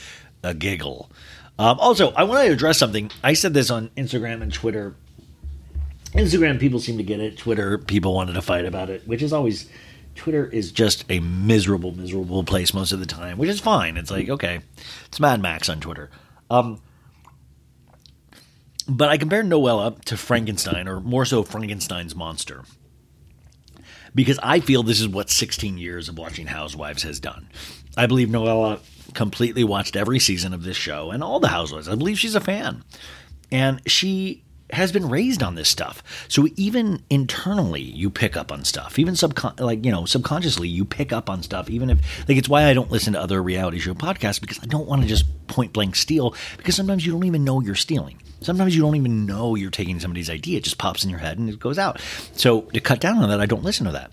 [0.43, 1.11] a giggle.
[1.59, 3.11] Um, also, I want to address something.
[3.23, 4.95] I said this on Instagram and Twitter.
[6.13, 7.37] Instagram people seem to get it.
[7.37, 9.69] Twitter people wanted to fight about it, which is always.
[10.13, 13.95] Twitter is just a miserable, miserable place most of the time, which is fine.
[13.95, 14.59] It's like, okay,
[15.05, 16.09] it's Mad Max on Twitter.
[16.49, 16.81] Um,
[18.91, 22.63] but I compare Noella to Frankenstein, or more so Frankenstein's monster.
[24.13, 27.47] because I feel this is what 16 years of watching Housewives has done.
[27.95, 28.79] I believe Noella
[29.13, 31.87] completely watched every season of this show and all the Housewives.
[31.87, 32.83] I believe she's a fan.
[33.51, 36.01] And she has been raised on this stuff.
[36.29, 38.97] So even internally, you pick up on stuff.
[38.97, 41.69] Even subcon like you know subconsciously, you pick up on stuff.
[41.69, 44.65] Even if like it's why I don't listen to other reality show podcasts because I
[44.67, 48.21] don't want to just point blank steal because sometimes you don't even know you're stealing.
[48.41, 50.57] Sometimes you don't even know you're taking somebody's idea.
[50.57, 52.01] It just pops in your head and it goes out.
[52.33, 54.11] So to cut down on that, I don't listen to that.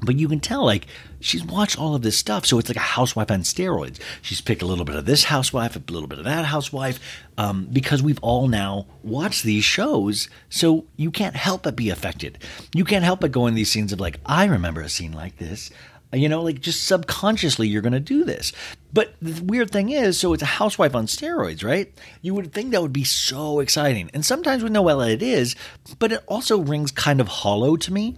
[0.00, 0.86] But you can tell, like,
[1.18, 2.46] she's watched all of this stuff.
[2.46, 3.98] So it's like a housewife on steroids.
[4.22, 7.00] She's picked a little bit of this housewife, a little bit of that housewife,
[7.36, 10.28] um, because we've all now watched these shows.
[10.50, 12.38] So you can't help but be affected.
[12.72, 15.38] You can't help but go in these scenes of, like, I remember a scene like
[15.38, 15.68] this.
[16.12, 18.52] You know, like just subconsciously, you're going to do this.
[18.94, 21.92] But the weird thing is, so it's a housewife on steroids, right?
[22.22, 24.10] You would think that would be so exciting.
[24.14, 25.54] And sometimes with Noella, it is,
[25.98, 28.16] but it also rings kind of hollow to me.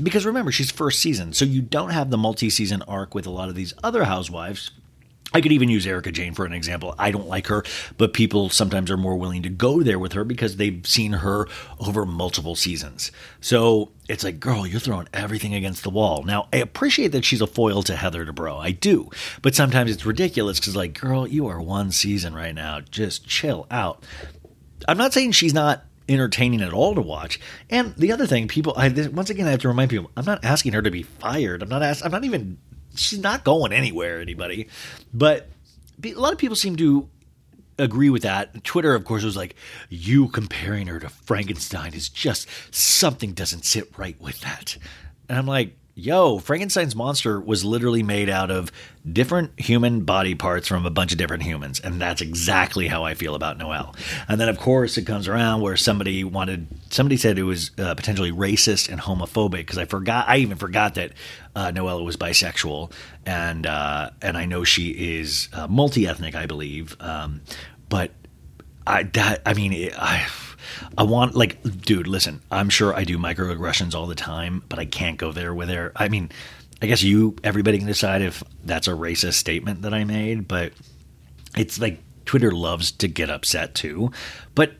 [0.00, 3.30] Because remember, she's first season, so you don't have the multi season arc with a
[3.30, 4.70] lot of these other housewives
[5.34, 6.94] I could even use Erika Jayne for an example.
[6.98, 7.64] I don't like her,
[7.98, 11.46] but people sometimes are more willing to go there with her because they've seen her
[11.80, 13.10] over multiple seasons.
[13.40, 16.22] So it's like, girl, you're throwing everything against the wall.
[16.22, 18.58] Now, I appreciate that she's a foil to Heather Dubrow.
[18.58, 19.10] I do.
[19.42, 22.80] But sometimes it's ridiculous because, like, girl, you are one season right now.
[22.80, 24.04] Just chill out.
[24.86, 27.40] I'm not saying she's not entertaining at all to watch.
[27.68, 30.44] And the other thing, people, I, once again, I have to remind people, I'm not
[30.44, 31.62] asking her to be fired.
[31.62, 32.58] I'm not asking, I'm not even
[32.96, 34.68] she's not going anywhere, anybody.
[35.12, 35.48] But
[36.02, 37.08] a lot of people seem to
[37.78, 38.64] agree with that.
[38.64, 39.54] Twitter, of course, was like,
[39.88, 44.76] you comparing her to Frankenstein is just something doesn't sit right with that.
[45.28, 48.70] And I'm like, yo, Frankenstein's monster was literally made out of
[49.10, 51.80] different human body parts from a bunch of different humans.
[51.80, 53.94] And that's exactly how I feel about Noel.
[54.28, 57.94] And then, of course, it comes around where somebody wanted, somebody said it was uh,
[57.94, 61.12] potentially racist and homophobic because I forgot, I even forgot that
[61.56, 62.92] uh, was bisexual.
[63.24, 66.94] And, uh, and I know she is uh, multi ethnic, I believe.
[67.00, 67.40] Um,
[67.88, 68.10] but
[68.86, 70.28] I, that, I mean, it, I,
[70.96, 72.42] I want like, dude, listen.
[72.50, 75.92] I'm sure I do microaggressions all the time, but I can't go there with her.
[75.96, 76.30] I mean,
[76.82, 80.72] I guess you, everybody can decide if that's a racist statement that I made, but
[81.56, 84.10] it's like Twitter loves to get upset too.
[84.54, 84.74] But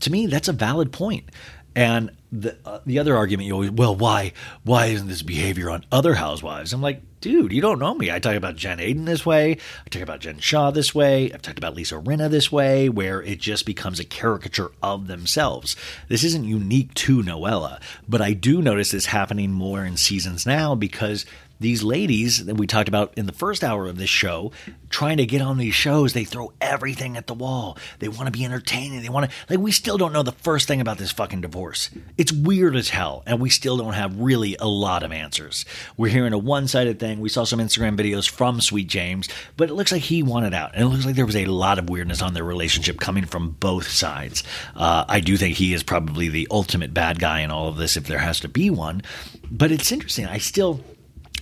[0.00, 1.30] to me, that's a valid point.
[1.74, 4.32] And the uh, the other argument you always, well, why
[4.64, 6.72] why isn't this behavior on other housewives?
[6.72, 8.10] I'm like, dude, you don't know me.
[8.10, 9.52] I talk about Jen Aydin this way.
[9.52, 11.32] I talk about Jen Shah this way.
[11.32, 15.76] I've talked about Lisa Rinna this way, where it just becomes a caricature of themselves.
[16.08, 20.74] This isn't unique to Noella, but I do notice this happening more in seasons now
[20.74, 21.26] because
[21.60, 24.52] these ladies that we talked about in the first hour of this show
[24.90, 27.76] trying to get on these shows they throw everything at the wall.
[27.98, 29.02] They want to be entertaining.
[29.02, 31.90] They want to like we still don't know the first thing about this fucking divorce.
[32.16, 35.64] It's weird as hell and we still don't have really a lot of answers.
[35.96, 37.20] We're hearing a one-sided thing.
[37.20, 40.72] We saw some instagram videos from sweet james but it looks like he wanted out
[40.74, 43.50] and it looks like there was a lot of weirdness on their relationship coming from
[43.50, 44.44] both sides.
[44.74, 47.96] Uh, i do think he is probably the ultimate bad guy in all of this
[47.96, 49.02] if there has to be one
[49.50, 50.26] but it's interesting.
[50.26, 50.80] I still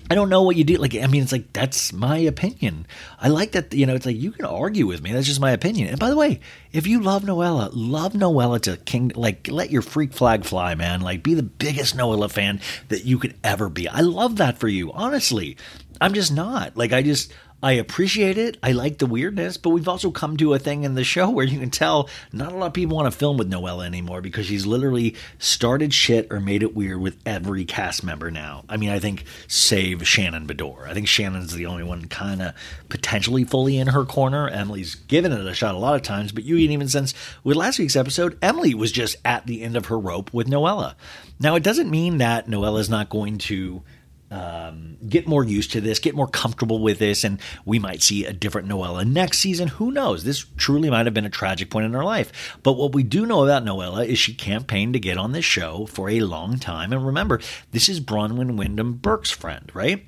[0.09, 0.77] I don't know what you do.
[0.77, 2.87] Like, I mean, it's like, that's my opinion.
[3.21, 5.13] I like that, you know, it's like, you can argue with me.
[5.13, 5.89] That's just my opinion.
[5.89, 6.41] And by the way,
[6.73, 11.01] if you love Noella, love Noella to king, like, let your freak flag fly, man.
[11.01, 13.89] Like, be the biggest Noella fan that you could ever be.
[13.89, 15.57] I love that for you, honestly.
[16.01, 16.77] I'm just not.
[16.77, 17.33] Like, I just,
[17.67, 18.59] I appreciate it.
[18.63, 21.45] I like the weirdness, but we've also come to a thing in the show where
[21.45, 24.47] you can tell not a lot of people want to film with Noella anymore because
[24.47, 28.65] she's literally started shit or made it weird with every cast member now.
[28.69, 30.87] I mean, I think save Shannon Beador.
[30.87, 32.55] I think Shannon's the only one kind of
[32.89, 34.49] potentially fully in her corner.
[34.49, 37.57] Emily's given it a shot a lot of times, but you can even sense with
[37.57, 40.95] last week's episode, Emily was just at the end of her rope with Noella.
[41.41, 43.83] Now, it doesn't mean that Noella's not going to
[44.31, 48.25] um, get more used to this, get more comfortable with this, and we might see
[48.25, 49.69] a different Noella next season.
[49.69, 50.25] Who knows?
[50.25, 52.59] This truly might have been a tragic point in her life.
[52.63, 55.87] But what we do know about Noella is she campaigned to get on this show
[55.87, 56.93] for a long time.
[56.93, 57.41] And remember,
[57.71, 60.07] this is Braunwyn Windham-Burke's friend, right?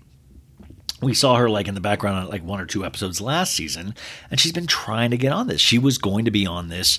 [1.00, 3.94] we saw her like in the background on like one or two episodes last season
[4.30, 6.98] and she's been trying to get on this she was going to be on this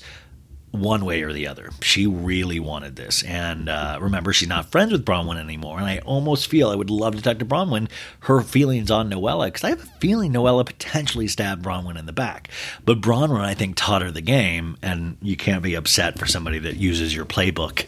[0.72, 1.72] one way or the other.
[1.82, 3.24] She really wanted this.
[3.24, 5.80] And uh, remember, she's not friends with Braunwyn anymore.
[5.80, 7.90] And I almost feel I would love to talk to Braunwyn
[8.22, 12.14] her feelings on Noella, because I have a feeling Noella potentially stabbed Braunwyn in the
[12.14, 12.50] back.
[12.86, 16.60] But Braunwyn, I think, taught her the game, and you can't be upset for somebody
[16.60, 17.86] that uses your playbook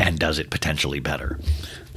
[0.00, 1.38] and does it potentially better.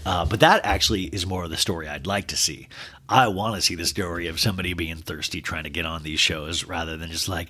[0.06, 2.68] Uh, but that actually is more of the story I'd like to see.
[3.10, 6.20] I want to see the story of somebody being thirsty trying to get on these
[6.20, 7.50] shows rather than just like,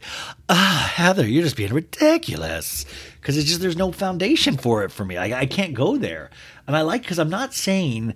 [0.49, 2.85] ah, Heather, you're just being ridiculous.
[3.19, 5.17] Because it's just, there's no foundation for it for me.
[5.17, 6.29] I, I can't go there.
[6.67, 8.13] And I like, because I'm not saying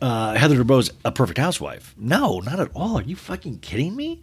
[0.00, 1.94] uh, Heather Dubrow's a perfect housewife.
[1.96, 2.98] No, not at all.
[2.98, 4.20] Are you fucking kidding me?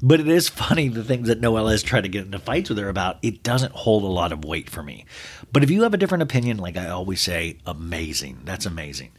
[0.00, 2.78] But it is funny the things that Noella has tried to get into fights with
[2.78, 3.18] her about.
[3.22, 5.04] It doesn't hold a lot of weight for me.
[5.52, 8.40] But if you have a different opinion, like I always say, amazing.
[8.44, 9.12] That's amazing.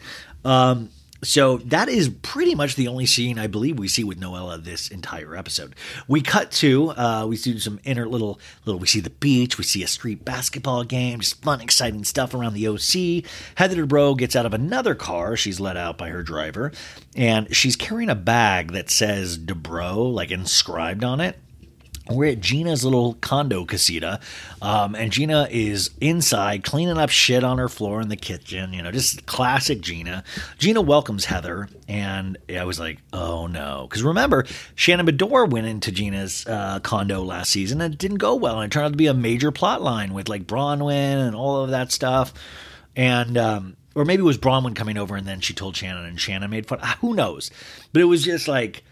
[0.45, 0.89] Um,
[1.23, 4.89] so that is pretty much the only scene I believe we see with Noella this
[4.89, 5.75] entire episode.
[6.07, 8.79] We cut to uh, we see some inner little little.
[8.79, 9.57] We see the beach.
[9.57, 11.19] We see a street basketball game.
[11.19, 13.29] Just fun, exciting stuff around the OC.
[13.55, 15.35] Heather Dubrow gets out of another car.
[15.35, 16.71] She's let out by her driver,
[17.15, 21.39] and she's carrying a bag that says Dubrow like inscribed on it
[22.09, 24.19] we're at Gina's little condo casita,
[24.61, 28.73] um, and Gina is inside cleaning up shit on her floor in the kitchen.
[28.73, 30.23] You know, just classic Gina.
[30.57, 33.87] Gina welcomes Heather, and I was like, oh no.
[33.89, 38.35] Because remember, Shannon Beador went into Gina's uh, condo last season and it didn't go
[38.35, 38.59] well.
[38.59, 41.63] And it turned out to be a major plot line with like Braunwyn and all
[41.63, 42.33] of that stuff.
[42.95, 46.19] And, um, or maybe it was Braunwyn coming over and then she told Shannon and
[46.19, 46.79] Shannon made fun.
[47.01, 47.51] Who knows?
[47.93, 48.83] But it was just like,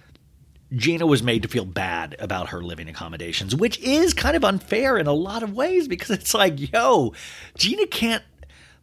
[0.76, 4.98] Gina was made to feel bad about her living accommodations, which is kind of unfair
[4.98, 7.14] in a lot of ways because it's like, yo,
[7.58, 8.24] Gina can't,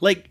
[0.01, 0.31] like,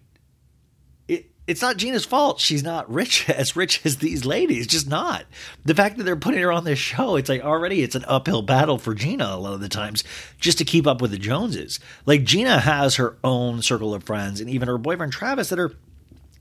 [1.08, 2.40] it, it's not Gina's fault.
[2.40, 5.26] She's not rich, as rich as these ladies, just not.
[5.64, 8.42] The fact that they're putting her on this show, it's like already it's an uphill
[8.42, 10.04] battle for Gina a lot of the times
[10.40, 11.80] just to keep up with the Joneses.
[12.06, 15.74] Like, Gina has her own circle of friends and even her boyfriend Travis that are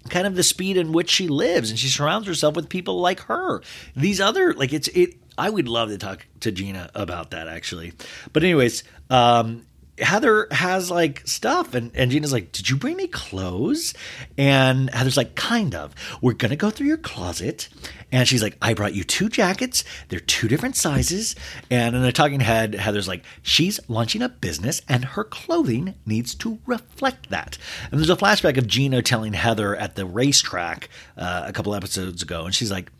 [0.08, 3.20] kind of the speed in which she lives and she surrounds herself with people like
[3.20, 3.60] her.
[3.94, 7.92] These other like it's it i would love to talk to gina about that actually.
[8.32, 9.66] But anyways um
[10.00, 13.94] Heather has like stuff, and, and Gina's like, Did you bring me clothes?
[14.36, 15.94] And Heather's like, Kind of.
[16.20, 17.68] We're gonna go through your closet.
[18.12, 19.84] And she's like, I brought you two jackets.
[20.08, 21.36] They're two different sizes.
[21.70, 26.34] And in a talking head, Heather's like, She's launching a business, and her clothing needs
[26.36, 27.58] to reflect that.
[27.90, 32.22] And there's a flashback of Gina telling Heather at the racetrack uh, a couple episodes
[32.22, 32.90] ago, and she's like,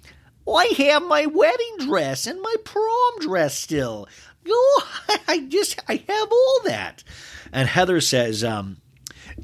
[0.49, 4.09] I have my wedding dress and my prom dress still.
[4.49, 4.83] Oh,
[5.29, 7.05] I just I have all that.
[7.53, 8.79] And Heather says, um,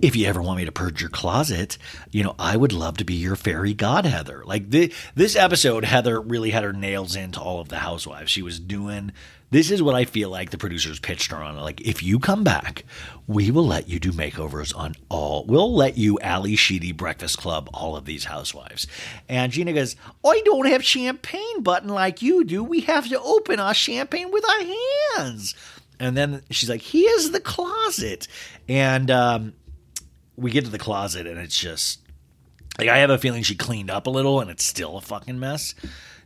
[0.03, 1.79] if you ever want me to purge your closet,
[2.11, 4.43] you know, I would love to be your fairy god, Heather.
[4.45, 8.31] Like this episode, Heather really had her nails into all of the housewives.
[8.31, 9.13] She was doing.
[9.51, 11.57] This is what I feel like the producers pitched her on.
[11.57, 12.85] Like, if you come back,
[13.27, 15.45] we will let you do makeovers on all.
[15.47, 18.87] We'll let you Ally Sheedy Breakfast Club all of these housewives.
[19.29, 19.95] And Gina goes,
[20.25, 22.65] I don't have champagne button like you do.
[22.65, 24.65] We have to open our champagne with our
[25.19, 25.55] hands.
[26.01, 28.27] And then she's like, here's the closet.
[28.69, 29.55] And um,
[30.37, 32.01] we get to the closet and it's just
[32.79, 35.39] like I have a feeling she cleaned up a little and it's still a fucking
[35.39, 35.75] mess.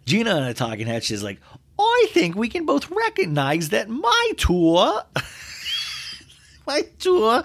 [0.06, 1.38] Gina in a talking head, she's like,
[1.81, 5.02] I think we can both recognize that my tour
[6.66, 7.43] my tour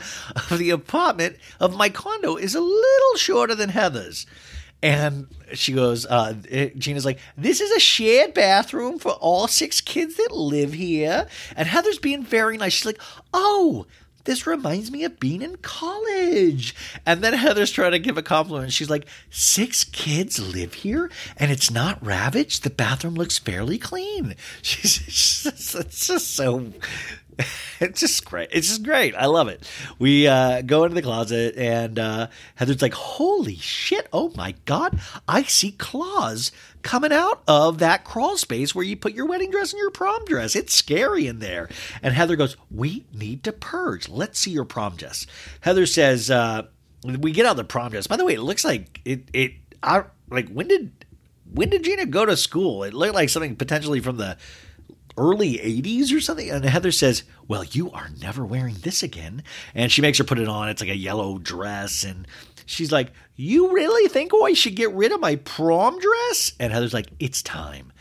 [0.52, 4.26] of the apartment of my condo is a little shorter than Heather's.
[4.84, 6.34] And she goes, uh,
[6.78, 11.28] Gina's like, this is a shared bathroom for all six kids that live here.
[11.56, 12.74] And Heather's being very nice.
[12.74, 13.02] She's like,
[13.34, 13.88] oh,
[14.26, 16.76] this reminds me of being in college.
[17.06, 18.74] And then Heather's trying to give a compliment.
[18.74, 22.64] She's like, six kids live here and it's not ravaged.
[22.64, 24.36] The bathroom looks fairly clean.
[24.62, 26.74] She's just, it's just so
[27.80, 28.50] it's just great.
[28.52, 29.16] It's just great.
[29.16, 29.70] I love it.
[30.00, 34.08] We uh, go into the closet, and uh, Heather's like, "Holy shit!
[34.14, 35.00] Oh my god!
[35.28, 36.52] I see claws
[36.86, 40.24] coming out of that crawl space where you put your wedding dress and your prom
[40.24, 40.56] dress.
[40.56, 41.68] It's scary in there."
[42.02, 44.08] And Heather goes, "We need to purge.
[44.08, 45.26] Let's see your prom dress."
[45.60, 46.68] Heather says, uh,
[47.04, 48.08] "We get out the prom dress.
[48.08, 49.28] By the way, it looks like it.
[49.34, 49.54] It
[49.84, 50.92] I, like when did."
[51.54, 52.84] When did Gina go to school?
[52.84, 54.36] It looked like something potentially from the
[55.18, 56.50] early 80s or something.
[56.50, 59.44] And Heather says, Well, you are never wearing this again.
[59.74, 60.70] And she makes her put it on.
[60.70, 62.04] It's like a yellow dress.
[62.04, 62.28] And
[62.66, 66.54] she's like, You really think oh, I should get rid of my prom dress?
[66.60, 67.92] And Heather's like, It's time.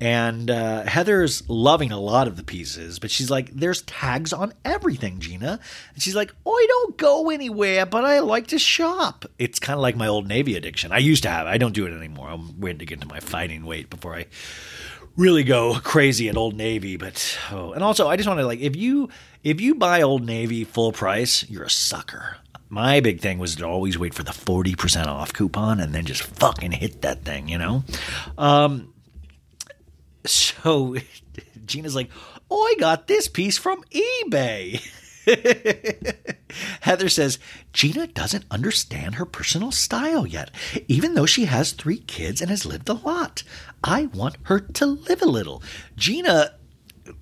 [0.00, 4.52] And uh, Heather's loving a lot of the pieces, but she's like, There's tags on
[4.64, 5.60] everything, Gina.
[5.94, 9.24] And she's like, I don't go anywhere, but I like to shop.
[9.38, 10.92] It's kind of like my old Navy addiction.
[10.92, 11.50] I used to have it.
[11.50, 12.28] I don't do it anymore.
[12.30, 14.26] I'm waiting to get to my fighting weight before I
[15.16, 18.60] really go crazy at Old Navy, but oh, and also I just want to like
[18.60, 19.08] if you
[19.42, 22.38] if you buy Old Navy full price, you're a sucker.
[22.72, 26.22] My big thing was to always wait for the 40% off coupon and then just
[26.22, 27.84] fucking hit that thing, you know?
[28.38, 28.94] Um
[30.24, 30.96] so
[31.66, 32.08] Gina's like,
[32.50, 34.80] "Oh, I got this piece from eBay."
[36.80, 37.38] Heather says
[37.74, 40.50] Gina doesn't understand her personal style yet,
[40.88, 43.42] even though she has three kids and has lived a lot.
[43.84, 45.62] I want her to live a little.
[45.94, 46.54] Gina,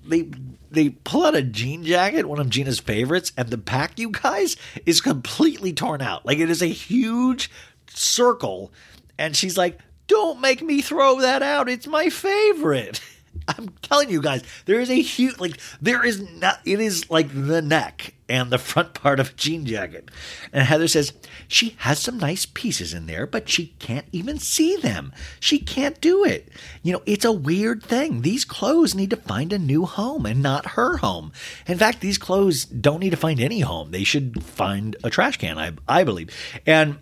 [0.05, 0.29] they
[0.69, 4.55] they pull out a jean jacket, one of Gina's favorites, and the back, you guys,
[4.85, 6.25] is completely torn out.
[6.25, 7.51] Like it is a huge
[7.87, 8.71] circle
[9.17, 11.69] And she's like, don't make me throw that out.
[11.69, 13.01] It's my favorite.
[13.47, 17.29] I'm telling you guys, there is a huge, like, there is not, it is like
[17.33, 20.09] the neck and the front part of a jean jacket.
[20.53, 21.13] And Heather says,
[21.47, 25.11] she has some nice pieces in there, but she can't even see them.
[25.39, 26.49] She can't do it.
[26.83, 28.21] You know, it's a weird thing.
[28.21, 31.33] These clothes need to find a new home and not her home.
[31.67, 33.91] In fact, these clothes don't need to find any home.
[33.91, 36.29] They should find a trash can, I, I believe.
[36.65, 36.99] And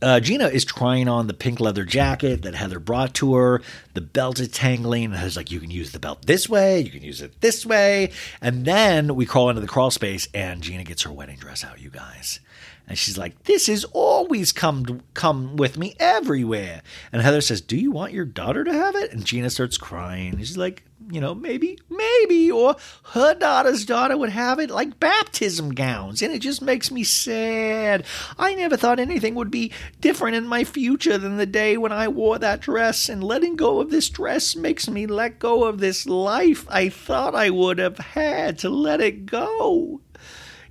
[0.00, 3.62] uh, Gina is trying on the pink leather jacket that Heather brought to her.
[3.94, 5.06] The belt is tangling.
[5.06, 7.66] And Heather's like, you can use the belt this way, you can use it this
[7.66, 8.10] way.
[8.40, 11.80] And then we crawl into the crawl space, and Gina gets her wedding dress out,
[11.80, 12.40] you guys.
[12.86, 16.80] And she's like, "This has always come come with me everywhere."
[17.12, 20.38] And Heather says, "Do you want your daughter to have it?" And Gina starts crying.
[20.38, 22.76] She's like, "You know, maybe, maybe, or
[23.12, 28.04] her daughter's daughter would have it like baptism gowns." And it just makes me sad.
[28.38, 32.08] I never thought anything would be different in my future than the day when I
[32.08, 33.08] wore that dress.
[33.08, 37.34] And letting go of this dress makes me let go of this life I thought
[37.34, 40.00] I would have had to let it go.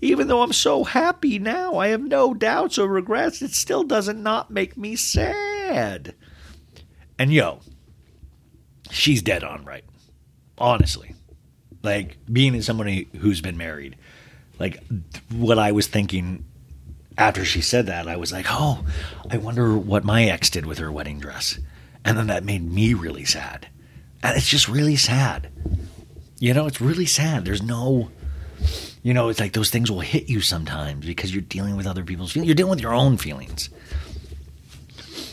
[0.02, 3.42] Even though I'm so happy now, I have no doubts or regrets.
[3.42, 6.14] It still doesn't not make me sad.
[7.18, 7.62] And yo,
[8.92, 9.84] she's dead on right.
[10.58, 11.14] Honestly.
[11.84, 13.96] Like being as somebody who's been married,
[14.60, 14.84] like
[15.32, 16.44] what I was thinking
[17.18, 18.86] after she said that, I was like, oh,
[19.30, 21.60] I wonder what my ex did with her wedding dress.
[22.04, 23.68] And then that made me really sad.
[24.24, 25.50] And it's just really sad.
[26.40, 27.46] You know, it's really sad.
[27.46, 28.12] There's no
[29.04, 32.04] you know, it's like those things will hit you sometimes because you're dealing with other
[32.04, 32.48] people's feelings.
[32.48, 33.70] You're dealing with your own feelings,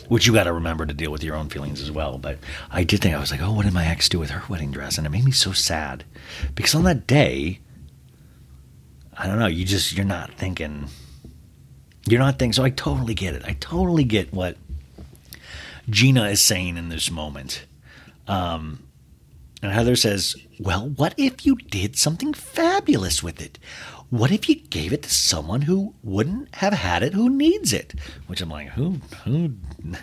[0.07, 2.17] which you got to remember to deal with your own feelings as well.
[2.17, 2.37] But
[2.71, 4.71] I did think, I was like, oh, what did my ex do with her wedding
[4.71, 4.97] dress?
[4.97, 6.03] And it made me so sad
[6.53, 7.59] because on that day,
[9.17, 10.87] I don't know, you just, you're not thinking,
[12.05, 12.53] you're not thinking.
[12.53, 13.43] So I totally get it.
[13.45, 14.57] I totally get what
[15.89, 17.65] Gina is saying in this moment.
[18.27, 18.79] Um,
[19.61, 23.57] and Heather says, Well, what if you did something fabulous with it?
[24.09, 27.95] What if you gave it to someone who wouldn't have had it, who needs it?
[28.27, 29.53] Which I'm like, who, who,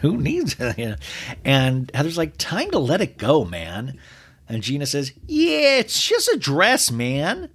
[0.00, 0.98] who needs it?
[1.44, 3.98] And Heather's like, time to let it go, man.
[4.48, 7.48] And Gina says, yeah, it's just a dress, man.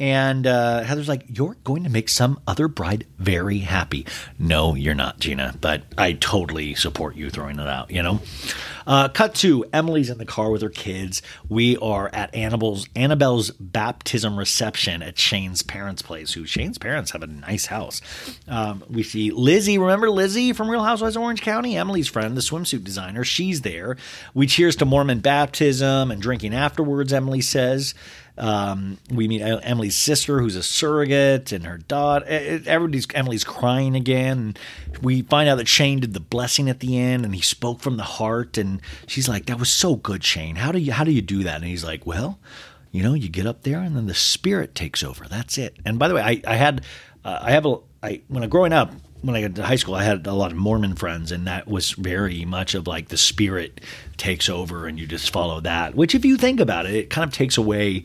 [0.00, 4.06] And uh, Heather's like, You're going to make some other bride very happy.
[4.38, 8.20] No, you're not, Gina, but I totally support you throwing it out, you know?
[8.86, 11.20] Uh, cut to Emily's in the car with her kids.
[11.48, 17.22] We are at Annabelle's, Annabelle's baptism reception at Shane's parents' place, who Shane's parents have
[17.22, 18.00] a nice house.
[18.46, 19.76] Um, we see Lizzie.
[19.76, 21.76] Remember Lizzie from Real Housewives of Orange County?
[21.76, 23.24] Emily's friend, the swimsuit designer.
[23.24, 23.96] She's there.
[24.32, 27.94] We cheers to Mormon baptism and drinking afterwards, Emily says.
[28.38, 32.24] Um, we meet Emily's sister, who's a surrogate, and her daughter.
[32.26, 34.56] Everybody's Emily's crying again.
[35.02, 37.96] We find out that Shane did the blessing at the end, and he spoke from
[37.96, 38.56] the heart.
[38.56, 40.56] And she's like, "That was so good, Shane.
[40.56, 42.38] How do you how do you do that?" And he's like, "Well."
[42.90, 45.26] You know, you get up there and then the spirit takes over.
[45.28, 45.76] That's it.
[45.84, 46.86] And by the way, I, I had,
[47.22, 48.92] uh, I have a, I when I growing up,
[49.22, 51.66] when I got to high school, I had a lot of Mormon friends, and that
[51.66, 53.80] was very much of like the spirit
[54.16, 55.94] takes over, and you just follow that.
[55.94, 58.04] Which, if you think about it, it kind of takes away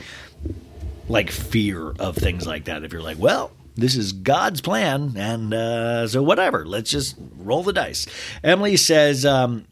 [1.08, 2.84] like fear of things like that.
[2.84, 7.64] If you're like, well, this is God's plan, and uh, so whatever, let's just roll
[7.64, 8.08] the dice.
[8.44, 9.66] Emily says, um,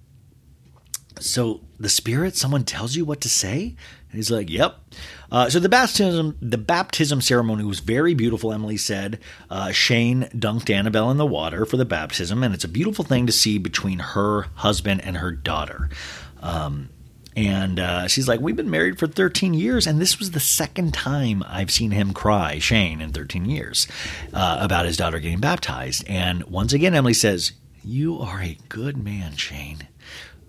[1.20, 3.76] so the spirit, someone tells you what to say.
[4.12, 4.78] He's like, "Yep."
[5.32, 8.52] Uh, so the baptism, the baptism ceremony was very beautiful.
[8.52, 9.20] Emily said
[9.50, 13.26] uh, Shane dunked Annabelle in the water for the baptism, and it's a beautiful thing
[13.26, 15.90] to see between her husband and her daughter.
[16.42, 16.90] Um,
[17.36, 20.94] and uh, she's like, We've been married for 13 years, and this was the second
[20.94, 23.88] time I've seen him cry, Shane, in 13 years,
[24.34, 26.04] uh, about his daughter getting baptized.
[26.08, 29.88] And once again, Emily says, You are a good man, Shane.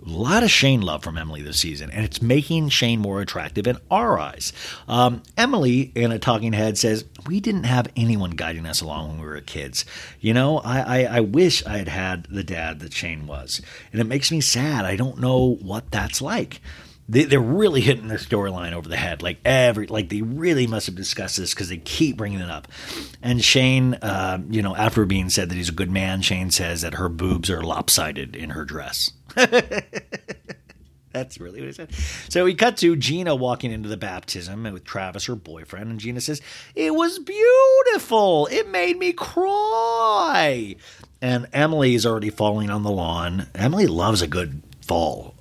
[0.04, 3.68] A lot of Shane love from Emily this season, and it's making Shane more attractive
[3.68, 4.52] in our eyes.
[4.88, 9.20] Um, Emily, in a talking head, says, We didn't have anyone guiding us along when
[9.20, 9.84] we were kids.
[10.20, 13.60] You know, I, I, I wish I had had the dad that Shane was.
[13.92, 14.84] And it makes me sad.
[14.84, 16.60] I don't know what that's like.
[17.08, 19.22] They, they're really hitting the storyline over the head.
[19.22, 22.68] Like every, like they really must have discussed this because they keep bringing it up.
[23.22, 26.82] And Shane, uh, you know, after being said that he's a good man, Shane says
[26.82, 29.12] that her boobs are lopsided in her dress.
[31.12, 31.92] That's really what he said.
[32.30, 36.20] So we cut to Gina walking into the baptism with Travis, her boyfriend, and Gina
[36.20, 36.40] says,
[36.74, 38.46] It was beautiful.
[38.50, 40.76] It made me cry.
[41.20, 43.46] And Emily is already falling on the lawn.
[43.54, 45.34] Emily loves a good fall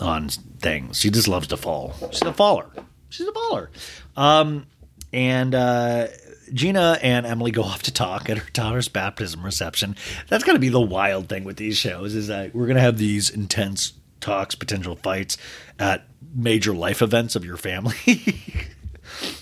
[0.00, 0.28] on
[0.66, 0.98] things.
[0.98, 1.94] She just loves to fall.
[2.10, 2.68] She's a faller.
[3.08, 3.70] She's a faller.
[4.16, 4.66] Um,
[5.12, 6.08] and uh,
[6.52, 9.94] Gina and Emily go off to talk at her daughter's baptism reception.
[10.28, 12.82] That's going to be the wild thing with these shows is that we're going to
[12.82, 15.36] have these intense talks, potential fights
[15.78, 17.94] at major life events of your family.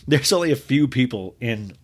[0.06, 1.74] There's only a few people in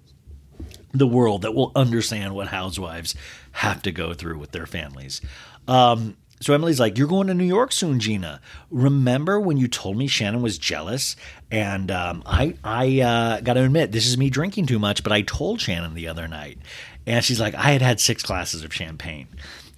[0.92, 3.14] the world that will understand what housewives
[3.52, 5.22] have to go through with their families.
[5.66, 8.40] Um, so Emily's like, "You're going to New York soon, Gina.
[8.70, 11.16] Remember when you told me Shannon was jealous?"
[11.50, 15.12] And um, I, I uh, got to admit, this is me drinking too much, but
[15.12, 16.58] I told Shannon the other night,
[17.06, 19.28] and she's like, "I had had six glasses of champagne."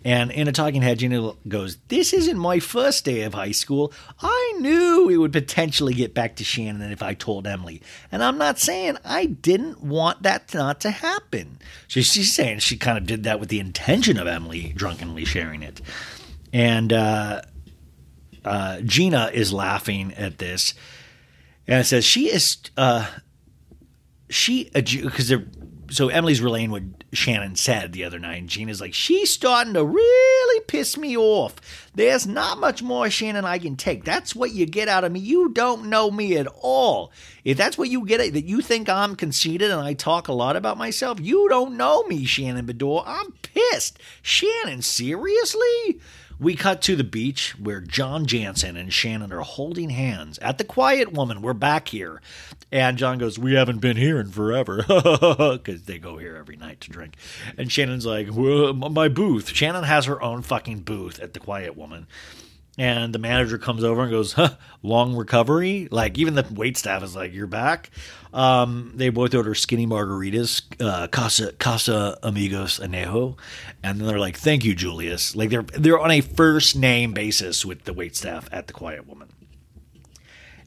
[0.04, 3.92] And in a talking head, Gina goes, This isn't my first day of high school.
[4.20, 7.82] I knew it would potentially get back to Shannon if I told Emily.
[8.10, 11.58] And I'm not saying I didn't want that not to happen.
[11.86, 15.62] So she's saying she kind of did that with the intention of Emily drunkenly sharing
[15.62, 15.80] it.
[16.52, 17.42] And uh,
[18.44, 20.74] uh, Gina is laughing at this.
[21.66, 22.58] And says, She is.
[22.76, 23.06] Uh,
[24.28, 25.32] she, because
[25.92, 29.84] so Emily's relaying what Shannon said the other night, and Gina's like, she's starting to
[29.84, 31.56] really piss me off.
[31.94, 34.04] There's not much more Shannon I can take.
[34.04, 35.20] That's what you get out of me.
[35.20, 37.12] You don't know me at all.
[37.44, 40.56] If that's what you get, that you think I'm conceited and I talk a lot
[40.56, 43.02] about myself, you don't know me, Shannon Beador.
[43.06, 43.98] I'm pissed.
[44.22, 46.00] Shannon, seriously?
[46.42, 50.38] We cut to the beach where John Janssen and Shannon are holding hands.
[50.38, 52.20] At the Quiet Woman, we're back here.
[52.72, 54.84] And John goes, We haven't been here in forever.
[55.52, 57.14] Because they go here every night to drink.
[57.56, 59.50] And Shannon's like, My booth.
[59.50, 62.08] Shannon has her own fucking booth at the Quiet Woman.
[62.78, 65.88] And the manager comes over and goes, huh, long recovery?
[65.90, 67.90] Like, even the wait staff is like, You're back?
[68.32, 73.36] Um, they both order skinny margaritas, uh, Casa, Casamigos Anejo.
[73.82, 75.36] And then they're like, Thank you, Julius.
[75.36, 79.06] Like, they're, they're on a first name basis with the wait staff at the Quiet
[79.06, 79.28] Woman.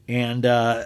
[0.08, 0.84] And uh,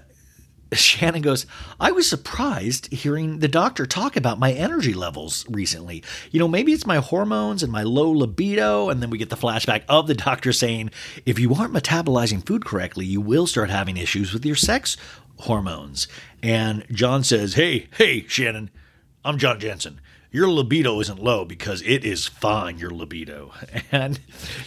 [0.75, 1.47] Shannon goes,
[1.79, 6.03] I was surprised hearing the doctor talk about my energy levels recently.
[6.31, 8.89] You know, maybe it's my hormones and my low libido.
[8.89, 10.91] And then we get the flashback of the doctor saying,
[11.27, 14.97] if you aren't metabolizing food correctly, you will start having issues with your sex
[15.41, 16.07] hormones.
[16.43, 18.71] And John says, Hey, hey, Shannon,
[19.25, 20.01] I'm John Janssen.
[20.33, 23.53] Your libido isn't low because it is fine, your libido.
[23.93, 24.21] And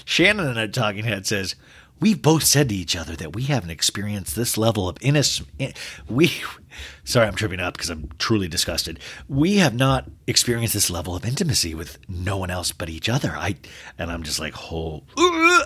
[0.03, 1.55] Shannon in a talking head says,
[2.03, 5.47] we've both said to each other that we haven't experienced this level of innocence.
[6.09, 6.33] We,
[7.05, 8.99] sorry, I'm tripping up because I'm truly disgusted.
[9.29, 13.29] We have not experienced this level of intimacy with no one else but each other.
[13.29, 13.55] I,
[13.97, 15.63] and I'm just like, oh, uh,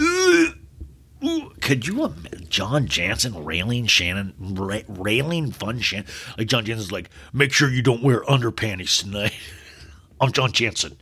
[0.00, 1.40] uh.
[1.60, 2.12] could you
[2.48, 6.06] John Janssen railing Shannon, ra- railing fun Shannon?
[6.36, 9.32] Like John Janssen's like, make sure you don't wear underpanties tonight.
[10.20, 10.98] I'm John Janssen.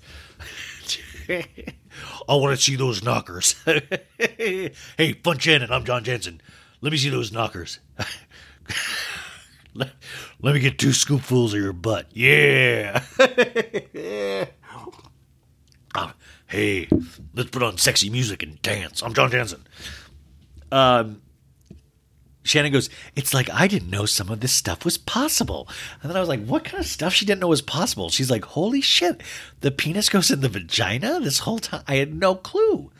[2.28, 3.55] I want to see those knockers.
[4.18, 6.40] hey, Fun Shannon, I'm John Janssen.
[6.80, 7.78] Let me see those knockers.
[9.74, 9.90] let,
[10.40, 12.06] let me get two scoopfuls of your butt.
[12.12, 13.02] Yeah.
[15.94, 16.12] uh,
[16.47, 16.88] hey,
[17.34, 19.02] let's put on sexy music and dance.
[19.02, 19.66] I'm John Janssen.
[20.72, 21.22] Um,
[22.42, 25.68] Shannon goes, It's like I didn't know some of this stuff was possible.
[26.02, 28.10] And then I was like, What kind of stuff she didn't know was possible?
[28.10, 29.22] She's like, Holy shit,
[29.60, 31.82] the penis goes in the vagina this whole time?
[31.86, 32.90] I had no clue.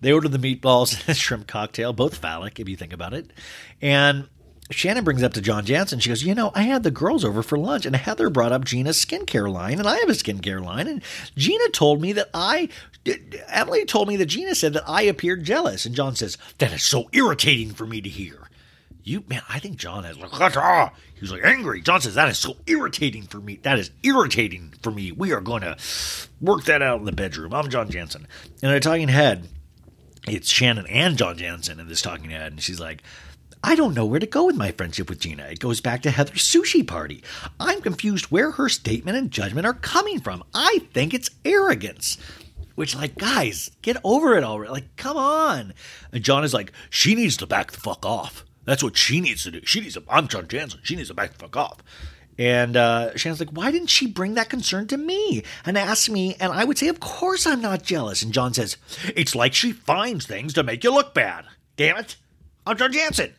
[0.00, 3.30] They order the meatballs and the shrimp cocktail, both phallic, if you think about it.
[3.80, 4.28] And
[4.70, 6.00] Shannon brings up to John Janssen.
[6.00, 8.64] She goes, You know, I had the girls over for lunch, and Heather brought up
[8.64, 10.88] Gina's skincare line, and I have a skincare line.
[10.88, 11.02] And
[11.36, 12.68] Gina told me that I,
[13.48, 15.86] Emily told me that Gina said that I appeared jealous.
[15.86, 18.48] And John says, That is so irritating for me to hear.
[19.04, 21.80] You man, I think John has like he was like angry.
[21.80, 23.58] John says that is so irritating for me.
[23.62, 25.10] That is irritating for me.
[25.12, 25.76] We are going to
[26.40, 27.52] work that out in the bedroom.
[27.52, 28.28] I'm John Janssen.
[28.62, 29.48] And a talking head,
[30.28, 33.02] it's Shannon and John Janssen in this talking head, and she's like,
[33.64, 35.44] I don't know where to go with my friendship with Gina.
[35.44, 37.22] It goes back to Heather's sushi party.
[37.60, 40.42] I'm confused where her statement and judgment are coming from.
[40.52, 42.18] I think it's arrogance.
[42.74, 44.72] Which, like, guys, get over it already.
[44.72, 45.74] Like, come on.
[46.10, 48.44] And John is like, she needs to back the fuck off.
[48.64, 49.60] That's what she needs to do.
[49.64, 50.02] She needs to.
[50.08, 50.80] I'm John Janssen.
[50.82, 51.78] She needs to back the fuck off.
[52.38, 56.34] And uh, Shannon's like, why didn't she bring that concern to me and ask me?
[56.40, 58.22] And I would say, of course I'm not jealous.
[58.22, 58.78] And John says,
[59.14, 61.44] it's like she finds things to make you look bad.
[61.76, 62.16] Damn it.
[62.66, 63.34] I'm John Janssen.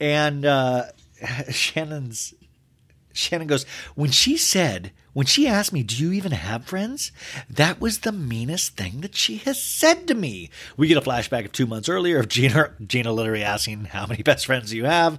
[0.00, 0.84] And uh,
[1.50, 2.34] Shannon's
[3.14, 3.64] Shannon goes,
[3.94, 7.12] when she said, when she asked me, do you even have friends?
[7.48, 10.50] That was the meanest thing that she has said to me.
[10.76, 14.22] We get a flashback of two months earlier of Gina, Gina literally asking, how many
[14.22, 15.18] best friends do you have?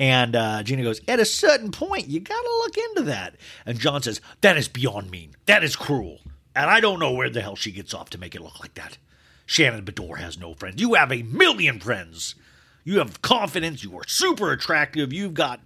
[0.00, 3.36] And uh, Gina goes, at a certain point, you got to look into that.
[3.64, 5.36] And John says, that is beyond mean.
[5.46, 6.18] That is cruel.
[6.56, 8.74] And I don't know where the hell she gets off to make it look like
[8.74, 8.98] that.
[9.46, 10.80] Shannon Beador has no friends.
[10.80, 12.34] You have a million friends.
[12.82, 13.84] You have confidence.
[13.84, 15.12] You are super attractive.
[15.12, 15.60] You've got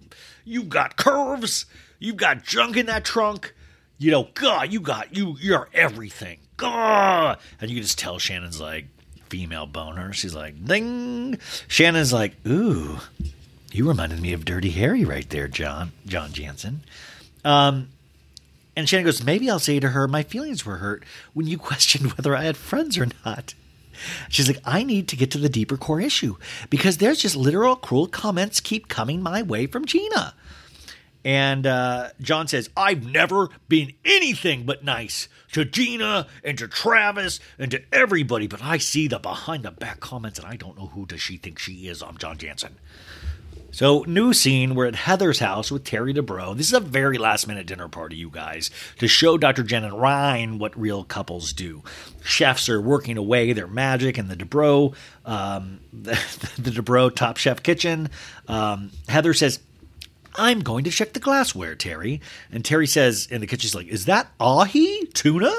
[0.45, 1.65] you've got curves.
[1.99, 3.53] You've got junk in that trunk.
[3.97, 5.37] You know, God, you got you.
[5.39, 6.39] You're everything.
[6.57, 8.85] God, and you can just tell Shannon's like
[9.29, 10.13] female boner.
[10.13, 11.37] She's like, ding.
[11.67, 12.99] Shannon's like, ooh,
[13.71, 16.81] you reminded me of Dirty Harry right there, John John Janssen.
[17.43, 17.89] Um,
[18.75, 21.03] and Shannon goes, maybe I'll say to her, my feelings were hurt
[21.33, 23.53] when you questioned whether I had friends or not.
[24.29, 26.37] She's like, I need to get to the deeper core issue
[26.69, 30.33] because there's just literal cruel comments keep coming my way from Gina.
[31.25, 37.39] And uh, John says, I've never been anything but nice to Gina and to Travis
[37.57, 40.87] and to everybody, but I see the behind the back comments and I don't know
[40.87, 42.03] who does she think she is.
[42.03, 42.77] I'm John Janssen.
[43.75, 46.55] So, new scene, we're at Heather's house with Terry Dubrow.
[46.55, 49.63] This is a very last minute dinner party, you guys, to show Dr.
[49.63, 51.83] Jen and Ryne what real couples do.
[52.23, 54.95] Chefs are working away their magic in the Dubrow,
[55.25, 56.17] um, the,
[56.57, 58.09] the Dubrow Top Chef kitchen.
[58.47, 59.59] Um, Heather says,
[60.35, 62.21] I'm going to check the glassware, Terry.
[62.53, 65.53] And Terry says in the kitchen, she's like, Is that ahi tuna?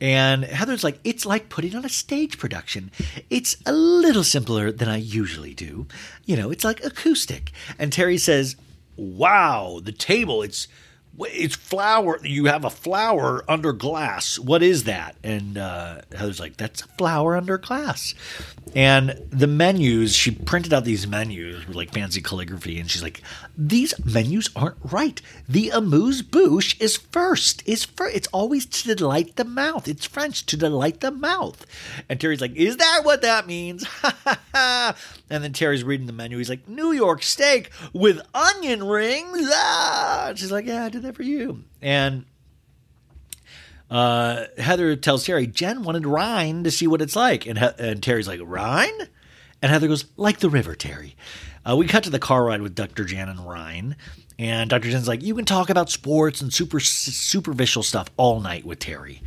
[0.00, 2.90] And Heather's like, it's like putting on a stage production.
[3.30, 5.86] It's a little simpler than I usually do.
[6.24, 7.52] You know, it's like acoustic.
[7.78, 8.56] And Terry says,
[8.96, 10.68] wow, the table, it's
[11.20, 12.20] it's flower.
[12.22, 14.38] You have a flower under glass.
[14.38, 15.16] What is that?
[15.24, 18.14] And uh, Heather's like, that's a flower under glass.
[18.74, 23.22] And the menus, she printed out these menus with like fancy calligraphy, and she's like,
[23.56, 25.20] these menus aren't right.
[25.48, 27.62] The amuse bouche is first.
[27.66, 28.16] Is first.
[28.16, 29.88] It's always to delight the mouth.
[29.88, 31.66] It's French to delight the mouth.
[32.08, 33.86] And Terry's like, is that what that means?
[34.54, 34.94] and
[35.28, 36.38] then Terry's reading the menu.
[36.38, 39.48] He's like, New York steak with onion rings.
[39.50, 40.32] Ah!
[40.34, 41.64] She's like, yeah, I did that for you.
[41.80, 42.24] And
[43.90, 47.46] uh, Heather tells Terry, Jen wanted Ryne to see what it's like.
[47.46, 49.08] And, he- and Terry's like, Ryne?
[49.62, 51.16] And Heather goes, like the river, Terry.
[51.68, 53.04] Uh, we cut to the car ride with Dr.
[53.04, 53.96] Jen and Ryne.
[54.38, 54.90] And Dr.
[54.90, 59.20] Jen's like, you can talk about sports and super superficial stuff all night with Terry.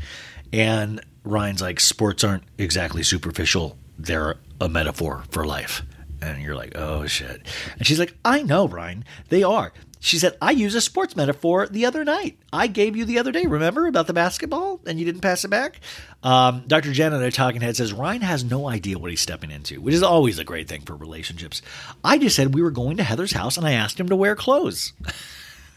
[0.53, 3.77] And Ryne's like, sports aren't exactly superficial.
[3.99, 5.83] They're a metaphor for life.
[6.21, 7.41] And you're like, oh shit.
[7.77, 9.03] And she's like, I know, Ryne.
[9.29, 9.73] They are.
[10.03, 12.39] She said, I used a sports metaphor the other night.
[12.51, 15.49] I gave you the other day, remember, about the basketball and you didn't pass it
[15.49, 15.79] back?
[16.23, 16.91] Um, Dr.
[16.91, 19.93] Jen in a talking head says, Ryne has no idea what he's stepping into, which
[19.93, 21.61] is always a great thing for relationships.
[22.03, 24.35] I just said we were going to Heather's house and I asked him to wear
[24.35, 24.93] clothes.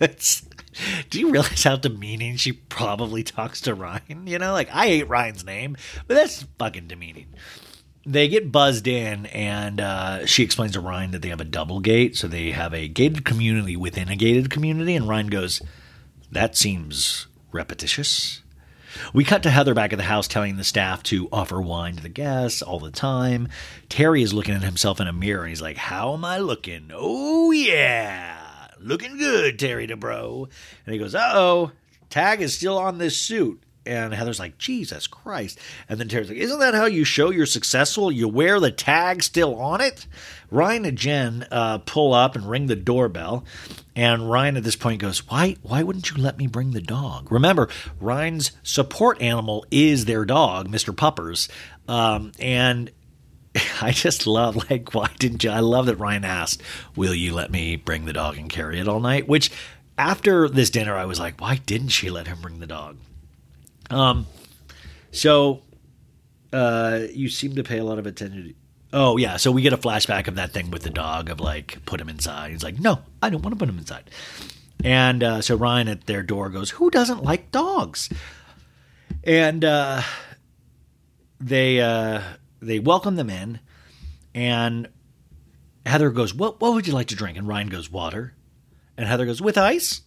[1.10, 4.24] do you realize how demeaning she probably talks to Ryne?
[4.26, 5.76] You know, like I hate Ryne's name,
[6.08, 7.26] but that's fucking demeaning
[8.06, 11.80] they get buzzed in, and uh, she explains to Ryne that they have a double
[11.80, 14.94] gate, so they have a gated community within a gated community.
[14.94, 15.62] And Ryne goes,
[16.30, 18.42] "That seems repetitious."
[19.12, 22.02] We cut to Heather back at the house telling the staff to offer wine to
[22.02, 23.48] the guests all the time.
[23.88, 26.90] Terry is looking at himself in a mirror and he's like, How am I looking?
[26.94, 28.36] Oh, yeah.
[28.78, 30.48] Looking good, Terry Dubrow.
[30.86, 31.72] And he goes, Uh oh,
[32.10, 33.60] tag is still on this suit.
[33.86, 35.58] And Heather's like, Jesus Christ.
[35.88, 38.10] And then Terry's like, Isn't that how you show you're successful?
[38.10, 40.06] You wear the tag still on it?
[40.50, 43.44] Ryne and Jen uh, pull up and ring the doorbell.
[43.96, 47.30] And Ryne at this point goes, Why why wouldn't you let me bring the dog?
[47.30, 47.68] Remember,
[48.00, 50.96] Ryne's support animal is their dog, Mr.
[50.96, 51.48] Puppers.
[51.86, 52.90] Um, and
[53.82, 55.50] I just love, like, why didn't you?
[55.50, 56.62] I love that Ryne asked,
[56.96, 59.28] Will you let me bring the dog and carry it all night?
[59.28, 59.50] Which
[59.96, 62.96] after this dinner, I was like, Why didn't she let him bring the dog?
[63.90, 64.26] Um,
[65.10, 65.62] so
[66.52, 68.54] uh, you seem to pay a lot of attention.
[68.92, 71.84] Oh yeah, so we get a flashback of that thing with the dog of like
[71.84, 72.52] put him inside.
[72.52, 74.10] He's like, no, I don't want to put him inside.
[74.84, 78.08] And uh, so Ryne at their door goes, who doesn't like dogs?
[79.24, 80.02] And uh,
[81.40, 82.22] they uh,
[82.60, 83.60] they welcome them in,
[84.34, 84.88] and
[85.86, 87.36] Heather goes, what what would you like to drink?
[87.36, 88.34] And Ryne goes, water.
[88.96, 90.02] And Heather goes, with ice.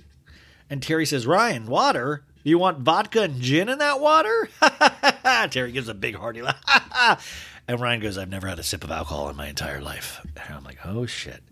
[0.70, 2.24] And Terry says, Ryne, water.
[2.48, 4.48] You want vodka and gin in that water?
[5.52, 7.52] Terry gives a big hearty laugh.
[7.68, 10.22] and Ryne goes, I've never had a sip of alcohol in my entire life.
[10.24, 11.44] And I'm like, oh shit.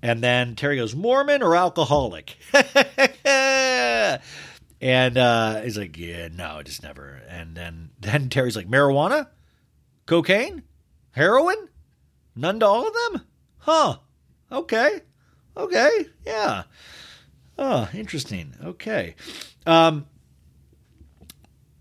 [0.00, 2.36] And then Terry goes, Mormon or alcoholic?
[3.24, 7.20] and uh, he's like, yeah, no, just never.
[7.28, 9.26] And then, then Terry's like, marijuana?
[10.06, 10.62] Cocaine?
[11.10, 11.68] Heroin?
[12.36, 13.22] None to all of them?
[13.58, 13.96] Huh.
[14.52, 15.00] Okay.
[15.56, 16.06] Okay.
[16.24, 16.62] Yeah.
[17.58, 18.54] Oh, interesting.
[18.62, 19.16] Okay.
[19.66, 20.06] Um,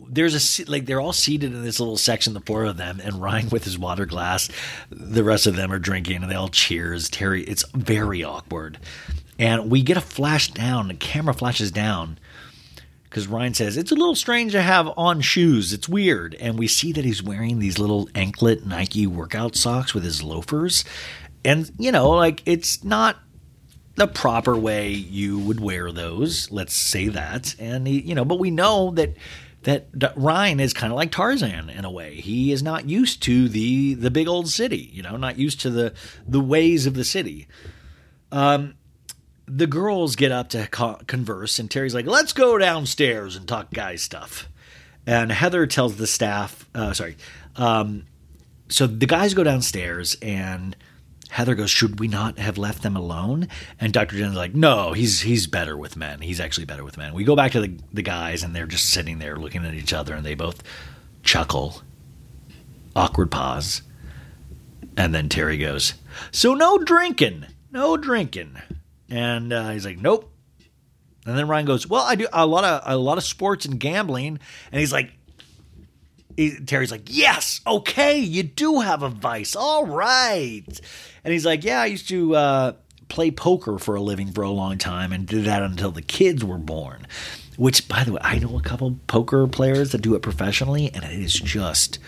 [0.09, 3.21] there's a like they're all seated in this little section, the four of them, and
[3.21, 4.49] Ryne with his water glass.
[4.89, 7.09] The rest of them are drinking, and they all cheers.
[7.09, 8.80] Terry, it's very awkward,
[9.39, 10.88] and we get a flash down.
[10.88, 12.17] The camera flashes down
[13.13, 15.73] because Ryne says it's a little strange to have on shoes.
[15.73, 20.03] It's weird, and we see that he's wearing these little anklet Nike workout socks with
[20.03, 20.84] his loafers,
[21.45, 23.17] and you know, like it's not
[23.95, 26.51] the proper way you would wear those.
[26.51, 29.15] Let's say that, and he, you know, but we know that
[29.64, 32.15] that, Ryne is kind of like Tarzan in a way.
[32.15, 35.69] He is not used to the the big old city, you know, not used to
[35.69, 35.94] the
[36.27, 37.48] the ways of the city.
[38.31, 38.76] Um,
[39.45, 43.72] the girls get up to co- converse, and Terry's like, "Let's go downstairs and talk
[43.73, 44.49] guy stuff."
[45.06, 47.18] And Heather tells the staff, uh, "Sorry."
[47.56, 48.06] Um,
[48.69, 50.76] so the guys go downstairs, and
[51.34, 53.47] Heather goes, "Should we not have left them alone?"
[53.80, 54.18] And Dr.
[54.18, 56.22] Jen's like, "No, he's he's better with men.
[56.22, 58.91] He's actually better with men." We go back to the the guys, and they're just
[58.91, 60.61] sitting there looking at each other, and they both
[61.23, 61.81] chuckle.
[62.95, 63.81] Awkward pause,
[64.95, 65.95] and then Terry goes,
[66.31, 68.57] "So no drinking, no drinking."
[69.10, 70.31] And uh, he's like, "Nope."
[71.26, 73.80] And then Ryne goes, "Well, I do a lot of a lot of sports and
[73.80, 74.38] gambling."
[74.72, 75.11] And he's like,
[76.38, 79.55] he, Terry's like, "Yes, okay, you do have a vice.
[79.55, 80.65] All right."
[81.23, 82.73] And he's like, "Yeah, I used to uh,
[83.10, 86.43] play poker for a living for a long time and did that until the kids
[86.43, 87.07] were born."
[87.55, 91.03] Which, by the way, I know a couple poker players that do it professionally, and
[91.03, 91.99] it is just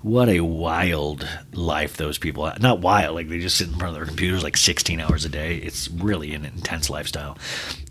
[0.00, 2.62] what a wild life those people have.
[2.62, 5.28] Not wild, like they just sit in front of their computers like 16 hours a
[5.28, 5.56] day.
[5.56, 7.36] It's really an intense lifestyle.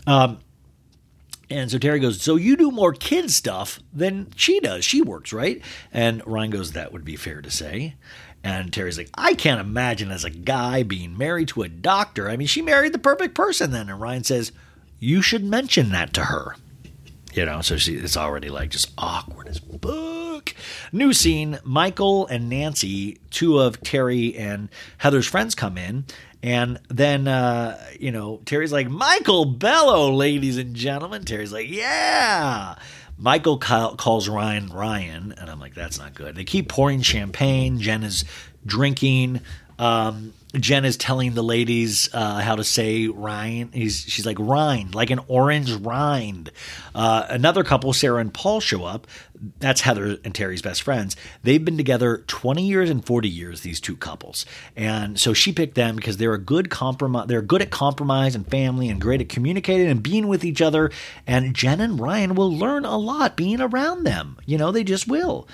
[0.06, 0.38] Um,
[1.48, 4.84] and so Terry goes, So you do more kid stuff than she does.
[4.84, 5.62] She works, right?
[5.92, 7.94] And Ryne goes, That would be fair to say.
[8.42, 12.28] And Terry's like, I can't imagine as a guy being married to a doctor.
[12.28, 13.88] I mean, she married the perfect person then.
[13.88, 14.52] And Ryne says,
[14.98, 16.56] You should mention that to her.
[17.32, 20.54] You know, so she, it's already like just awkward as book.
[20.90, 24.68] New scene Michael and Nancy, two of Terry and
[24.98, 26.06] Heather's friends, come in.
[26.46, 31.24] And then, uh, you know, Terry's like, Michael Bello, ladies and gentlemen.
[31.24, 32.76] Terry's like, yeah.
[33.18, 36.36] Michael ca- calls Ryne Ryan, and I'm like, that's not good.
[36.36, 37.80] They keep pouring champagne.
[37.80, 38.24] Jen is
[38.64, 39.40] drinking.
[39.78, 43.70] Um, Jen is telling the ladies uh, how to say Ryne.
[43.72, 46.50] He's, she's like rind, like an orange rind.
[46.94, 49.06] Uh, another couple, Sarah and Paul, show up.
[49.58, 51.14] That's Heather and Terry's best friends.
[51.42, 53.60] They've been together 20 years and 40 years.
[53.60, 57.26] These two couples, and so she picked them because they're a good compromise.
[57.26, 60.90] They're good at compromise and family, and great at communicating and being with each other.
[61.26, 64.38] And Jen and Ryne will learn a lot being around them.
[64.46, 65.46] You know, they just will.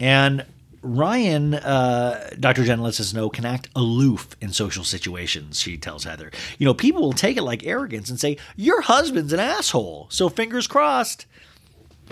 [0.00, 0.46] And
[0.82, 2.64] Ryne, uh, Dr.
[2.64, 6.30] Jen lets us know, can act aloof in social situations, she tells Heather.
[6.58, 10.28] You know, people will take it like arrogance and say, Your husband's an asshole, so
[10.28, 11.26] fingers crossed.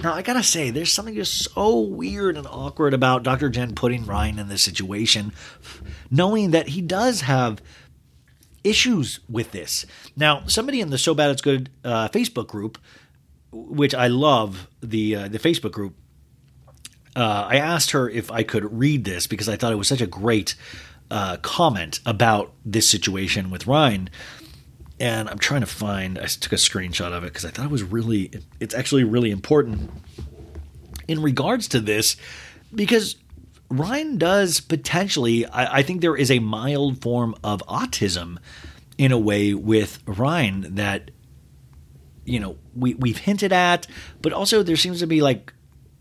[0.02, 3.48] Now, I gotta say, there's something just so weird and awkward about Dr.
[3.48, 5.32] Jen putting Ryne in this situation,
[6.10, 7.62] knowing that he does have
[8.62, 9.86] issues with this.
[10.16, 12.78] Now, somebody in the So Bad It's Good uh, Facebook group,
[13.52, 15.94] which I love, the uh, the Facebook group,
[17.16, 20.02] uh, I asked her if I could read this because I thought it was such
[20.02, 20.54] a great
[21.10, 24.10] uh, comment about this situation with Ryne.
[25.00, 27.70] And I'm trying to find, I took a screenshot of it because I thought it
[27.70, 28.30] was really,
[28.60, 29.90] it's actually really important
[31.08, 32.16] in regards to this
[32.74, 33.16] because
[33.70, 38.38] Ryne does potentially, I, I think there is a mild form of autism
[38.98, 41.10] in a way with Ryne that,
[42.24, 43.86] you know, we, we've hinted at,
[44.20, 45.52] but also there seems to be like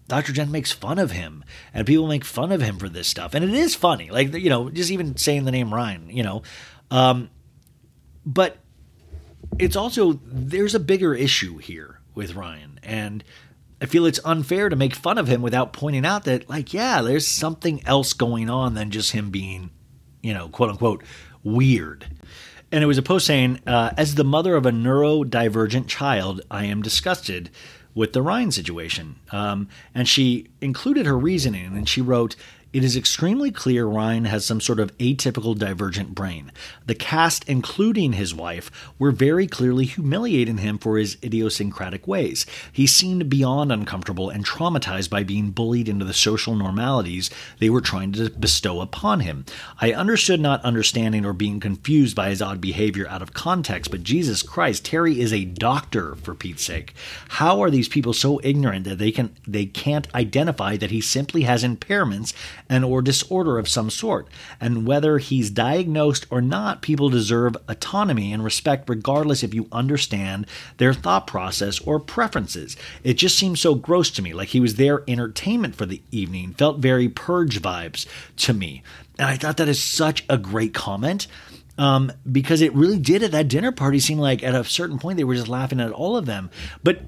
[0.07, 0.33] Dr.
[0.33, 3.43] Jen makes fun of him, and people make fun of him for this stuff, and
[3.43, 4.09] it is funny.
[4.11, 6.43] Like you know, just even saying the name Ryne, you know,
[6.91, 7.29] um,
[8.25, 8.57] but
[9.57, 13.23] it's also there's a bigger issue here with Ryne, and
[13.81, 17.01] I feel it's unfair to make fun of him without pointing out that, like, yeah,
[17.01, 19.69] there's something else going on than just him being,
[20.23, 21.03] you know, quote unquote,
[21.43, 22.07] weird.
[22.71, 26.65] And it was a post saying, uh, as the mother of a neurodivergent child, I
[26.65, 27.49] am disgusted
[27.95, 29.15] with the Ryne situation.
[29.31, 32.35] Um, and she included her reasoning, and she wrote,
[32.75, 36.51] it is extremely clear Ryne has some sort of atypical divergent brain.
[36.85, 38.69] The cast, including his wife,
[38.99, 42.45] were very clearly humiliating him for his idiosyncratic ways.
[42.73, 47.29] He seemed beyond uncomfortable and traumatized by being bullied into the social normalities
[47.59, 49.45] they were trying to bestow upon him.
[49.79, 54.03] I understood not understanding or being confused by his odd behavior out of context, but
[54.03, 56.93] Jesus Christ, Terry is a doctor for Pete's sake.
[57.29, 61.43] How are these people so ignorant that they can they can't identify that he simply
[61.43, 62.33] has impairments
[62.69, 64.27] and or disorder of some sort.
[64.59, 70.47] And whether he's diagnosed or not, people deserve autonomy and respect regardless if you understand
[70.77, 72.75] their thought process or preferences.
[73.03, 76.53] It just seems so gross to me, like he was there entertainment for the evening,
[76.53, 78.05] felt very purge vibes
[78.37, 78.83] to me.
[79.17, 81.27] And I thought that is such a great comment.
[81.77, 85.17] Um, because it really did at that dinner party seem like at a certain point
[85.17, 86.49] they were just laughing at all of them.
[86.83, 87.01] But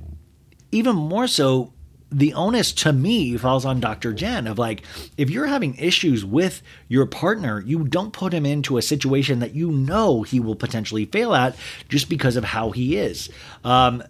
[0.74, 1.72] even more so,
[2.12, 4.14] the onus to me falls on Dr.
[4.14, 4.84] Jen of like,
[5.18, 9.54] if you're having issues with your partner, you don't put him into a situation that
[9.54, 11.56] you know he will potentially fail at
[11.90, 13.30] just because of how he is.
[13.64, 14.04] Um,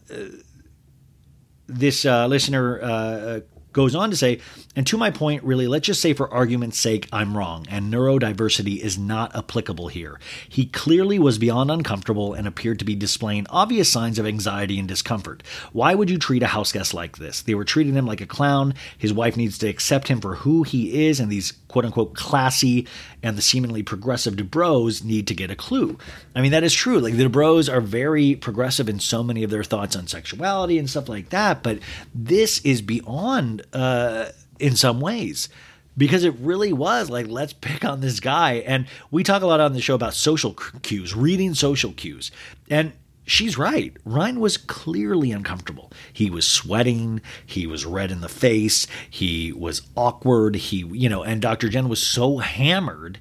[1.67, 3.39] this uh, listener uh,
[3.73, 4.39] goes on to say,
[4.77, 8.77] and to my point, really, let's just say for argument's sake, I'm wrong, and neurodiversity
[8.77, 10.19] is not applicable here.
[10.47, 14.87] He clearly was beyond uncomfortable and appeared to be displaying obvious signs of anxiety and
[14.87, 15.41] discomfort.
[15.73, 17.41] Why would you treat a house guest like this?
[17.41, 18.75] They were treating him like a clown.
[18.99, 22.87] His wife needs to accept him for who he is, and these quote unquote classy
[23.23, 25.97] and the seemingly progressive Dubrows need to get a clue.
[26.35, 26.99] I mean, that is true.
[26.99, 30.87] Like the Dubrows are very progressive in so many of their thoughts on sexuality and
[30.87, 31.79] stuff like that, but
[32.13, 34.27] this is beyond uh,
[34.59, 35.49] in some ways
[35.97, 38.55] because it really was like let's pick on this guy.
[38.55, 42.31] And we talk a lot on the show about social cues reading social cues.
[42.69, 42.93] And
[43.25, 43.95] she's right.
[44.05, 45.91] Ryne was clearly uncomfortable.
[46.13, 47.21] He was sweating.
[47.45, 48.87] He was red in the face.
[49.09, 50.55] He was awkward.
[50.55, 53.19] He you know and dr jen was so hammered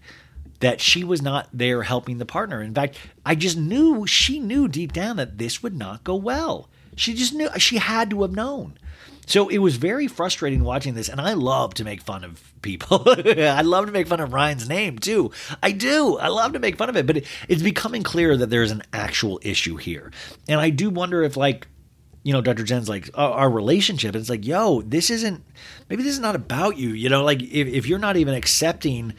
[0.60, 2.62] that she was not there helping the partner.
[2.62, 6.68] In fact i just knew she knew deep down that this would not go well.
[6.94, 8.78] She just knew she had to have known
[9.26, 13.02] so it was very frustrating watching this, and I love to make fun of people.
[13.08, 15.32] I love to make fun of Ryne's name too.
[15.62, 16.16] I do.
[16.16, 18.82] I love to make fun of it, but it, it's becoming clear that there's an
[18.92, 20.12] actual issue here,
[20.48, 21.68] and I do wonder if like.
[22.22, 22.64] You know, Dr.
[22.64, 24.16] Jen's like our, our relationship.
[24.16, 25.44] It's like, yo, this isn't.
[25.88, 26.88] Maybe this is not about you.
[26.88, 29.14] You know, like if, if you're not even accepting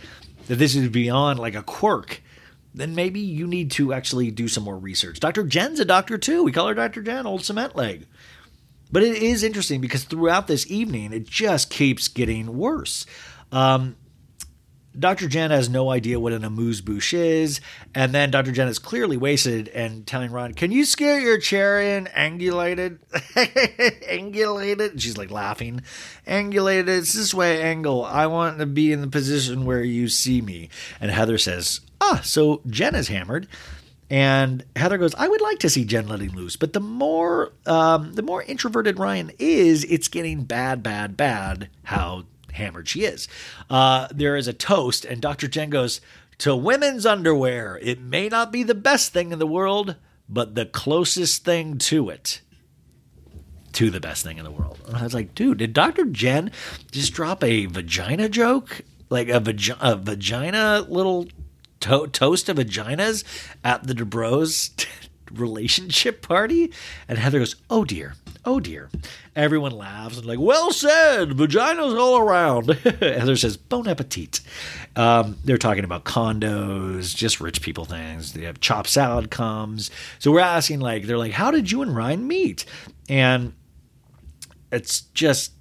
[0.48, 2.22] that this is beyond like a quirk,
[2.74, 5.20] then maybe you need to actually do some more research.
[5.20, 5.44] Dr.
[5.44, 6.44] Jen's a doctor too.
[6.44, 7.02] We call her Dr.
[7.02, 8.06] Jen, old cement leg.
[8.92, 13.06] But it is interesting because throughout this evening, it just keeps getting worse.
[13.52, 13.96] Um,
[14.98, 15.28] Dr.
[15.28, 17.62] Jen has no idea what an amuse bouche is,
[17.94, 18.52] and then Dr.
[18.52, 22.98] Jen is clearly wasted and telling Ron, "Can you scare your chair in angulated,
[24.10, 25.82] angulated?" She's like laughing,
[26.26, 26.88] angulated.
[26.88, 28.04] It's this way, angle.
[28.06, 30.70] I want to be in the position where you see me.
[31.00, 33.48] And Heather says, "Ah, so Jen is hammered."
[34.10, 38.14] And Heather goes, I would like to see Jen letting loose, but the more um,
[38.14, 41.70] the more introverted Ryne is, it's getting bad, bad, bad.
[41.84, 43.28] How hammered she is.
[43.70, 45.48] Uh, there is a toast, and Dr.
[45.48, 46.02] Jen goes
[46.40, 47.80] to women's underwear.
[47.82, 49.96] It may not be the best thing in the world,
[50.30, 52.42] but the closest thing to it.
[53.74, 54.80] To the best thing in the world.
[54.88, 56.06] And I was like, dude, did Dr.
[56.06, 56.52] Jen
[56.92, 58.82] just drop a vagina joke?
[59.10, 61.28] Like a, vagi- a vagina little
[61.82, 63.24] to- toast of vaginas
[63.64, 64.86] at the Dubrows
[65.32, 66.72] relationship party?
[67.08, 68.90] And Heather goes, Oh dear, oh dear.
[69.36, 72.70] Everyone laughs and like, Well said, vaginas all around.
[73.00, 74.42] Heather says, Bon appetit.
[74.96, 78.34] Um, they're talking about condos, just rich people things.
[78.34, 79.92] They have chopped salad comes.
[80.20, 82.66] So we're asking, like, they're like, How did you and Ryne meet?
[83.10, 83.54] And
[84.72, 85.52] it's just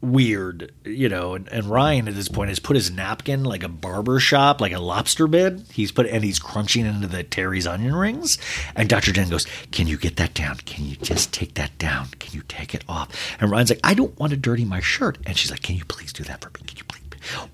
[0.00, 1.34] weird, you know.
[1.34, 4.72] And, and Ryne at this point has put his napkin like a barber shop, like
[4.72, 5.64] a lobster bid.
[5.72, 8.38] He's put and he's crunching into the Terry's onion rings.
[8.74, 9.12] And Dr.
[9.12, 10.56] Jen goes, Can you get that down?
[10.58, 12.08] Can you just take that down?
[12.18, 13.08] Can you take it off?
[13.40, 15.18] And Ryne's like, I don't want to dirty my shirt.
[15.26, 16.66] And she's like, Can you please do that for me?
[16.66, 16.96] Can you please?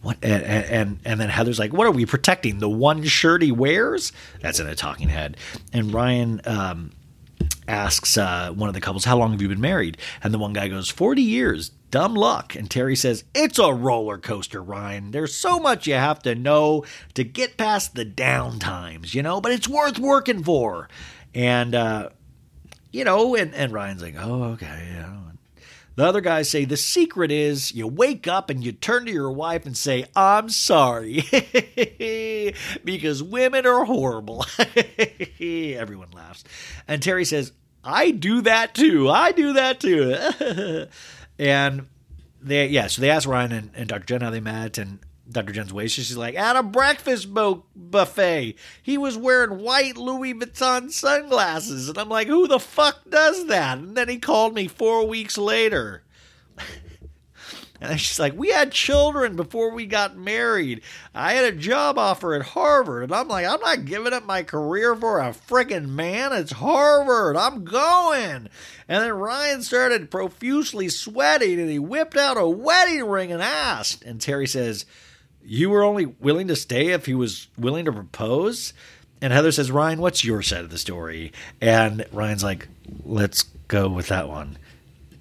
[0.03, 2.59] What and, and and then Heather's like, "What are we protecting?
[2.59, 4.13] The one shirt he wears?"
[4.43, 5.39] That's in a talking head.
[5.73, 6.91] And Ryne um,
[7.69, 9.99] asks uh, one of the couples, How long have you been married?
[10.23, 11.71] And the one guy goes, 40 years.
[11.93, 12.57] Dumb luck.
[12.57, 15.11] And Terry says, It's a roller coaster, Ryne.
[15.11, 19.43] There's so much you have to know to get past the down times, you know,
[19.43, 20.89] but it's worth working for.
[21.35, 22.09] And, uh,
[22.93, 24.89] you know, and, and Ryne's like, Oh, okay.
[24.91, 25.19] Yeah.
[25.95, 29.31] The other guys say the secret is you wake up and you turn to your
[29.31, 31.25] wife and say, I'm sorry.
[32.85, 34.47] because women are horrible.
[35.39, 36.45] Everyone laughs.
[36.89, 37.53] And Terry says,
[37.85, 39.11] I do that too.
[39.11, 40.87] I do that too.
[41.43, 41.89] and
[42.41, 44.05] they, yeah, so they asked Ryne and, and Dr.
[44.05, 45.53] Jen how they met, and Dr.
[45.53, 45.97] Jen's waist.
[45.97, 48.55] She's like, at a breakfast bo- buffet.
[48.83, 51.89] He was wearing white Louis Vuitton sunglasses.
[51.89, 53.79] And I'm like, who the fuck does that?
[53.79, 56.03] And then he called me four weeks later.
[57.83, 60.83] And she's like, we had children before we got married.
[61.15, 63.03] I had a job offer at Harvard.
[63.03, 66.33] And I'm like, I'm not giving up my career for a freaking man.
[66.33, 67.37] It's Harvard.
[67.37, 68.49] I'm going.
[68.89, 74.05] And then Ryne started profusely sweating and he whipped out a wedding ring and asked.
[74.05, 74.87] And Terry says,
[75.45, 78.73] you were only willing to stay if he was willing to propose?
[79.21, 81.33] And Heather says, Ryne, what's your side of the story?
[81.61, 82.69] And Ryne's like,
[83.05, 84.57] let's go with that one.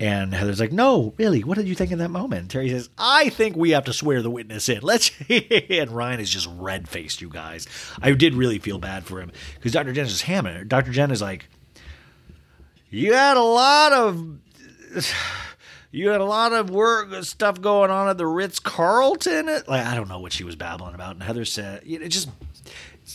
[0.01, 2.49] And Heather's like, no, really, what did you think in that moment?
[2.49, 4.79] Terry says, I think we have to swear the witness in.
[4.81, 5.11] Let's.
[5.29, 7.67] and Ryne is just red faced, you guys.
[8.01, 9.93] I did really feel bad for him because Dr.
[9.93, 10.67] Jen is hammering.
[10.67, 10.91] Dr.
[10.91, 11.47] Jen is like,
[12.89, 14.39] you had a lot of
[15.91, 19.45] you had a lot of work stuff going on at the Ritz Carlton.
[19.45, 21.11] Like I don't know what she was babbling about.
[21.11, 22.27] And Heather said it just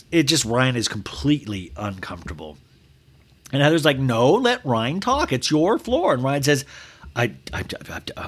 [0.09, 2.57] it just Ryne is completely uncomfortable.
[3.51, 5.31] And Heather's like, no, let Ryne talk.
[5.31, 6.13] It's your floor.
[6.13, 6.65] And Ryne says,
[7.15, 7.63] I, I,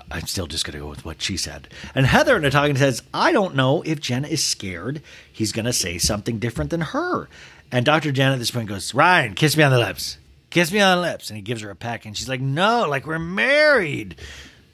[0.10, 1.68] I'm still just going to go with what she said.
[1.94, 5.02] And Heather in talking says, I don't know if Jen is scared
[5.32, 7.30] he's going to say something different than her.
[7.72, 8.12] And Dr.
[8.12, 10.18] Jen at this point goes, Ryne, kiss me on the lips.
[10.50, 11.30] Kiss me on the lips.
[11.30, 12.06] And he gives her a peck.
[12.06, 14.16] And she's like, no, like we're married.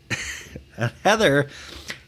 [0.77, 1.49] and Heather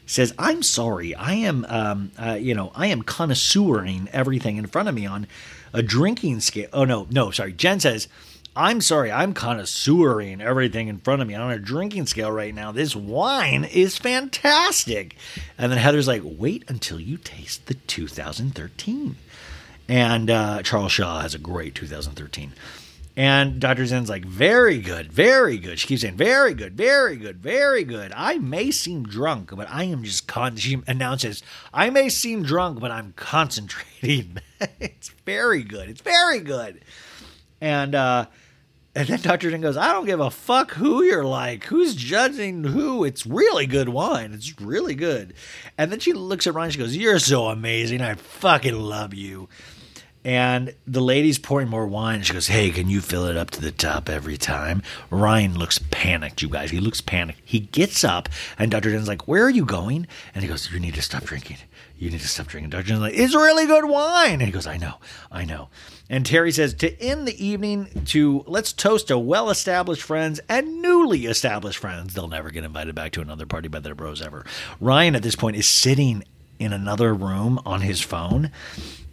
[0.06, 1.14] says, I'm sorry.
[1.14, 5.26] I am, um, uh, you know, I am connoisseuring everything in front of me on
[5.72, 6.68] a drinking scale.
[6.72, 7.52] Oh, no, no, sorry.
[7.52, 8.08] Jen says,
[8.56, 12.72] I'm sorry, I'm connoisseuring everything in front of me on a drinking scale right now.
[12.72, 15.14] This wine is fantastic.
[15.56, 19.16] And then Heather's like, wait until you taste the 2013.
[19.88, 22.52] And uh, Charles Shaw has a great 2013.
[23.18, 23.84] And Dr.
[23.84, 25.80] Jen's like, very good, very good.
[25.80, 28.12] She keeps saying, very good, very good, very good.
[28.14, 30.54] I may seem drunk, but I am just con.
[30.54, 31.42] She announces,
[31.74, 34.38] I may seem drunk, but I'm concentrating.
[34.78, 35.88] it's very good.
[35.88, 36.80] It's very good.
[37.60, 38.26] And uh,
[38.94, 39.50] and then Dr.
[39.50, 41.64] Jen goes, I don't give a fuck who you're like.
[41.64, 43.02] Who's judging who?
[43.02, 44.32] It's really good wine.
[44.32, 45.34] It's really good.
[45.76, 46.70] And then she looks at Ryne.
[46.70, 48.00] She goes, You're so amazing.
[48.00, 49.48] I fucking love you.
[50.28, 52.20] And the lady's pouring more wine.
[52.20, 54.82] She goes, Hey, can you fill it up to the top every time?
[55.08, 56.70] Ryne looks panicked, you guys.
[56.70, 57.40] He looks panicked.
[57.42, 58.28] He gets up,
[58.58, 58.90] and Dr.
[58.90, 60.06] Jen's like, Where are you going?
[60.34, 61.56] And he goes, You need to stop drinking.
[61.98, 62.68] You need to stop drinking.
[62.68, 62.88] Dr.
[62.88, 64.32] Jen's like, It's really good wine.
[64.32, 64.96] And he goes, I know,
[65.32, 65.70] I know.
[66.10, 70.82] And Terry says, To end the evening, to let's toast to well established friends and
[70.82, 72.12] newly established friends.
[72.12, 74.44] They'll never get invited back to another party by their bros ever.
[74.78, 76.22] Ryne, at this point, is sitting
[76.58, 78.50] in another room on his phone.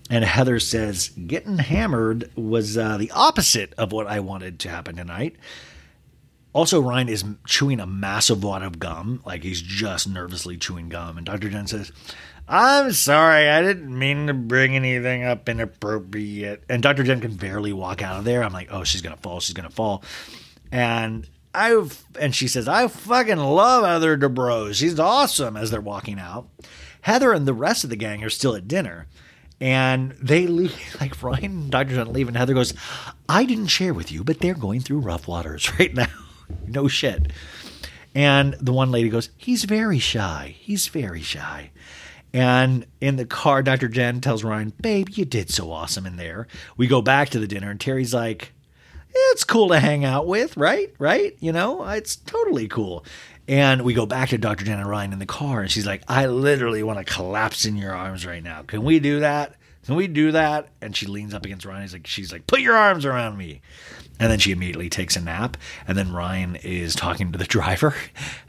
[0.09, 4.95] And Heather says, Getting hammered was uh, the opposite of what I wanted to happen
[4.95, 5.35] tonight.
[6.53, 11.17] Also, Ryne is chewing a massive wad of gum, like he's just nervously chewing gum.
[11.17, 11.49] And Dr.
[11.49, 11.91] Jen says,
[12.47, 16.63] I'm sorry, I didn't mean to bring anything up inappropriate.
[16.69, 17.03] And Dr.
[17.03, 18.43] Jen can barely walk out of there.
[18.43, 20.03] I'm like, oh, she's gonna fall, she's gonna fall.
[20.71, 21.87] And I
[22.19, 24.73] and she says, I fucking love Heather Dubrow.
[24.73, 26.47] She's awesome as they're walking out.
[27.01, 29.07] Heather and the rest of the gang are still at dinner.
[29.59, 31.95] And they leave, like Ryne and Dr.
[31.95, 32.73] Jen leave, and Heather goes,
[33.29, 36.07] I didn't share with you, but they're going through rough waters right now.
[36.67, 37.31] no shit.
[38.13, 40.55] And the one lady goes, He's very shy.
[40.59, 41.71] He's very shy.
[42.33, 43.87] And in the car, Dr.
[43.87, 46.47] Jen tells Ryne, Babe, you did so awesome in there.
[46.75, 48.53] We go back to the dinner, and Terry's like,
[49.13, 50.93] It's cool to hang out with, right?
[50.99, 51.35] Right?
[51.39, 53.05] You know, it's totally cool.
[53.47, 54.69] And we go back to Dr.
[54.71, 57.93] And Ryne in the car, and she's like, I literally want to collapse in your
[57.93, 58.63] arms right now.
[58.63, 59.55] Can we do that?
[59.85, 60.69] Can we do that?
[60.81, 61.83] And she leans up against Ryne.
[61.83, 63.61] He's like, she's like, put your arms around me.
[64.19, 65.57] And then she immediately takes a nap.
[65.87, 67.93] And then Ryne is talking to the driver.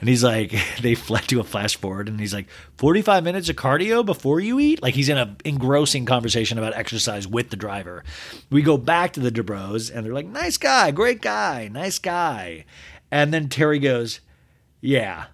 [0.01, 2.09] And he's like, they fled to a flash forward.
[2.09, 2.49] And he's like,
[2.79, 4.83] 45 minutes of cardio before you eat?
[4.83, 8.03] Like he's in an engrossing conversation about exercise with the driver.
[8.49, 12.65] We go back to the Dubrows and they're like, nice guy, great guy, nice guy.
[13.11, 14.21] And then Terry goes,
[14.81, 15.27] yeah.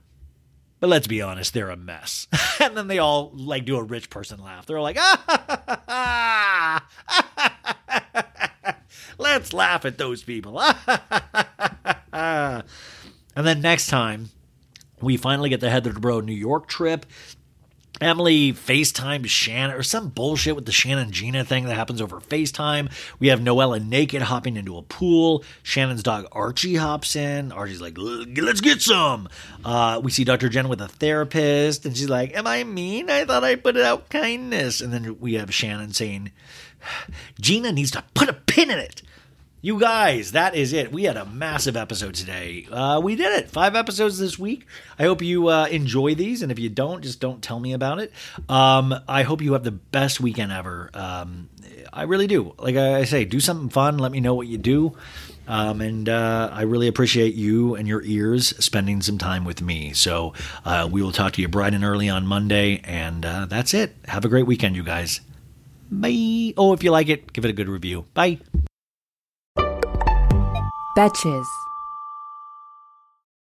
[0.83, 2.27] But let's be honest, they're a mess.
[2.61, 4.67] and then they all like do a rich person laugh.
[4.67, 6.85] They're like, ah,
[9.19, 10.61] let's laugh at those people.
[12.13, 12.65] and
[13.37, 14.31] then next time,
[15.01, 17.07] we finally get the Heather Dubrow New York trip.
[18.01, 22.91] Emily FaceTime Shannon or some bullshit with the Shannon Gina thing that happens over FaceTime.
[23.21, 25.45] We have Noella naked hopping into a pool.
[25.63, 27.53] Shannon's dog Archie hops in.
[27.53, 29.29] Archie's like, let's get some.
[29.65, 30.49] Uh, we see Dr.
[30.49, 33.11] Jen with a therapist, and she's like, Am I mean?
[33.11, 34.81] I thought I put out kindness.
[34.81, 36.33] And then we have Shannon saying,
[37.41, 39.03] Gina needs to put a pin in it.
[39.65, 40.91] You guys, that is it.
[40.91, 42.67] We had a massive episode today.
[42.69, 43.49] Uh, we did it.
[43.49, 44.67] Five episodes this week.
[44.99, 48.01] I hope you uh, enjoy these, and if you don't, just don't tell me about
[48.01, 48.13] it.
[48.49, 50.91] Um, I hope you have the best weekend ever.
[50.93, 51.49] Um,
[51.93, 52.57] I really do.
[52.59, 53.99] Like I say, do something fun.
[53.99, 54.97] Let me know what you do.
[55.47, 59.93] Um, and uh, I really appreciate you and your ears spending some time with me.
[59.93, 60.33] So
[60.65, 63.95] uh, we will talk to you bright and early on Monday, and uh, that's it.
[64.09, 65.21] Have a great weekend, you guys.
[65.89, 66.53] Bye.
[66.57, 68.07] Oh, if you like it, give it a good review.
[68.13, 68.41] Bye.
[70.95, 71.62] Betches.